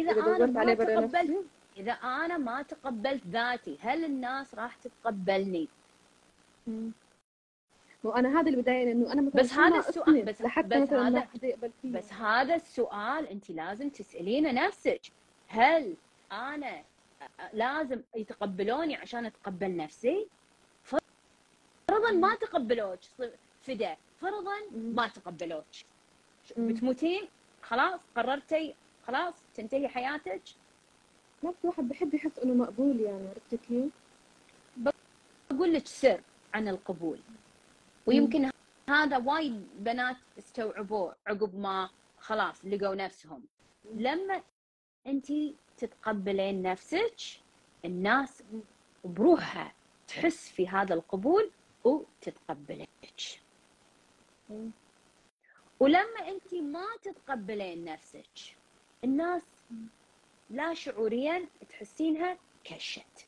إذا 0.00 0.12
أنا 0.12 0.36
دورت 0.38 0.50
ما 0.50 0.74
تقبلت 0.74 1.46
إذا 1.76 1.92
أنا 1.92 2.38
ما 2.38 2.62
تقبلت 2.62 3.26
ذاتي 3.26 3.78
هل 3.80 4.04
الناس 4.04 4.54
راح 4.54 4.76
تتقبلني 4.76 5.68
مم. 6.66 6.92
وأنا 8.06 8.40
هذا 8.40 8.48
اللي 8.50 8.62
بضايقني 8.62 8.92
إنه 8.92 9.12
أنا 9.12 9.22
مثلا 9.22 9.42
بس 9.42 9.52
هذا 9.52 9.78
السؤال- 9.78 10.24
بس- 10.24 10.42
لحتى 10.42 10.68
بس 10.68 10.76
مثلا 10.82 11.10
ما 11.10 11.18
هذا- 11.18 11.28
بس 11.84 12.12
هذا 12.12 12.54
السؤال 12.54 13.26
انت 13.28 13.50
لازم 13.50 13.88
تسألينه 13.90 14.52
نفسك. 14.52 15.00
هل 15.48 15.94
أنا 16.32 16.84
لازم 17.52 18.02
يتقبلوني 18.16 18.96
عشان 18.96 19.26
أتقبل 19.26 19.76
نفسي؟ 19.76 20.28
فرضا 21.88 22.10
ما 22.12 22.34
تقبلوك 22.34 22.98
فدا 23.62 23.96
فرضا 24.20 24.54
ما 24.72 25.08
تقبلوك. 25.08 25.64
بتموتين 26.56 27.22
خلاص 27.62 28.00
قررتي 28.16 28.74
خلاص 29.06 29.34
تنتهي 29.54 29.88
حياتك؟ 29.88 30.42
نفس 31.44 31.64
واحد 31.64 31.88
بحب 31.88 32.14
يحس 32.14 32.38
إنه 32.38 32.54
مقبول 32.54 33.00
يعني 33.00 33.28
عرفتي 33.28 33.56
كيف؟ 33.56 33.92
أقول 35.50 35.72
لك 35.74 35.86
سر 35.86 36.20
عن 36.54 36.68
القبول. 36.68 37.20
ويمكن 38.06 38.50
هذا 38.88 39.16
وايد 39.16 39.66
بنات 39.78 40.16
استوعبوه 40.38 41.16
عقب 41.26 41.58
ما 41.58 41.90
خلاص 42.18 42.64
لقوا 42.64 42.94
نفسهم. 42.94 43.42
لما 43.94 44.42
انت 45.06 45.26
تتقبلين 45.76 46.62
نفسك 46.62 47.16
الناس 47.84 48.42
بروحها 49.04 49.74
تحس 50.08 50.48
في 50.48 50.68
هذا 50.68 50.94
القبول 50.94 51.50
وتتقبلك. 51.84 52.88
ولما 55.80 56.28
انت 56.28 56.54
ما 56.54 56.86
تتقبلين 57.02 57.84
نفسك 57.84 58.56
الناس 59.04 59.42
لا 60.50 60.74
شعوريا 60.74 61.48
تحسينها 61.68 62.38
كشت. 62.64 63.25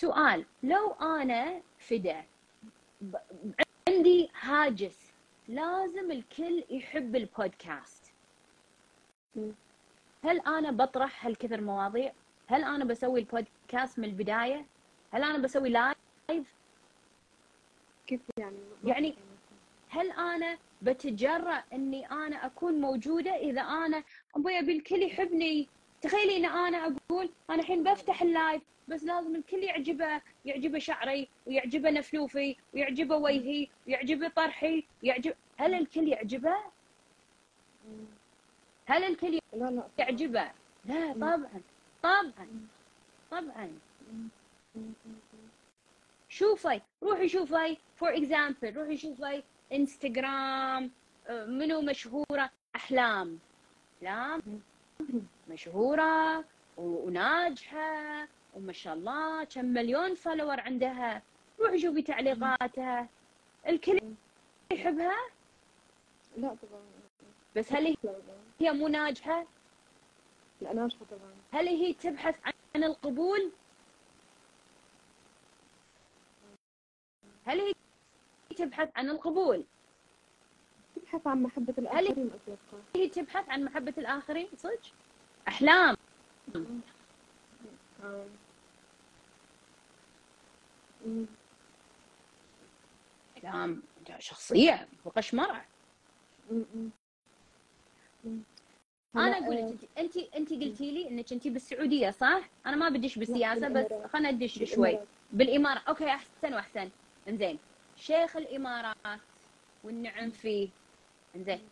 سؤال 0.00 0.44
لو 0.62 0.92
أنا 0.92 1.62
فدا 1.78 2.24
عندي 3.88 4.30
هاجس 4.40 5.12
لازم 5.48 6.10
الكل 6.10 6.64
يحب 6.70 7.16
البودكاست. 7.16 8.12
هل 10.24 10.40
أنا 10.40 10.70
بطرح 10.70 11.26
هالكثر 11.26 11.60
مواضيع 11.60 12.12
هل 12.46 12.64
أنا 12.64 12.84
بسوي 12.84 13.20
البودكاست 13.20 13.98
من 13.98 14.04
البداية 14.04 14.66
هل 15.12 15.22
أنا 15.22 15.38
بسوي 15.38 15.68
لايف 15.68 16.54
كيف 18.06 18.20
يعني؟ 18.38 18.56
يعني. 18.84 19.14
هل 19.88 20.10
أنا 20.10 20.58
بتجرأ 20.82 21.62
إني 21.72 22.10
أنا 22.10 22.46
أكون 22.46 22.80
موجودة 22.80 23.36
إذا 23.36 23.62
أنا 23.62 24.02
أبوي 24.36 24.58
أبي 24.58 24.76
الكل 24.76 25.02
يحبني 25.02 25.68
تخيلي 26.02 26.36
إن 26.36 26.44
أنا 26.44 26.78
أقول 26.86 27.30
أنا 27.50 27.60
الحين 27.60 27.82
بفتح 27.82 28.22
ال 28.22 28.30
live 28.30 28.62
بس 28.88 29.04
لازم 29.04 29.36
الكل 29.36 29.62
يعجبه 29.64 30.20
يعجبه 30.44 30.78
شعري 30.78 31.28
ويعجبه 31.46 31.90
نفلوفي 31.90 32.56
ويعجبه 32.74 33.16
وجهي 33.16 33.68
ويعجبه 33.86 34.28
طرحي 34.28 34.84
يعجب 35.02 35.34
هل 35.56 35.74
الكل 35.74 36.08
يعجبه. 36.08 36.56
هل 38.86 39.04
الكل 39.04 39.38
يعجبه؟ 39.98 40.50
لا 40.84 41.12
طبعا 41.12 41.60
طبعا 42.02 42.32
طبعا. 43.30 43.78
شوفي 46.28 46.80
روحي 47.02 47.28
شوفي 47.28 47.76
for 47.96 48.16
example 48.16 48.76
روحي 48.76 48.96
شوفي 48.96 49.42
انستغرام 49.72 50.90
آه، 51.28 51.44
منو 51.46 51.80
مشهورة؟ 51.80 52.50
أحلام. 52.76 53.38
أحلام؟ 54.02 54.42
مشهورة 55.48 56.44
وناجحة 56.76 58.28
وما 58.54 58.72
شاء 58.72 58.94
الله 58.94 59.44
كم 59.44 59.64
مليون 59.64 60.14
فولور 60.14 60.60
عندها. 60.60 61.22
روحي 61.60 61.78
شوفي 61.78 62.02
تعليقاتها. 62.02 63.08
الكل 63.68 64.00
يحبها؟ 64.72 65.16
لا 66.36 66.48
طبعا. 66.48 66.80
بس 67.56 67.72
هل 67.72 67.96
هي 68.60 68.72
مو 68.72 68.88
ناجحة؟ 68.88 69.46
لا 70.60 70.72
ناجحة 70.72 71.04
طبعا. 71.10 71.34
هل 71.52 71.68
هي 71.68 71.92
تبحث 71.92 72.34
عن 72.74 72.84
القبول؟ 72.84 73.50
هل 77.46 77.60
هي 77.60 77.72
تبحث 78.56 78.88
عن 78.96 79.10
القبول؟ 79.10 79.64
تبحث 80.96 81.26
عن 81.26 81.42
محبة 81.42 81.74
الآخرين 81.78 82.30
أتوقع 82.34 82.82
هي 82.96 83.08
تبحث 83.08 83.48
عن 83.48 83.64
محبة 83.64 83.94
الآخرين؟ 83.98 84.48
صدق؟ 84.56 84.80
آه. 88.04 88.24
مم. 96.50 96.90
مم. 98.24 98.42
أنا 99.16 99.38
هلا، 99.38 99.44
أقول 99.46 99.56
آه، 99.56 99.70
لك 99.70 99.88
أنت 99.98 100.16
أنت 100.16 100.34
أنت 100.34 100.52
قلتي 100.52 100.90
لي 100.90 101.08
إنك 101.08 101.32
أنت 101.32 101.48
بالسعودية 101.48 102.10
صح؟ 102.10 102.50
أنا 102.66 102.76
ما 102.76 102.88
بدش 102.88 103.18
بالسياسة 103.18 103.68
بس. 103.68 103.86
خلنا 104.12 104.30
ندش 104.30 104.62
شوي. 104.74 104.98
بالإمارات 105.32 105.82
أوكي 105.88 106.06
أحسن 106.08 106.54
وأحسن 106.54 106.90
إنزين 107.28 107.58
شيخ 107.96 108.36
الإمارات 108.36 109.20
والنعم 109.84 110.30
فيه 110.30 110.68
إنزين 111.36 111.68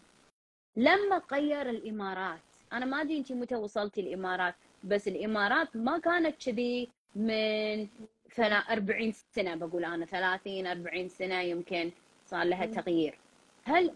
لما 0.77 1.23
غير 1.33 1.71
الإمارات 1.71 2.41
أنا 2.73 2.85
ما 2.87 3.01
أدري 3.01 3.19
أنت 3.19 3.33
متى 3.33 3.57
وصلتي 3.57 4.01
الإمارات 4.01 4.55
بس 4.85 5.09
الإمارات 5.09 5.77
ما 5.77 5.99
كانت 5.99 6.45
كذي 6.47 6.89
من 7.17 7.89
ثلا 8.35 8.57
40 8.57 9.13
سنة 9.13 9.55
بقول 9.55 9.85
أنا 9.85 10.07
30 10.07 10.67
40 10.67 11.09
سنة 11.09 11.41
يمكن 11.41 11.91
صار 12.27 12.45
لها. 12.45 12.67
تغيير 12.67 13.19
هل 13.65 13.91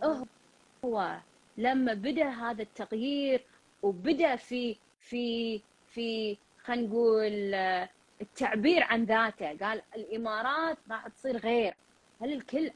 هو 0.84 1.16
لما 1.56 1.94
بدأ 1.94 2.28
هذا 2.28 2.62
التغيير 2.62 3.44
وبدأ 3.82 4.36
في 4.36 4.76
في 5.00 5.60
في 5.88 6.36
خلينا 6.64 6.88
نقول 6.88 7.54
آه، 7.54 7.88
التعبير 8.20 8.82
عن 8.82 9.04
ذاته 9.04 9.56
قال 9.56 9.82
الإمارات 9.96 10.78
راح 10.90 11.08
تصير 11.08 11.36
غير 11.36 11.74
هل 12.22 12.32
الكل. 12.32 12.70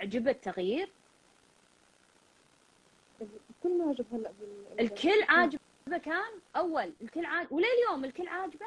عجبه 0.00 0.30
التغيير؟ 0.30 0.88
كل 3.62 3.78
ما 3.78 3.88
عجب 3.88 4.06
هلا 4.12 4.30
بال 4.40 4.80
الكل 4.80 5.22
عاجبه 5.28 5.60
كان 6.04 6.32
أول 6.56 6.92
الكل 7.02 7.24
عاجب 7.24 7.52
ولليوم 7.52 8.04
الكل 8.04 8.28
عاجبه؟ 8.28 8.66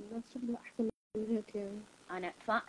الناس 0.00 0.22
شغلها 0.34 0.60
أحسن 0.64 0.88
من 1.16 1.26
هيك 1.36 1.54
يعني. 1.54 1.80
أنا 2.10 2.32
فا... 2.46 2.62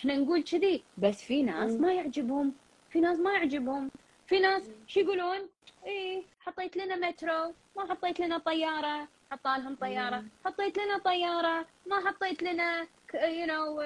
إحنا 0.00 0.16
نقول 0.16 0.42
كذي 0.42 0.82
بس 0.98 1.22
في 1.22 1.42
ناس. 1.42 1.72
ما 1.72 1.92
يعجبهم 1.92 2.52
في 2.90 3.00
ناس 3.00 3.18
ما 3.18 3.32
يعجبهم 3.32 3.90
في 4.26 4.40
ناس 4.40 4.70
شو 4.86 5.00
يقولون؟ 5.00 5.48
إيه 5.86 6.22
حطيت 6.40 6.76
لنا 6.76 6.96
مترو 6.96 7.54
ما 7.76 7.90
حطيت 7.90 8.20
لنا 8.20 8.38
طيارة 8.38 9.08
حطالهم 9.32 9.74
طيارة 9.76 10.16
مم. 10.16 10.28
حطيت 10.44 10.78
لنا 10.78 10.98
طيارة 10.98 11.66
ما 11.86 12.08
حطيت 12.08 12.42
لنا 12.42 12.86
يو 13.14 13.46
نو 13.46 13.82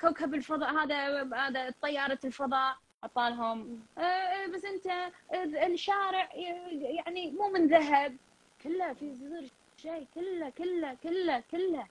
كوكب 0.00 0.34
الفضاء 0.34 0.72
هذا 0.74 1.22
هذا 1.34 1.74
طيارة 1.82 2.18
الفضاء. 2.24 2.76
حطالهم 3.02 3.80
آه، 3.98 4.46
بس 4.46 4.64
أنت 4.64 4.86
آه، 4.86 5.66
الشارع 5.66 6.34
يعني 6.34 7.30
مو 7.30 7.48
من 7.48 7.66
ذهب. 7.66 8.16
كله 8.64 8.92
في 8.92 9.06
يصير 9.10 9.50
شيء 9.76 10.06
كله 10.14 10.50
كله 10.50 10.96
كله 11.02 11.42
كله. 11.50 11.86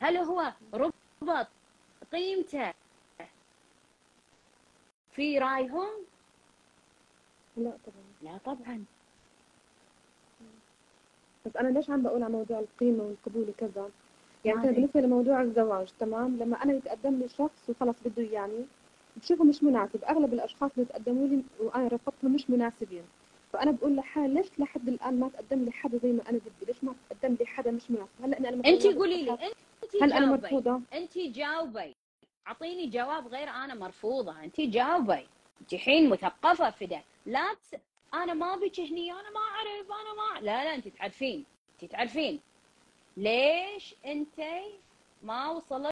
هل 0.00 0.16
هو 0.16 0.52
ربط 0.74 1.46
قيمته 2.12 2.72
في 5.12 5.38
رأيهم؟ 5.38 5.88
لا 7.56 7.70
طبعا. 7.86 8.04
لا 8.32 8.38
طبعا. 8.44 8.84
بس 11.46 11.56
أنا 11.56 11.68
ليش 11.68 11.90
عم 11.90 12.02
بقول 12.02 12.22
على 12.22 12.32
موضوع 12.32 12.58
القيمة 12.58 13.04
والقبول 13.04 13.48
وكذا؟ 13.48 13.90
يعني. 14.44 14.72
بالنسبة 14.72 15.00
لموضوع 15.00 15.42
الزواج 15.42 15.88
تمام؟ 16.00 16.36
لما 16.36 16.62
أنا 16.64 16.72
يتقدم 16.72 17.18
لي 17.18 17.28
شخص 17.28 17.68
وخلص 17.68 17.96
بده 18.04 18.22
إياني 18.22 18.66
بشوفه 19.16 19.44
مش 19.44 19.62
مناسب. 19.62 20.04
أغلب 20.04 20.32
الأشخاص 20.32 20.70
اللي 20.76 20.84
تقدموا 20.84 21.28
لي 21.28 21.42
وأنا 21.60 21.88
رفضتهم 21.88 22.34
مش 22.34 22.50
مناسبين. 22.50 23.04
فأنا 23.52 23.70
بقول 23.70 23.96
لحالي 23.96 24.34
ليش 24.34 24.46
لحد 24.58 24.88
الآن 24.88 25.20
ما 25.20 25.28
تقدم 25.28 25.64
لي 25.64 25.72
حدا 25.72 25.98
زي 25.98 26.12
ما 26.12 26.28
أنا 26.28 26.38
بدي؟ 26.38 26.66
ليش 26.66 26.84
ما 26.84 26.94
تقدم 27.10 27.36
لي 27.40 27.46
حدا 27.46 27.70
مش 27.70 27.90
مناسب؟ 27.90 28.08
هلأ 28.24 28.38
أنا 28.38 28.48
انت 28.66 28.86
قولي 28.86 29.22
لي. 29.22 29.30
انت 29.30 30.02
هل 30.02 30.12
أنا 30.12 30.26
مرفوضة. 30.26 30.80
انت 30.92 31.18
جاوبي. 31.18 31.94
أعطيني 32.46 32.86
جواب 32.86 33.26
غير 33.26 33.48
أنا 33.48 33.74
مرفوضة. 33.74 34.44
انت 34.44 34.60
جاوبي. 34.60 35.26
انت 35.60 35.74
حين 35.74 36.10
مثقفة 36.10 36.70
فدا 36.70 37.00
لا 37.26 37.54
تس... 37.54 37.76
أنا 38.14 38.34
ما 38.34 38.56
بك 38.56 38.80
هني 38.80 39.12
أنا 39.12 39.30
ما 39.30 39.40
أعرف 39.40 39.86
أنا 39.86 40.14
ما 40.14 40.40
لا 40.40 40.64
لا 40.64 40.74
انت 40.74 40.88
تعرفين 40.88 41.44
انت 41.82 41.90
تعرفين. 41.90 42.40
ليش 43.16 43.94
انت 44.06 44.40
ما 45.22 45.50
وصلت 45.50 45.90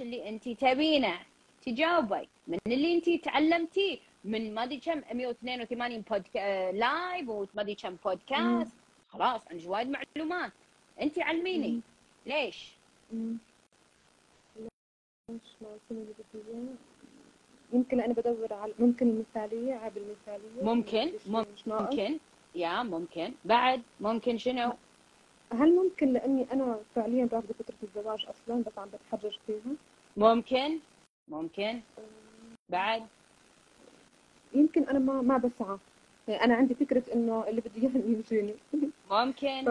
اللي 0.00 0.28
انت 0.28 0.48
تبينه؟ 0.48 1.18
تجاوبي. 1.66 2.28
من 2.48 2.58
اللي 2.66 2.94
انت 2.94 3.24
تعلمتيه 3.24 3.98
من 4.24 4.54
ما 4.54 4.64
ادري 4.64 4.80
كم 4.80 5.02
182 5.12 6.00
بودكا... 6.10 6.72
live 6.72 7.28
وما 7.28 7.46
ادري 7.58 7.74
كم 7.74 7.96
بودكاست 8.04 8.76
خلاص 9.08 9.48
عندك 9.50 9.68
وايد 9.68 9.88
معلومات. 10.16 10.52
انت 11.00 11.18
علميني. 11.18 11.68
مم. 11.68 11.80
ليش؟ 12.26 12.72
مم. 13.12 13.36
يمكن 17.72 18.00
أنا 18.00 18.12
بدور 18.12 18.52
على 18.54 18.72
ممكن 18.78 19.08
المثالية 19.08 19.74
عاب 19.74 19.92
المثالية. 19.96 20.62
ممكن. 20.62 21.12
ممكن. 21.66 22.18
يا 22.54 22.82
ممكن. 22.82 23.32
بعد 23.44 23.82
ممكن 24.00 24.38
شنو؟ 24.38 24.72
هل 25.52 25.76
ممكن 25.76 26.12
لأني 26.12 26.46
أنا 26.52 26.78
فعليا 26.94 27.28
رافضه 27.32 27.54
فكره 27.54 27.74
الزواج 27.82 28.26
أصلا 28.26 28.62
بس 28.62 28.78
عم 28.78 28.88
بتحرج 28.88 29.38
فيها؟ 29.46 29.76
ممكن. 30.16 30.78
ممكن؟ 31.28 31.80
بعد؟ 32.68 33.06
يمكن 34.54 34.82
أنا 34.88 34.98
ما 34.98 35.22
ما 35.22 35.38
بسعى. 35.38 35.78
أنا 36.28 36.54
عندي 36.54 36.74
فكرة 36.74 37.02
إنه 37.14 37.44
اللي 37.48 37.60
بدي 37.60 37.80
اياه 37.82 37.90
يجيني 37.96 38.54
ممكن. 39.10 39.64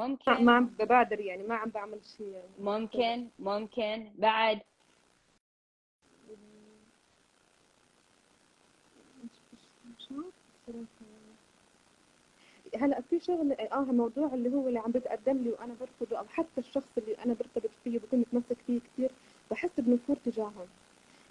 ممكن. 0.00 0.44
ما 0.44 0.52
عم 0.52 0.66
ببادر 0.78 1.20
يعني 1.20 1.42
ما 1.42 1.54
عم 1.54 1.70
بعمل 1.70 1.98
شيء 2.16 2.26
يعني. 2.26 2.48
ممكن. 2.60 3.26
ممكن. 3.38 4.10
بعد. 4.18 4.60
هلأ 12.76 13.00
في 13.00 13.20
شغلة 13.20 13.54
آه 13.54 13.80
موضوع 13.80 14.34
اللي 14.34 14.54
هو 14.54 14.68
اللي 14.68 14.78
عم 14.78 14.90
بتقدم 14.92 15.38
لي 15.38 15.50
وأنا 15.50 15.74
برفضه 15.80 16.18
أو 16.18 16.24
حتى 16.28 16.58
الشخص 16.58 16.88
اللي 16.98 17.14
أنا 17.14 17.34
برتبط 17.34 17.70
فيه 17.84 17.98
بكون 17.98 18.18
متمسك 18.18 18.56
فيه 18.66 18.80
كثير 18.80 19.10
بحس 19.50 19.70
بنفور 19.80 20.16
تجاههم 20.16 20.66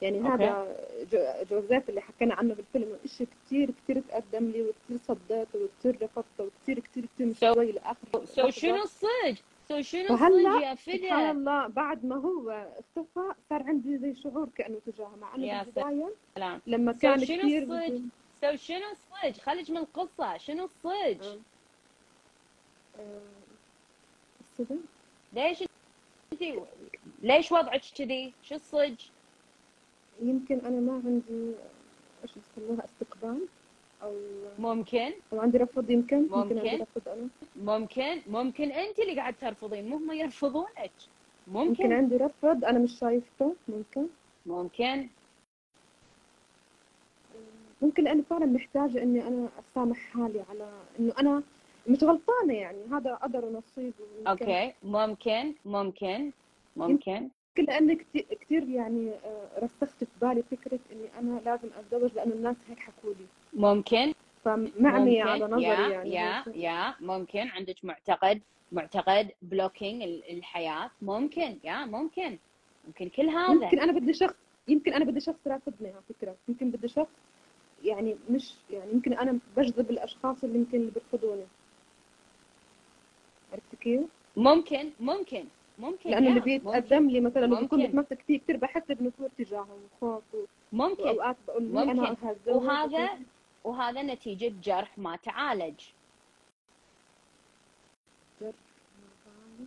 يعني 0.01 0.17
أوكي. 0.17 0.43
هذا 0.43 0.77
جو- 1.11 1.45
جوزيف 1.49 1.89
اللي 1.89 2.01
حكينا 2.01 2.34
عنه 2.35 2.53
بالفيلم 2.53 2.97
شيء 3.05 3.27
كثير 3.45 3.72
كثير 3.84 4.01
تقدم 4.09 4.51
لي 4.51 4.61
وكثير 4.61 4.97
صديته 5.07 5.59
وكثير 5.63 5.97
رفضته 6.03 6.43
وكثير 6.43 6.80
كثير 6.80 7.05
كثير 7.15 7.27
مش 7.27 7.35
So- 7.38 7.53
شوي 7.53 7.72
لآخر 7.72 8.26
سو. 8.26 8.49
شنو 8.49 8.84
الصج؟ 8.84 9.38
سو 9.69 9.81
شنو 9.81 10.15
الصج 10.15 10.61
يا 10.61 10.76
سبحان 10.76 10.97
فدا؟ 10.99 11.31
الله 11.31 11.67
بعد 11.67 12.05
ما 12.05 12.15
هو 12.15 12.49
اختفى 12.80 13.34
صار 13.49 13.63
عندي 13.63 13.97
زي 13.97 14.15
شعور 14.15 14.49
كأنه 14.55 14.80
تجاهه 14.85 15.15
مع 15.22 15.35
إنه 15.35 15.63
بالبدايه 15.63 16.09
لما 16.67 16.93
So 16.93 16.97
كان 16.97 17.26
شنو 17.26 17.38
كثير 17.38 17.63
الصج؟ 17.63 18.01
سو 18.41 18.55
شنو 18.55 18.85
الصج؟ 18.91 19.41
خليك 19.41 19.69
من 19.69 19.77
القصة 19.77 20.38
شنو 20.38 20.63
الصج؟ 20.65 21.38
الصدق 24.41 24.76
ليش 25.34 25.63
انت 26.34 26.43
ليش 27.22 27.51
وضعك 27.51 27.81
كذي؟ 27.97 28.34
شو 28.43 28.55
الصج؟ 28.55 28.95
يمكن 30.21 30.59
أنا 30.59 30.79
ما 30.79 30.93
عندي 31.05 31.55
إيش 32.23 32.31
بسموها 32.37 32.85
استقبال 32.85 33.47
أو 34.03 34.13
ممكن. 34.59 35.11
أو 35.33 35.39
عندي 35.39 35.57
رفض 35.57 35.89
يمكن؟ 35.89 36.27
ممكن. 36.31 36.57
عندي 36.57 36.75
رفض 36.75 37.09
أنا. 37.09 37.27
ممكن. 37.55 38.21
ممكن 38.27 38.71
أنت 38.71 38.99
اللي 38.99 39.15
قاعد 39.15 39.35
ترفضين 39.37 39.89
مو 39.89 39.95
هم 39.95 40.11
يرفضونك. 40.11 40.91
يمكن 41.47 41.59
ممكن 41.67 41.93
عندي 41.93 42.17
رفض 42.17 42.65
أنا 42.65 42.79
مش 42.79 42.99
شايفته. 42.99 43.55
ممكن. 43.67 44.07
ممكن. 44.45 45.09
ممكن 47.81 48.03
لاني 48.03 48.23
فعلا 48.23 48.45
محتاجه 48.45 49.03
إني 49.03 49.27
أنا 49.27 49.49
أسامح 49.59 49.97
حالي 49.97 50.43
على 50.49 50.69
إنه 50.99 51.13
أنا 51.19 51.43
مش 51.87 52.03
غلطانة 52.03 52.53
يعني. 52.53 52.77
هذا 52.91 53.15
قدر 53.15 53.45
ونصيب 53.45 53.93
okay. 54.27 54.73
ممكن. 54.83 55.55
ممكن. 55.65 56.31
ممكن. 56.75 56.91
يمكن. 56.91 57.29
لاني 57.60 57.95
كثير 57.95 58.26
كثير 58.41 58.69
يعني 58.69 59.11
آه، 59.11 59.60
رسخت 59.64 60.03
في 60.03 60.07
بالي 60.22 60.44
فكرة 60.52 60.80
إني 60.91 61.19
أنا 61.19 61.40
لازم 61.45 61.69
اتزوج 61.77 62.14
لأنه 62.14 62.34
الناس 62.34 62.56
هيك 62.69 62.80
حكوا 62.80 63.10
لي. 63.14 63.26
ممكن. 63.53 64.14
فمعني 64.45 65.23
ممكن. 65.23 65.27
على 65.27 65.45
نظري 65.45 65.64
يا 65.64 65.90
يعني 65.90 66.14
يا 66.14 66.40
هيك. 66.48 66.56
يا 66.56 66.95
ممكن. 66.99 67.48
عندك 67.48 67.76
معتقد 67.84 68.41
معتقد 68.72 69.32
blocking 69.41 70.03
الحياة. 70.03 70.91
ممكن. 71.02 71.57
يا 71.64 71.86
ممكن. 71.86 72.38
ممكن 72.88 73.10
كل 73.10 73.30
هذا. 73.30 73.53
يمكن 73.64 73.80
أنا 73.80 73.91
بدي 73.91 74.14
شخص 74.14 74.36
يمكن 74.68 74.94
أنا 74.94 75.06
بدي 75.06 75.19
شخص 75.19 75.48
رافضني 75.48 75.90
على 75.90 76.02
فكره 76.10 76.36
يمكن 76.48 76.72
بدي 76.72 76.88
شخص 76.88 77.11
يعني 77.84 78.15
مش 78.30 78.53
يعني 78.69 78.91
يمكن 78.91 79.14
أنا 79.14 79.40
بجذب 79.57 79.90
الأشخاص 79.90 80.44
اللي 80.44 80.56
يمكن 80.60 80.77
اللي 80.77 80.91
بيرفضوني. 80.91 81.45
عرفت 83.53 83.76
كيف؟ 83.82 84.02
ممكن. 84.38 84.91
ممكن. 84.99 85.45
ممكن 85.80 86.10
لأنه 86.10 86.27
اللي 86.27 86.39
ممكن 86.39 86.45
بيتقدم 86.45 87.10
لي 87.10 87.19
مثلا 87.19 87.47
ممكن. 87.47 87.77
متمسك 87.77 88.22
فيه 88.27 88.39
كثير 88.39 88.57
بحس 88.57 88.84
بنفور 88.89 89.30
تجاهه 89.38 89.77
وخوف 90.02 90.23
ممكن. 90.72 91.03
وأوقات 91.03 91.35
بقول 91.47 91.77
أنا 91.77 91.93
ممكن. 91.93 92.27
هتزوج 92.27 92.56
وهذا 92.56 93.10
وهذا 93.64 94.02
نتيجة 94.02 94.53
جرح 94.64 94.97
ما 94.97 95.15
تعالج. 95.15 95.81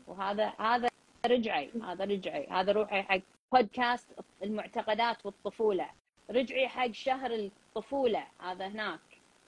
وهذا 0.07 0.53
هذا 0.59 0.89
رجعي 1.27 1.71
هذا 1.83 2.05
رجعي. 2.05 2.47
هذا 2.47 2.73
روحي 2.73 3.03
حق 3.03 3.21
بودكاست 3.53 4.07
المعتقدات 4.43 5.27
والطفولة. 5.27 5.91
رجعي 6.31 6.69
حق 6.69 6.91
شهر 6.93 7.33
الطفولة. 7.33 8.27
هذا 8.41 8.67
هناك. 8.67 9.01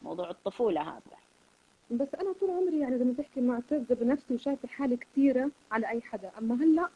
موضوع 0.03 0.31
الطفولة 0.31 0.83
هذا. 0.83 1.17
بس 1.91 2.09
أنا 2.21 2.33
طول 2.33 2.51
عمري 2.51 2.79
يعني 2.81 2.99
زي 2.99 3.05
ما 3.05 3.15
تحكي 3.19 3.41
معتزة 3.41 3.95
بنفسي 3.95 4.35
وشايفة 4.35 4.69
حالي 4.69 4.97
كثيره 4.97 5.51
على 5.73 5.89
أي 5.91 6.01
حدا 6.01 6.31
أما 6.39 6.55
هلأ 6.65 6.89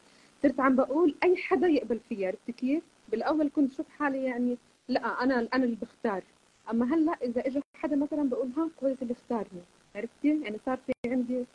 صرت 0.43 0.59
عم 0.59 0.75
بقول 0.75 1.15
أي 1.23 1.37
حدا 1.37 1.67
يقبل 1.67 1.99
فيا 2.09 2.27
عرفت 2.27 2.51
كيف؟ 2.51 2.83
بالأول 3.09 3.49
كنت 3.55 3.73
شوف 3.73 3.89
حالي 3.89 4.23
يعني 4.23 4.57
لا 4.87 5.23
أنا 5.23 5.47
أنا 5.53 5.63
اللي 5.63 5.77
بختار 5.81 6.23
أما 6.71 6.95
هلأ 6.95 7.17
إذا 7.21 7.47
اجى 7.47 7.61
حدا 7.75 7.95
مثلا 7.95 8.29
بقول 8.29 8.49
ها 8.57 8.69
كويس 8.79 9.01
اللي 9.01 9.13
اختارني 9.13 9.61
عرفتي؟ 9.95 10.41
يعني 10.43 10.57
صار 10.65 10.77
في 10.77 10.93
عندي 11.05 11.45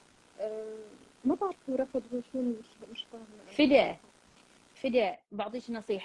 آه 0.41 0.77
ما 1.25 1.35
بعرف 1.35 1.57
هو 1.71 1.77
رفض 1.77 2.03
هو 2.15 2.21
شو 2.33 2.43
مش 2.43 2.89
مش 2.93 3.07
فاهمه 3.13 3.27
فدا 3.47 3.97
فدا 4.75 5.17
بعطيك؟ 5.33 6.03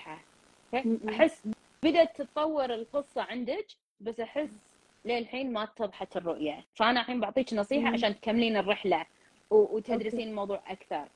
م-م. 0.74 1.10
أحس 1.10 1.44
بدأت 1.84 2.22
تتطور 2.22 2.74
القصة 2.74 3.22
عندك 3.22 3.68
بس 4.02 4.20
أحس 4.20 4.75
للحين 5.06 5.54
ما 5.54 5.64
اتضحت 5.64 6.18
الرؤية. 6.18 6.64
فأنا 6.76 7.02
الحين 7.02 7.20
بعطيك 7.20 7.54
نصيحة 7.54 7.90
م. 7.90 7.94
عشان 7.94 8.22
تكملين 8.22 8.58
الرحلة 8.58 9.06
و- 9.50 9.76
وتدرسين 9.76 10.28
الموضوع 10.28 10.62
أكثر. 10.68 11.08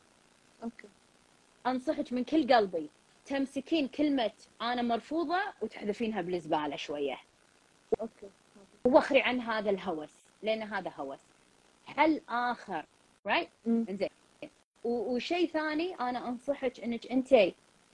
okay. 0.63 0.87
أنصحك 1.67 2.13
من 2.13 2.23
كل 2.23 2.53
قلبي 2.53 2.89
تمسكين 3.25 3.87
كلمة 3.87 4.31
أنا 4.61 4.81
مرفوضة 4.81 5.39
وتحذفينها 5.61 6.21
بالزبالة 6.21 6.75
شوية. 6.75 7.19
okay. 8.01 8.29
ووخري 8.85 9.21
عن 9.21 9.39
هذا 9.41 9.69
الهوس 9.69 10.13
لأن 10.43 10.63
هذا 10.63 10.91
هوس. 10.97 11.19
حل 11.85 12.21
آخر 12.29 12.85
رايت. 13.25 13.49
إنزين. 13.67 14.09
وشيء 14.83 15.47
ثاني 15.47 15.95
أنا 15.95 16.27
أنصحك 16.27 16.79
إنك 16.79 17.07
أنت 17.11 17.35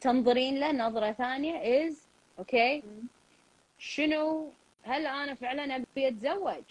تنظرين 0.01 0.59
له 0.59 0.71
نظرة 0.71 1.11
ثانية 1.11 1.85
إز 1.87 2.07
أوكي 2.39 2.77
م. 2.79 3.07
شنو 3.79 4.51
هل 4.85 5.05
أنا 5.05 5.33
فعلا 5.33 5.75
أبي 5.75 6.07
أتزوج؟ 6.07 6.63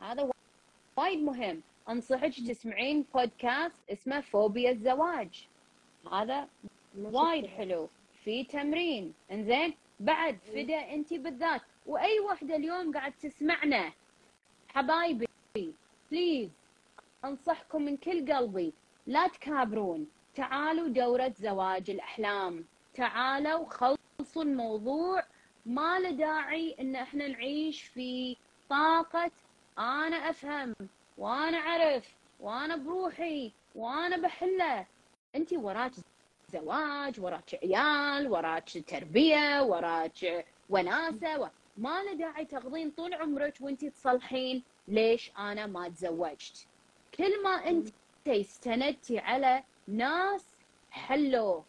هذا 0.00 0.30
وايد 0.96 1.22
مهم. 1.22 1.62
أنصحك 1.88 2.34
تسمعين 2.48 3.04
بودكاست 3.14 3.90
اسمه 3.90 4.20
فوبيا 4.20 4.70
الزواج. 4.70 5.48
هذا 6.12 6.48
وايد. 6.98 7.46
حلو. 7.46 7.88
في 8.24 8.44
تمرين. 8.44 9.14
إنزين 9.32 9.74
بعد 10.00 10.38
فدا 10.38 10.94
أنت 10.94 11.14
بالذات. 11.14 11.62
وأي 11.86 12.20
وحده 12.20 12.56
اليوم 12.56 12.92
قاعد 12.92 13.12
تسمعنا 13.12 13.92
حبايبي 14.68 15.26
بليز 16.10 16.50
أنصحكم 17.24 17.82
من 17.82 17.96
كل 17.96 18.32
قلبي. 18.32 18.72
لا 19.06 19.28
تكابرون. 19.28 20.06
تعالوا 20.34 20.88
دورة 20.88 21.34
زواج 21.38 21.90
الأحلام. 21.90 22.64
تعالوا 22.94 23.68
خلصوا 23.68 24.42
الموضوع 24.42 25.22
ما 25.66 25.98
له 25.98 26.10
داعي 26.10 26.76
إن 26.80 26.96
إحنا 26.96 27.28
نعيش 27.28 27.82
في 27.82 28.36
طاقة 28.70 29.30
أنا 29.78 30.16
أفهم 30.30 30.74
وأنا 31.18 31.58
أعرف 31.58 32.14
وأنا 32.40 32.76
بروحي 32.76 33.52
وأنا 33.74 34.16
بحله. 34.16 34.86
انت 35.34 35.52
وراك 35.52 35.92
زواج 36.48 37.20
وراك 37.20 37.54
عيال 37.62 38.28
وراك 38.28 38.68
تربية 38.86 39.62
وراك 39.62 40.46
وناسة 40.70 41.40
و... 41.40 41.48
ما 41.76 42.02
له 42.02 42.12
داعي 42.12 42.44
تقضين 42.44 42.90
طول 42.90 43.14
عمرك 43.14 43.54
وانت 43.60 43.84
تصلحين 43.84 44.62
ليش 44.88 45.30
أنا 45.38 45.66
ما 45.66 45.88
تزوجت. 45.88 46.66
كل 47.14 47.42
ما 47.42 47.68
انت 47.68 47.88
استندتي 48.28 49.18
على 49.18 49.62
ناس 49.88 50.44
حلوا. 50.90 51.62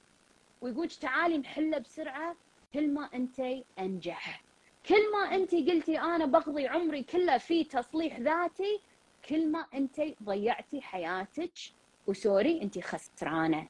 ويقولك 0.61 0.93
تعالي 0.93 1.37
نحله 1.37 1.77
بسرعة 1.77 2.35
كل 2.77 2.93
ما 2.93 3.09
أنت 3.13 3.39
أنجح. 3.79 4.43
كل 4.85 5.11
ما 5.13 5.35
أنت 5.35 5.55
قلتي 5.55 5.99
أنا 5.99 6.25
بقضي 6.25 6.67
عمري 6.67 7.03
كله 7.03 7.37
في 7.37 7.63
تصليح 7.63 8.19
ذاتي 8.19 8.79
كل 9.29 9.51
ما 9.51 9.65
أنت 9.73 10.01
ضيعتي 10.23 10.81
حياتك. 10.81 11.51
وسوري 12.07 12.61
أنت 12.61 12.79
خسرانة. 12.79 13.67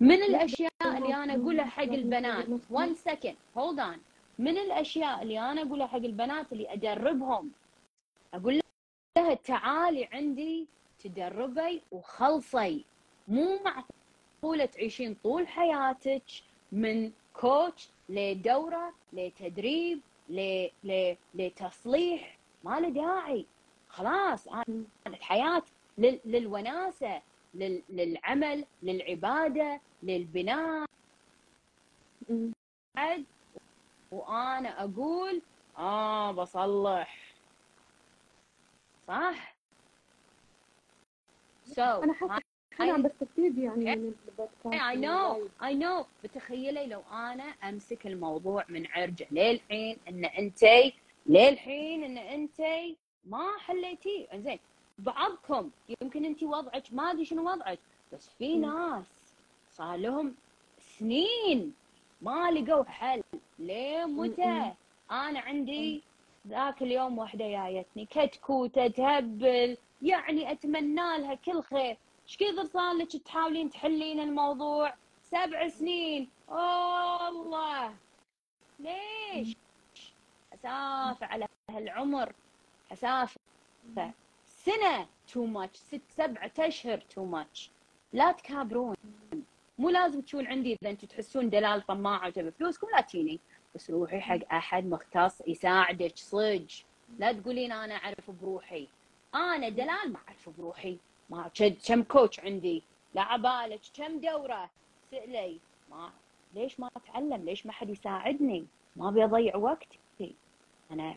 من 0.00 0.22
الأشياء 0.22 0.70
اللي 0.84 1.14
أنا 1.14 1.34
أقولها 1.34 1.64
حق 1.64 1.82
البنات 1.82 2.46
one 2.72 3.10
second 3.10 3.36
hold 3.58 3.78
on. 3.78 3.98
من 4.38 4.58
الأشياء 4.58 5.22
اللي 5.22 5.40
أنا 5.40 5.62
أقولها 5.62 5.86
حق 5.86 5.96
البنات 5.96 6.52
اللي 6.52 6.72
أدربهم 6.72 7.50
أقول 8.34 8.60
لها 9.18 9.34
تعالي 9.34 10.08
عندي 10.12 10.66
تدربي 10.98 11.82
وخلصي. 11.92 12.84
مو 13.28 13.58
معقولة 13.64 14.64
تعيشين 14.64 15.16
طول 15.22 15.48
حياتك 15.48 16.22
من 16.72 17.12
كوتش 17.34 17.88
لدورة 18.08 18.92
لتدريب 19.12 20.00
ل... 20.28 20.66
ل... 20.84 21.16
لتصليح. 21.34 22.38
ما 22.64 22.80
له 22.80 22.88
داعي. 22.88 23.46
خلاص 23.88 24.48
الحياة 25.06 25.62
لل... 25.98 26.20
للوناسة 26.24 27.22
لل... 27.54 27.82
للعمل 27.88 28.64
للعبادة 28.82 29.80
للبناء. 30.02 30.86
وأنا 34.10 34.84
أقول 34.84 35.42
آه 35.78 36.32
بصلح. 36.32 37.34
صح؟ 39.08 39.54
so 41.74 41.78
أنا 41.78 42.12
حاسه 42.12 42.47
أنا 42.80 42.92
عم 42.92 43.02
بستفيد 43.02 43.58
يعني 43.58 43.84
Okay. 43.84 43.98
من 43.98 44.14
البودكاست 44.28 44.94
know 44.94 45.36
اللايف. 45.36 45.50
I 45.62 45.82
know 45.82 46.06
بتخيلي 46.24 46.86
لو 46.86 47.02
أنا 47.12 47.44
أمسك 47.44 48.06
الموضوع 48.06 48.64
من 48.68 48.86
عرجه 48.86 49.26
للحين 49.30 49.96
إن 50.08 50.24
انتي 50.24 50.94
للحين 51.26 52.04
إن 52.04 52.18
انتي 52.18 52.96
ما 53.26 53.44
حليتيه 53.58 54.26
إنزين 54.32 54.58
بعضكم 54.98 55.70
يمكن 56.02 56.24
أنت 56.24 56.42
وضعك 56.42 56.84
ما 56.92 57.10
أدري 57.10 57.24
شنو 57.24 57.50
وضعك 57.52 57.78
بس 58.12 58.28
في. 58.38 58.56
ناس 58.56 59.04
صار 59.70 59.96
لهم 59.96 60.34
سنين 60.98 61.74
ما 62.22 62.50
لقوا 62.50 62.84
حل 62.84 63.22
ليه 63.58 64.04
متى. 64.04 64.72
أنا 65.10 65.40
عندي 65.40 66.02
ذاك 66.48 66.82
اليوم 66.82 67.18
واحدة 67.18 67.48
جايتني 67.48 68.06
كتكوتة 68.10 68.86
تهبل 68.88 69.76
يعني 70.02 70.52
أتمنى 70.52 70.94
لها 71.18 71.34
كل 71.34 71.62
خير 71.62 71.96
إيش 72.28 72.36
كثر 72.36 72.64
صار 72.64 72.92
لك 72.92 73.16
تحاولين 73.16 73.70
تحلين 73.70 74.20
الموضوع؟ 74.20 74.94
سبع 75.22 75.68
سنين. 75.68 76.28
أوه 76.48 77.28
الله 77.28 77.94
ليش؟ 78.78 79.56
اسافه 80.54 81.26
على 81.26 81.46
هالعمر. 81.70 82.32
اسافه 82.92 83.40
سنة 84.46 85.06
too 85.32 85.44
much 85.44 85.76
ست 85.76 86.00
سبعة 86.08 86.52
أشهر 86.58 86.98
too 86.98 87.24
much 87.24 87.70
لا 88.12 88.32
تكابرون. 88.32 88.96
مو 89.78 89.90
لازم 89.90 90.20
تكون 90.20 90.46
عندي 90.46 90.76
إذا 90.82 90.90
أنتم 90.90 91.06
تحسون 91.06 91.50
دلال 91.50 91.86
طماعه 91.86 92.26
وتبي 92.26 92.50
فلوسكم 92.50 92.86
لا 92.92 93.00
تجيني 93.00 93.40
بس 93.74 93.90
روحي 93.90 94.20
حق 94.20 94.52
أحد 94.52 94.86
مختص 94.86 95.42
يساعدك 95.46 96.16
صدق. 96.16 96.66
لا 97.18 97.32
تقولين 97.32 97.72
أنا 97.72 97.94
أعرف 97.94 98.30
بروحي. 98.30 98.88
أنا 99.34 99.68
دلال 99.68 100.12
ما 100.12 100.18
أعرف 100.28 100.48
بروحي. 100.58 100.98
ما 101.30 101.50
كم 101.86 102.02
coach 102.02 102.40
عندي؟ 102.40 102.82
لا 103.14 103.22
عبالك 103.22 103.80
كم 103.96 104.20
دورة؟ 104.20 104.70
سألي 105.10 105.58
ما 105.90 106.10
ليش 106.54 106.80
ما 106.80 106.90
أتعلم؟ 106.96 107.44
ليش 107.44 107.66
ما 107.66 107.72
حد 107.72 107.90
يساعدني؟ 107.90 108.66
ما 108.96 109.08
أبي 109.08 109.24
أضيع 109.24 109.56
وقتي. 109.56 110.34
أنا 110.90 111.16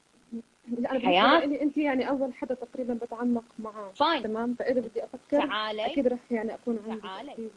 لا 0.68 0.92
أنا 0.92 1.00
حياة. 1.00 1.40
بالنسبة 1.40 1.46
لي 1.46 1.62
أنت 1.62 1.78
يعني 1.78 2.10
أول 2.10 2.34
حدا 2.34 2.54
تقريبا 2.56 2.94
بتعمق 2.94 3.44
معاه 3.60 3.92
فاين 3.92 4.24
تمام؟ 4.24 4.56
فإذا 4.56 4.82
بدي 4.82 5.04
أفكر 5.04 5.48
تعالي. 5.48 5.86
أكيد 5.86 6.08
رح 6.08 6.20
يعني 6.32 6.54
أكون 6.54 6.80
عندي 6.88 7.02
تعالي. 7.02 7.50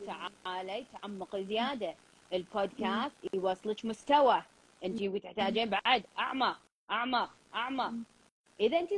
تعالي. 0.44 0.84
تعمق 1.02 1.36
زيادة. 1.36 1.94
البودكاست 2.32 3.14
يوصلك 3.34 3.84
مستوى. 3.84 4.42
أنت 4.84 5.04
تحتاجين 5.04 5.70
بعد. 5.70 6.04
اعمق 6.18 6.58
اعمق 6.90 7.30
اعمق 7.54 7.92
إذا 8.60 8.78
أنت 8.80 8.90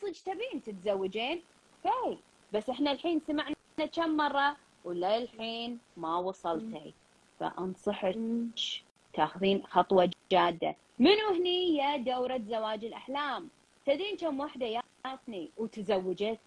صدق 0.00 0.12
تبين 0.24 0.62
تتزوجين 0.62 1.42
أوكي 1.86 2.18
بس 2.52 2.70
إحنا 2.70 2.92
الحين 2.92 3.20
سمعنا 3.26 3.54
كم 3.92 4.16
مرة؟ 4.16 4.56
وللحين 4.84 5.78
ما 5.96 6.16
وصلتي 6.16 6.94
فأنصحك 7.40 8.18
تاخذين 9.14 9.62
خطوة 9.66 10.10
جادة. 10.32 10.76
منو 10.98 11.28
هني 11.34 11.76
يا 11.76 11.96
دورة 11.96 12.40
زواج 12.48 12.84
الأحلام؟ 12.84 13.48
تدرين 13.86 14.16
كم 14.16 14.40
واحدة 14.40 14.82
جاتني 15.06 15.50
وتزوجت؟ 15.58 16.38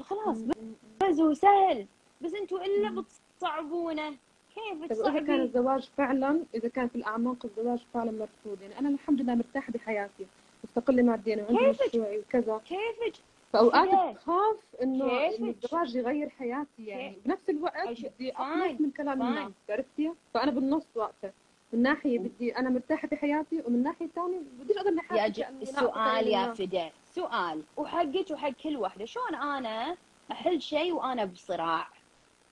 خلاص 0.00 0.36
أم، 0.38 0.50
أم. 0.50 0.74
بس 1.02 1.18
وسهل. 1.20 1.86
بس 2.20 2.34
أنتوا 2.34 2.64
إلا 2.64 3.04
بتصعبونه 3.36 4.10
كيف 4.54 4.80
طيب 4.80 4.82
إذا 4.82 4.94
كان 4.94 4.96
تصعبين؟ 4.96 5.40
الزواج 5.40 5.90
فعلا 5.96 6.44
إذا 6.54 6.68
كان 6.68 6.88
في 6.88 6.96
الأعماق 6.96 7.46
الزواج 7.46 7.78
فعلا 7.94 8.10
مرفوض. 8.10 8.62
يعني 8.62 8.78
أنا 8.78 8.88
الحمد 8.88 9.20
لله 9.20 9.34
مرتاحة 9.34 9.72
بحياتي. 9.72 10.26
مستقلة 10.64 11.02
ماديا 11.02 11.46
وعندي؟ 11.50 11.78
مشروعي 11.88 12.18
وكذا. 12.18 12.60
كيفك؟ 12.64 13.20
فاوقات؟ 13.54 14.14
بخاف 14.16 14.56
إنه 14.82 15.28
الزواج 15.28 15.94
يغير 15.96 16.28
حياتي 16.28 16.86
يعني؟ 16.86 17.16
بنفس 17.24 17.50
الوقت 17.50 17.88
بدي 17.88 18.32
اقنص 18.32 18.80
من 18.80 18.90
كلام. 18.90 19.22
الناس 19.22 19.52
عرفتي؟ 19.70 20.12
فأنا 20.34 20.50
بالنص 20.50 20.86
وقتها 20.94 21.32
من 21.72 21.82
ناحية 21.82 22.18
بدي 22.18 22.58
أنا 22.58 22.70
مرتاحة 22.70 23.08
بحياتي 23.08 23.62
ومن 23.66 23.82
ناحية 23.82 24.06
ثانية 24.06 24.40
بديش 24.60 24.76
اضل 24.78 24.96
يا. 25.12 25.28
كأني 25.28 25.58
ناقصة 25.58 25.80
سؤال 25.80 26.28
يا 26.28 26.54
فدا 26.54 26.90
سؤال. 27.14 27.62
وحقك 27.76 28.30
وحق 28.30 28.48
كل 28.50 28.76
واحدة 28.76 29.04
شلون 29.04 29.34
أنا 29.34 29.96
أحل 30.30 30.62
شيء 30.62 30.92
وأنا 30.92 31.24
بصراع؟ 31.24 31.88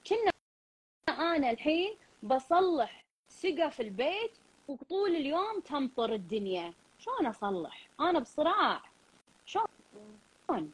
كنا 0.07 0.31
أنا 1.09 1.51
الحين 1.51 1.95
بصلح 2.23 3.05
سقف 3.29 3.81
البيت 3.81 4.33
وطول 4.69 5.17
اليوم 5.17 5.61
تمطر 5.65 6.13
الدنيا. 6.13 6.73
شلون 6.99 7.27
أصلح؟ 7.27 7.89
أنا 8.01 8.19
بصراع. 8.19 8.83
شلون؟ 9.47 10.73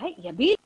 هي 0.00 0.14
يبيله 0.18 0.56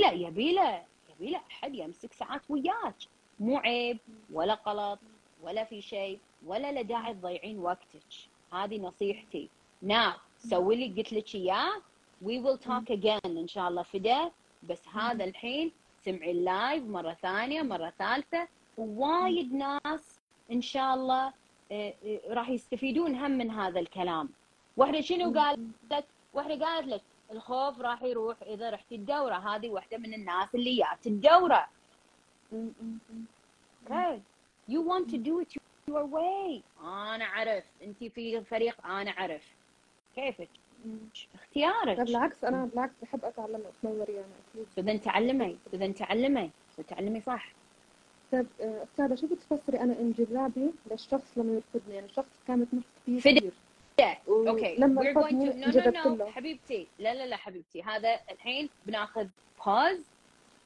يبيله 0.00 0.82
يبيله 1.10 1.40
أحد 1.50 1.74
يمسك 1.74 2.12
ساعات 2.12 2.42
وياك. 2.48 2.94
مو 3.40 3.56
عيب 3.56 3.98
ولا 4.32 4.58
غلط 4.66 4.98
ولا 5.42 5.64
في 5.64 5.82
شيء 5.82 6.18
ولا 6.46 6.72
له 6.72 6.82
داعي 6.82 7.14
تضيعين 7.14 7.58
وقتك. 7.58 8.12
هذه 8.52 8.78
نصيحتي. 8.80 9.48
ناو 9.82 10.12
سوي 10.38 10.76
لي 10.76 11.02
قلت 11.02 11.12
لك 11.12 11.34
إياه. 11.34 11.82
we 12.22 12.38
will 12.38 12.58
talk 12.58 12.90
again 12.90 13.20
إن 13.24 13.48
شاء 13.48 13.68
الله 13.68 13.82
فدا 13.82 14.30
بس 14.62 14.88
هذا 14.88 15.24
الحين 15.24 15.72
سمعي 16.04 16.30
ال 16.30 16.41
live 16.41 16.84
مرة 16.84 17.12
ثانية 17.12 17.62
مرة 17.62 17.92
ثالثة. 17.98 18.48
ووايد 18.78 19.54
ناس 19.54 20.20
إن 20.52 20.60
شاء 20.62 20.94
الله 20.94 21.32
آه، 21.72 21.94
آه، 22.06 22.20
راح 22.28 22.48
يستفيدون 22.48 23.14
هم 23.14 23.30
من 23.30 23.50
هذا 23.50 23.80
الكلام. 23.80 24.28
واحدة 24.76 25.00
شنو 25.00 25.40
قالت؟ 25.40 26.04
واحدة 26.34 26.66
قالت 26.66 26.88
لك 26.88 27.02
الخوف 27.30 27.80
راح 27.80 28.02
يروح 28.02 28.36
إذا 28.42 28.70
رحتي 28.70 28.94
الدوره 28.94 29.34
هذه 29.34 29.68
واحدة 29.68 29.98
من 29.98 30.14
الناس 30.14 30.54
اللي 30.54 30.76
جات 30.76 31.06
الدوره. 31.06 31.68
Okay. 33.86 34.20
You 34.68 34.80
want 34.80 35.08
to 35.10 35.18
do 35.18 35.40
it 35.40 35.52
your 35.88 36.04
way. 36.04 36.62
أنا 36.84 37.24
أعرف 37.24 37.64
أنت 37.82 38.04
في 38.04 38.40
فريق 38.44 38.86
أنا 38.86 39.10
أعرف 39.10 39.42
كيفك. 40.16 40.48
اختيارك 41.34 42.00
بالعكس 42.00 42.44
أنا 42.44 42.64
بالعكس 42.64 42.92
بحب 43.02 43.24
أتعلم 43.24 43.60
واتنور 43.66 44.10
يعني 44.10 44.26
أكيد 44.54 44.66
إذا 44.78 44.96
تعلمي 44.96 45.58
إذا 45.74 45.92
تعلمي 45.92 46.50
تعلمي 46.88 47.20
صح 47.20 47.52
طيب 48.32 48.46
آه، 48.60 48.82
أستاذة 48.82 49.14
شو 49.14 49.26
بتفسري 49.26 49.80
أنا 49.80 50.00
انجذابي 50.00 50.70
للشخص 50.90 51.38
لما 51.38 51.52
يرفضني 51.52 51.94
يعني 51.94 52.06
الشخص 52.06 52.26
كان 52.48 52.58
متمسك 52.58 52.84
فيه 53.06 53.20
فدا. 53.20 53.38
كثير 53.38 53.52
Yeah. 54.00 54.16
لما 54.78 55.02
We're 55.02 55.14
going 55.14 55.16
رفضني 55.16 55.50
to 55.50 55.54
no 55.54 55.58
no 55.60 55.64
انجذبت 55.66 55.96
no. 55.96 56.06
له 56.06 56.30
حبيبتي. 56.30 56.86
لا 56.98 57.14
لا 57.14 57.26
لا 57.26 57.36
حبيبتي. 57.36 57.82
هذا 57.82 58.20
الحين 58.30 58.68
بناخذ 58.86 59.26
pause. 59.60 60.00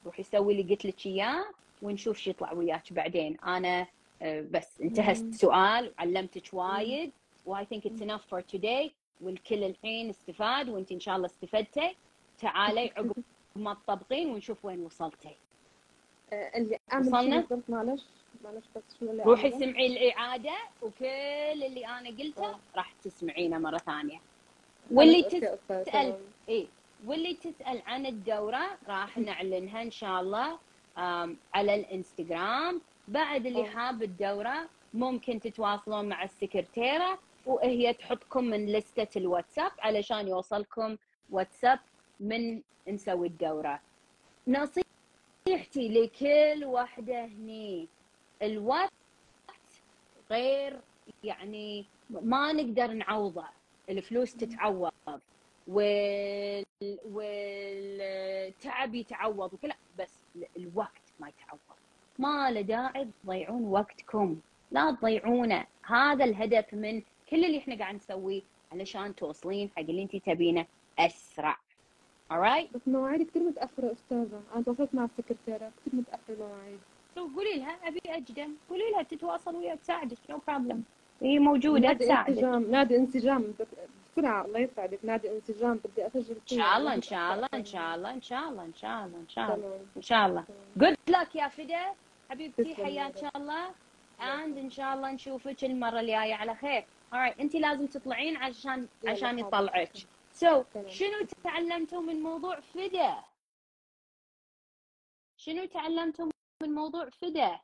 روحي 0.07 0.23
سوي 0.23 0.52
اللي 0.52 0.74
قلت 0.74 0.85
لك 0.86 1.07
إياه 1.07 1.44
ونشوف 1.82 2.19
شو 2.19 2.31
يطلع 2.31 2.52
وياك 2.52 2.93
بعدين. 2.93 3.36
أنا 3.40 3.86
آه، 4.23 4.44
بس 4.51 4.81
انتهى 4.81 5.15
مم. 5.15 5.28
السؤال. 5.31 5.93
وعلمتك 5.98 6.55
وايد. 6.55 7.12
و 7.47 7.57
I 7.57 7.65
think 7.65 7.81
it's 7.85 8.02
enough 8.02 8.35
for 8.35 8.43
today. 8.57 8.90
والكل 9.20 9.65
الحين 9.65 10.11
استفاد 10.11 10.69
وانت 10.69 10.93
إن 10.93 11.01
شاء 11.01 11.16
الله 11.16 11.27
استفدتي. 11.27 11.97
تعالي 12.39 12.90
عقب 12.97 13.12
ما 13.57 13.74
تطبقين 13.74 14.31
ونشوف 14.31 14.65
وين 14.65 14.81
وصلتي. 14.81 15.36
آه، 16.32 16.59
اللي 16.59 16.78
اعمل 16.93 17.07
وصلنا؟ 17.07 17.47
معلش. 17.69 18.02
روحي؟ 19.24 19.51
سمعي 19.51 19.86
الإعادة 19.86 20.55
وكل 20.82 21.05
اللي 21.65 21.86
أنا 21.86 22.09
قلته 22.09 22.59
راح 22.77 22.93
تسمعينه 23.05 23.59
مرة 23.59 23.78
ثانية 23.78 24.20
واللي 24.90 25.23
تمام. 25.23 26.16
إيه 26.48 26.66
واللي 27.07 27.35
تسأل 27.35 27.82
عن 27.86 28.07
الدورة 28.07 28.78
راح 28.89 29.19
نعلنها 29.19 29.82
إن 29.82 29.90
شاء 29.90 30.20
الله 30.20 30.59
على 31.55 31.74
الإنستغرام 31.74 32.81
بعد 33.09 33.47
اللي. 33.47 33.65
حاب 33.65 34.02
الدورة 34.02 34.69
ممكن 34.94 35.40
تتواصلون 35.40 36.09
مع 36.09 36.24
السكرتيرة 36.24 37.19
وهي 37.47 37.93
تحطكم 37.94 38.44
من 38.44 38.66
لستة 38.66 39.19
الواتساب 39.19 39.70
علشان 39.78 40.28
يوصلكم 40.28 40.97
واتساب 41.31 41.78
من 42.20 42.61
نسوي 42.89 43.27
الدورة 43.27 43.81
نصيحتي 44.48 45.89
لكل 45.89 46.65
واحدة 46.65 47.24
هني 47.24 47.89
الوقت 48.42 48.92
غير 50.30 50.80
يعني 51.24 51.86
ما 52.10 52.52
نقدر 52.52 52.92
نعوضه. 52.92 53.44
الفلوس 53.88 54.34
تتعوض 54.34 54.92
وال... 55.68 56.64
والتعب 57.04 58.94
يتعوض 58.94 59.52
وكل 59.54 59.72
بس 59.98 60.14
الوقت 60.56 61.02
ما 61.20 61.28
يتعوض. 61.28 61.60
ما 62.18 62.50
له 62.50 62.60
داعي 62.60 63.08
تضيعون 63.24 63.64
وقتكم. 63.64 64.40
لا 64.70 64.90
تضيعونه. 64.90 65.66
هذا 65.82 66.24
الهدف 66.24 66.74
من 66.74 67.02
كل 67.30 67.44
اللي 67.44 67.58
إحنا 67.58 67.78
قاعد 67.78 67.94
نسويه 67.94 68.42
علشان 68.72 69.14
توصلين 69.14 69.70
حق 69.76 69.78
اللي 69.78 70.02
انت 70.02 70.16
تبينه 70.16 70.66
أسرع. 70.98 71.58
Alright 72.32 72.74
بس 72.74 72.80
مواعيدي 72.86 73.24
كثير 73.24 73.42
متأخرة 73.42 73.92
أستاذة. 73.92 74.42
أنا 74.54 74.62
تواصلت 74.62 74.94
مع 74.94 75.04
السكرتيرة. 75.04 75.72
كثير 75.80 76.00
متاخر 76.00 76.36
مواعيد 76.38 76.78
so 76.78 76.89
قولي 77.18 77.54
لها 77.56 77.88
أبي 77.88 78.00
اقدم 78.06 78.54
قولي 78.70 78.90
لها 78.90 79.02
تتواصل 79.02 79.56
وياها 79.56 79.74
تساعدك 79.74 80.18
no 80.30 80.38
problem 80.48 80.84
هي 81.22 81.38
موجودة 81.38 81.80
نادي 81.88 82.04
تساعدك. 82.04 82.28
انسجام 82.28 82.70
نادي 82.70 82.96
انسجام 82.96 83.54
بس- 83.60 83.66
بسرعة 84.12 84.44
الله 84.44 84.58
يسعدك. 84.58 84.98
نادي 85.04 85.30
انسجام 85.36 85.80
بدي 85.84 86.06
أسجل 86.06 86.34
إن 86.34 86.46
شاء 86.58 86.76
الله 86.78 86.94
إن 86.94 87.02
شاء 87.02 87.34
الله 87.34 87.48
إن 87.54 87.64
شاء 87.64 87.94
الله 87.94 88.10
إن 88.14 88.22
شاء 88.22 88.48
الله 88.48 88.64
إن 88.64 88.74
شاء 88.74 89.04
الله 89.06 89.18
إن 89.18 89.28
شاء 89.28 89.54
الله 89.54 89.80
إن 89.96 90.02
شاء 90.02 90.26
الله. 90.26 90.44
good 90.76 90.97
luck 91.09 91.34
يا 91.34 91.48
فدا. 91.48 91.84
حبيبتي 92.30 92.74
حياك. 92.74 93.36
الله. 93.36 93.70
and 94.20 94.59
إن 94.58 94.70
شاء 94.70 94.94
الله 94.94 95.10
نشوفك 95.12 95.64
المرة 95.64 96.00
الجاية 96.00 96.34
على 96.34 96.54
خير. 96.54 96.84
Alright 97.12 97.40
انت 97.40 97.54
لازم 97.56 97.86
تطلعين 97.86 98.36
عشان 98.36 98.88
عشان. 99.06 99.38
يطلعك. 99.38 99.92
so 100.32 100.62
so. 100.62 100.86
شنو 100.88 101.26
تعلمتوا 101.44 102.00
من 102.00 102.22
موضوع 102.22 102.60
فدا؟ 102.60 103.16
شنو 105.36 105.64
تعلمتوا 105.64 106.30
من 106.62 106.74
موضوع 106.74 107.10
فدا 107.10 107.60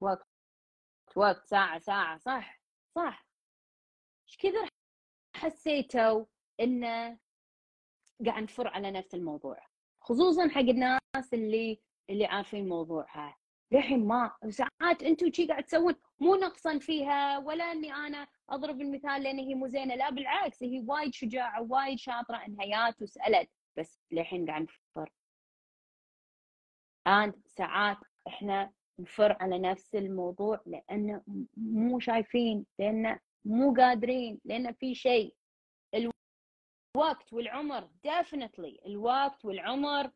وقت 0.00 0.28
وقت 1.16 1.44
ساعة 1.46 1.78
ساعة 1.78 2.18
صح 2.18 2.60
صح. 2.94 3.26
إيش 4.28 4.36
كثر 4.38 4.68
حسيتوا 5.36 6.24
انه 6.60 7.18
قاعد 8.26 8.42
نفر 8.42 8.68
على 8.68 8.90
نفس 8.90 9.14
الموضوع؟ 9.14 9.66
خصوصا 10.00 10.48
حق 10.48 10.60
الناس 10.60 11.34
اللي 11.34 11.82
اللي 12.10 12.26
عارفين 12.26 12.68
موضوعها. 12.68 13.38
للحين 13.72 14.06
ما 14.06 14.32
ساعات 14.50 15.02
أنتم 15.02 15.32
شي 15.32 15.46
قاعد 15.46 15.64
تسوون 15.64 15.94
مو 16.20 16.34
نقصا 16.34 16.78
فيها 16.78 17.38
ولا 17.38 17.64
إني 17.72 17.92
أنا 17.94 18.26
أضرب 18.50 18.80
المثال 18.80 19.22
لأن 19.22 19.38
هي 19.38 19.54
مو 19.54 19.66
زينة 19.66 19.94
لا 19.94 20.10
بالعكس 20.10 20.62
هي 20.62 20.84
وايد 20.86 21.14
شجاعة 21.14 21.62
وايد 21.62 21.98
شاطرة 21.98 22.36
انها 22.36 22.66
جات 22.88 23.02
وسألت 23.02 23.50
بس 23.78 24.00
للحين 24.10 24.46
قاعد 24.46 24.62
نفر 24.62 25.10
الان 27.06 27.32
ساعات 27.46 27.96
إحنا 28.28 28.72
نفر 28.98 29.36
على 29.40 29.58
نفس 29.58 29.94
الموضوع 29.94 30.60
لأن 30.66 31.22
مو 31.56 31.98
شايفين 32.00 32.66
لأن 32.78 33.18
مو 33.44 33.74
قادرين 33.74 34.40
لأن 34.44 34.72
في 34.72 34.94
شيء. 34.94 35.34
الوقت 35.94 37.32
والعمر 37.32 37.88
definitely 38.06 38.86
الوقت 38.86 39.44
والعمر 39.44 40.10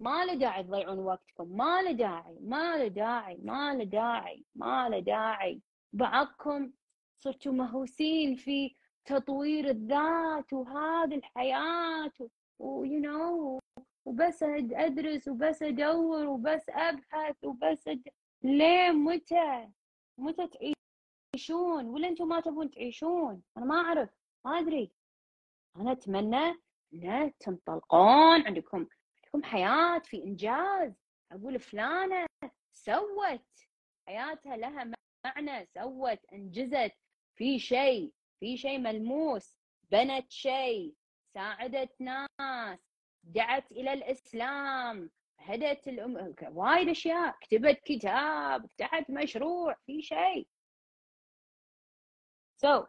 ما 0.00 0.24
له 0.24 0.34
داعي 0.34 0.62
تضيعون 0.62 0.98
وقتكم. 0.98 1.56
ما 1.56 1.82
له 1.82 1.92
داعي 1.92 2.38
ما 2.40 2.76
له 2.76 2.88
داعي 2.88 3.36
ما 3.42 3.74
له 3.74 3.84
داعي 3.84 4.44
ما 4.54 4.88
له 4.88 4.98
داعي. 4.98 5.60
بعضكم 5.92 6.72
صرتوا 7.18 7.52
مهووسين 7.52 8.36
في 8.36 8.74
تطوير 9.04 9.70
الذات 9.70 10.52
وهذه 10.52 11.14
الحياة 11.14 12.12
و 12.58 13.00
you 13.00 13.26
know 13.26 13.60
وبس 14.04 14.42
أدرس 14.72 15.28
وبس 15.28 15.62
أدور 15.62 16.26
وبس 16.26 16.68
أبحث 16.68 17.44
وبس 17.44 17.88
أد... 17.88 18.08
ليه 18.42 18.90
متى؟ 18.90 19.68
متى 20.18 20.48
تعيشون؟ 21.34 21.86
ولا 21.86 22.08
أنتم 22.08 22.28
ما 22.28 22.40
تبون 22.40 22.70
تعيشون؟ 22.70 23.42
أنا 23.56 23.66
ما 23.66 23.74
أعرف 23.74 24.10
ما 24.44 24.58
أدري. 24.58 24.92
أنا 25.76 25.92
أتمنى 25.92 26.54
ان 26.94 27.32
تنطلقون 27.40 28.46
عندكم 28.46 28.86
عندكم 29.34 29.50
حياة 29.50 29.98
في 29.98 30.24
إنجاز 30.24 30.92
أقول 31.32 31.60
فلانة 31.60 32.26
سوت 32.72 33.46
حياتها 34.08 34.56
لها 34.56 34.92
معنى 35.24 35.66
سوت 35.66 36.18
أنجزت 36.32 36.92
في 37.36 37.58
شيء 37.58 38.12
في 38.40 38.56
شيء 38.56 38.78
ملموس 38.78 39.56
بنت 39.90 40.30
شيء 40.32 40.94
ساعدت 41.34 42.00
ناس 42.00 42.78
دعت 43.24 43.72
إلى 43.72 43.92
الإسلام 43.92 45.10
هدت 45.40 45.88
الأم... 45.88 46.34
وايد 46.42 46.88
أشياء 46.88 47.36
كتبت 47.40 47.80
كتاب 47.84 48.66
فتحت 48.66 49.10
مشروع 49.10 49.76
في 49.86 50.02
شيء 50.02 50.46
سو 52.56 52.82
so. 52.82 52.86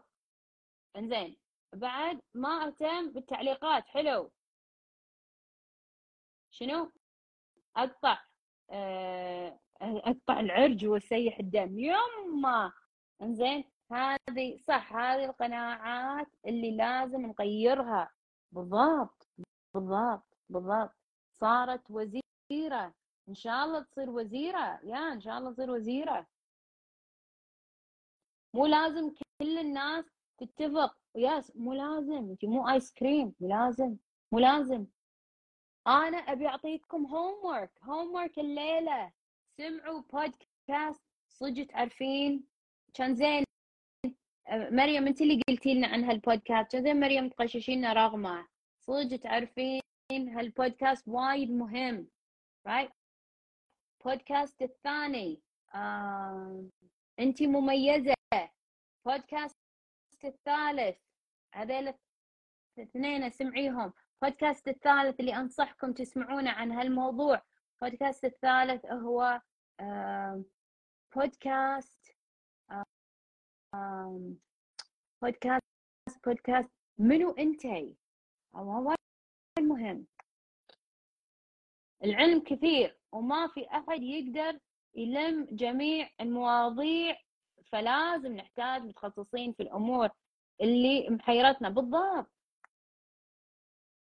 إنزين 0.95 1.37
بعد 1.75 2.19
ما 2.33 2.67
أهتم 2.67 3.11
بالتعليقات 3.11 3.87
حلو 3.87 4.31
شنو؟ 6.51 6.91
أقطع 7.77 8.19
أه... 8.69 9.59
أقطع 9.81 10.39
العرج 10.39 10.85
وأسيح 10.85 11.39
الدم. 11.39 11.79
يما! 11.79 12.73
إنزين 13.21 13.63
هذه 13.91 14.57
صح 14.57 14.93
هذه 14.95 15.25
القناعات 15.25 16.27
اللي 16.45 16.77
لازم 16.77 17.21
نغيرها. 17.21 18.11
بالضبط 18.51 19.27
بالضبط 19.73 20.37
بالضبط. 20.49 20.95
صارت 21.39 21.91
وزيرة. 21.91 22.93
إن 23.29 23.35
شاء 23.35 23.65
الله 23.65 23.83
تصير 23.83 24.09
وزيرة. 24.09 24.79
يا 24.83 25.13
إن 25.13 25.21
شاء 25.21 25.37
الله 25.37 25.51
تصير 25.53 25.71
وزيرة. 25.71 26.27
مو 28.53 28.65
لازم 28.65 29.13
كل 29.41 29.57
الناس 29.57 30.05
تتفق. 30.37 30.97
ياس 31.15 31.55
مو 31.55 31.73
لازم. 31.73 32.29
انت 32.29 32.45
مو 32.45 32.69
آيس 32.69 32.93
كريم 32.93 33.35
مو 33.39 33.47
لازم. 33.47 33.97
مو 34.31 34.39
لازم. 34.39 34.85
أنا 35.87 36.17
أبي 36.17 36.47
أعطيكم 36.47 37.05
هوم 37.05 37.45
ورك 37.45 37.71
هوم 37.83 38.13
ورك 38.13 38.39
الليلة. 38.39 39.11
سمعوا 39.57 40.01
بودكاست 40.01 41.01
صدق 41.29 41.65
تعرفين؟ 41.65 42.47
كان 42.93 43.15
زين. 43.15 43.43
مريم 44.51 45.07
أنت 45.07 45.21
اللي 45.21 45.41
قلتي 45.47 45.73
لنا 45.73 45.87
عن 45.87 46.03
هالبودكاست 46.03 46.71
كان 46.71 46.83
زين 46.83 46.99
مريم 46.99 47.29
تقششينا 47.29 47.93
رغمة. 47.93 48.47
صدق 48.79 49.17
تعرفين 49.17 49.81
هالبودكاست 50.11 51.07
وايد 51.07 51.51
مهم. 51.51 52.07
رايت 52.67 52.91
بودكاست 54.05 54.61
الثاني. 54.61 55.41
أنت 57.19 57.43
مميزة. 57.43 58.13
بودكاست 59.05 59.57
الثالث. 60.23 60.97
هذيل 61.53 61.93
الاثنين 62.77 63.23
أسمعيهم. 63.23 63.93
بودكاست 64.23 64.67
الثالث 64.67 65.19
اللي 65.19 65.35
أنصحكم 65.35 65.93
تسمعونه 65.93 66.51
عن 66.51 66.71
هالموضوع. 66.71 67.41
بودكاست 67.81 68.25
الثالث 68.25 68.85
هو 68.85 69.41
بودكاست 71.15 72.15
بودكاست 75.21 75.63
بودكاست 76.25 76.69
منو 76.97 77.31
انتي 77.31 77.97
وايد 78.53 78.97
مهم 79.59 80.07
العلم 82.03 82.39
كثير 82.43 82.97
وما 83.11 83.47
في 83.47 83.67
أحد 83.67 84.03
يقدر 84.03 84.59
يلم 84.95 85.47
جميع 85.51 86.09
المواضيع 86.21 87.17
فلازم 87.65 88.35
نحتاج 88.35 88.81
متخصصين 88.81 89.53
في 89.53 89.63
الأمور 89.63 90.09
اللي 90.61 91.09
محيرتنا. 91.09 91.69
بالضبط. 91.69 92.31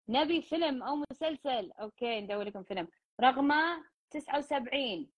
نبي 0.09 0.43
فيلم 0.43 0.83
أو 0.83 0.97
مسلسل. 1.11 1.73
okay 1.73 2.21
ندور 2.21 2.43
لكم 2.43 2.63
فيلم. 2.63 2.89
رقمه 3.21 3.85
79 4.11 5.11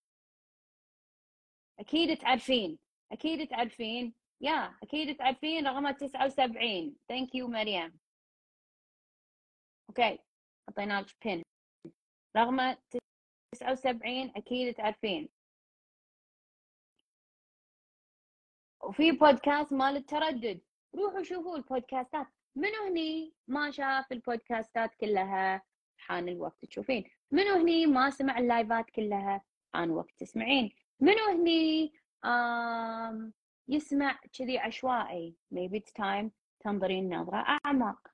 أكيد 1.79 2.17
تعرفين. 2.17 2.79
أكيد 3.11 3.47
تعرفين. 3.47 4.13
يا 4.41 4.77
أكيد 4.83 5.17
تعرفين 5.17 5.67
رقمه 5.67 5.91
79 5.91 6.95
thank 7.07 7.35
you 7.35 7.47
مريم. 7.47 7.99
okay 9.89 10.19
حطينا 10.69 11.01
لك 11.01 11.15
بين 11.25 11.43
رقمه 12.37 12.77
79 13.51 14.31
أكيد 14.35 14.73
تعرفين. 14.75 15.29
وفي 18.83 19.11
بودكاست 19.11 19.73
مال 19.73 19.95
التردد. 19.95 20.61
روحوا 20.95 21.23
شوفوا 21.23 21.57
البودكاستات. 21.57 22.27
منو 22.55 22.83
هني؟ 22.87 23.33
ما 23.47 23.71
شاف 23.71 24.11
البودكاستات 24.11 24.95
كلها 24.95 25.61
حان 25.97 26.29
الوقت 26.29 26.65
تشوفين. 26.65 27.03
منو 27.31 27.55
هني؟ 27.55 27.85
ما 27.85 28.09
سمع 28.09 28.37
اللايفات 28.39 28.89
كلها 28.89 29.43
حان 29.73 29.91
وقت 29.91 30.11
تسمعين. 30.19 30.75
منو 30.99 31.25
هني؟ 31.29 31.93
آم 32.25 33.33
يسمع 33.67 34.19
كذي 34.33 34.57
عشوائي. 34.59 35.35
Maybe 35.53 35.79
it's 35.79 35.91
time 35.91 36.29
تنظرين 36.59 37.15
نظرة 37.15 37.45
أعمق. 37.65 38.07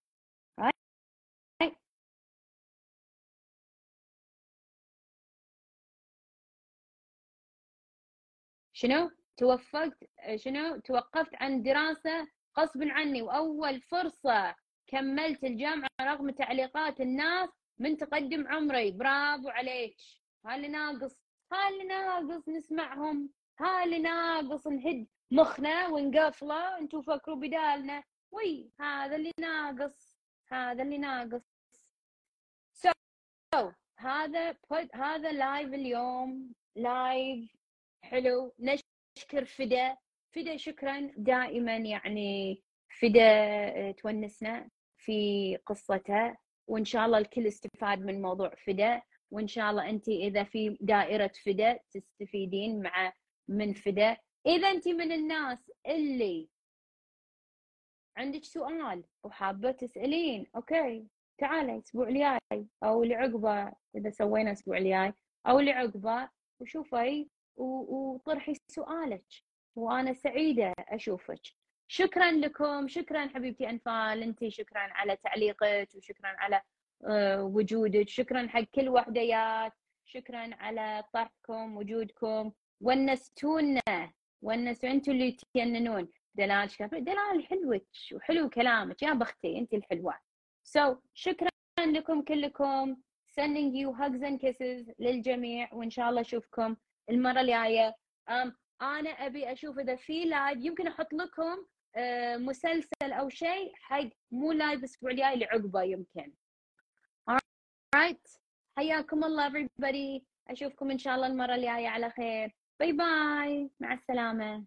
شنو؟ 8.74 9.12
توفقت 9.38 9.98
شنو؟ 10.36 10.80
توقفت 10.80 11.36
عن 11.36 11.64
دراسة 11.64 12.28
غصب 12.60 12.84
عني. 12.84 13.22
وأول 13.22 13.82
فرصة 13.82 14.56
كملت 14.88 15.44
الجامعة 15.44 15.90
رغم 16.02 16.30
تعليقات 16.30 17.02
الناس 17.02 17.50
من 17.80 17.98
تقدم 17.98 18.48
عمري. 18.48 18.92
برافو 18.92 19.50
عليك. 19.50 19.98
هاللي 20.46 20.68
ناقص. 20.68 21.16
هاللي 21.52 21.84
ناقص 21.84 22.50
نسمعهم. 22.50 23.30
هاللي 23.60 24.00
ناقص 24.00 24.68
نهد 24.68 25.08
مخنا 25.32 25.88
ونقفله. 25.88 26.78
أنتوا 26.78 27.02
فكروا 27.02 27.36
بدالنا. 27.36 28.04
وي 28.32 28.72
هذا 28.80 29.16
اللي 29.16 29.32
ناقص. 29.40 30.18
هذا 30.52 30.84
اللي 30.84 30.98
ناقص. 30.98 31.42
سو 32.74 32.92
so, 33.56 33.74
هذا 33.98 34.58
هذا 34.94 35.32
live 35.32 35.74
اليوم. 35.74 36.54
live 36.76 37.56
حلو. 38.04 38.54
نشكر 38.60 39.46
فدا 39.46 39.98
فدا 40.36 40.58
شكرا 40.58 41.12
دائما 41.18 41.78
يعني 41.78 42.64
فدا 43.02 43.92
تونسنا 43.92 44.70
في 44.98 45.58
قصته 45.66 46.38
وإن 46.68 46.86
شاء 46.86 47.06
الله 47.06 47.18
الكل 47.18 47.48
استفاد 47.48 48.00
من 48.00 48.22
موضوع 48.22 48.56
فدا 48.56 49.02
وإن 49.32 49.48
شاء 49.48 49.72
الله 49.72 49.90
انت 49.90 50.10
إذا 50.10 50.44
في 50.44 50.78
دائرة 50.82 51.32
فدا 51.46 51.80
تستفيدين 51.92 52.82
مع 52.82 53.14
من 53.48 53.74
فدا. 53.74 54.18
إذا 54.48 54.72
انت 54.72 54.88
من 54.88 55.12
الناس 55.12 55.72
اللي 55.88 56.50
عندك 58.18 58.44
سؤال 58.44 59.04
وحابة 59.24 59.72
تسألين 59.72 60.48
okay 60.56 61.08
تعالي 61.38 61.76
الأسبوع 61.76 62.08
الجاي 62.08 62.68
أو 62.84 63.04
اللي 63.04 63.16
عقبه 63.16 63.74
إذا 63.96 64.10
سوينا 64.10 64.50
الأسبوع 64.52 64.78
الجاي 64.78 65.14
أو 65.48 65.60
اللي 65.60 65.72
عقبه 65.72 66.30
وشوفي 66.60 67.30
وطرحي 67.58 68.54
سؤالك. 68.72 69.26
وأنا 69.76 70.14
سعيدة 70.14 70.74
أشوفك. 70.80 71.42
شكرا 71.88 72.32
لكم 72.32 72.88
شكرا 72.88 73.28
حبيبتي 73.28 73.70
أنفال. 73.70 74.24
أنت 74.24 74.48
شكرا 74.48 74.80
على 74.80 75.16
تعليقك 75.16 75.90
وشكرا 75.96 76.28
على 76.28 76.62
آه، 77.08 77.44
وجودك. 77.44 78.10
شكرا 78.10 78.48
حق 78.48 78.62
كل 78.76 78.90
وحديات. 78.90 79.74
شكرا 80.06 80.56
على 80.56 81.04
طرحكم 81.14 81.78
وجودكم. 81.78 82.52
ونستونا 82.82 83.82
ونسوا 84.42 84.90
أنتوا 84.90 85.14
اللي 85.14 85.32
تجننون 85.56 86.08
دلال 86.36 86.72
شكرا. 86.72 87.00
دلال 87.00 87.46
حلوك 87.46 87.88
وحلو 88.14 88.50
كلامك. 88.50 89.02
يا 89.04 89.14
بختي 89.14 89.58
أنت 89.60 89.74
الحلوة. 89.74 90.20
so 90.64 90.94
so, 90.94 90.98
شكرا 91.14 91.50
لكم 91.80 92.22
كلكم. 92.22 92.98
Sending 93.42 93.74
you 93.76 93.92
hugs 93.94 94.22
and 94.22 94.40
kisses 94.40 94.94
للجميع. 95.00 95.74
وإن 95.74 95.90
شاء 95.90 96.10
الله 96.10 96.22
أشوفكم 96.22 96.76
المرة 97.10 97.42
الجاية. 97.42 97.96
Um, 98.30 98.52
أنا 98.82 99.10
أبي 99.10 99.52
أشوف 99.52 99.80
إذا 99.80 99.96
في 99.96 100.26
live 100.26 100.66
يمكن 100.66 100.88
أحط 100.88 101.14
لكم 101.14 101.56
uh, 101.56 102.38
مسلسل 102.38 103.12
أو 103.12 103.30
شيء 103.30 103.72
حق 103.76 104.10
مو 104.32 104.52
live 104.52 104.80
الأسبوع 104.80 105.12
الجاي 105.12 105.34
اللي 105.34 105.46
عقبه 105.46 105.84
يمكن. 105.84 106.34
Right 107.96 108.40
حياكم 108.78 109.24
الله 109.24 109.50
everybody. 109.50 110.24
أشوفكم 110.48 110.92
إن 110.92 110.98
شاء 110.98 111.16
الله 111.16 111.28
المرة 111.28 111.56
الجاية 111.56 111.88
على 111.88 112.10
خير. 112.10 112.56
bye 112.80 112.92
bye 112.92 113.70
مع 113.80 113.94
السلامة. 113.94 114.66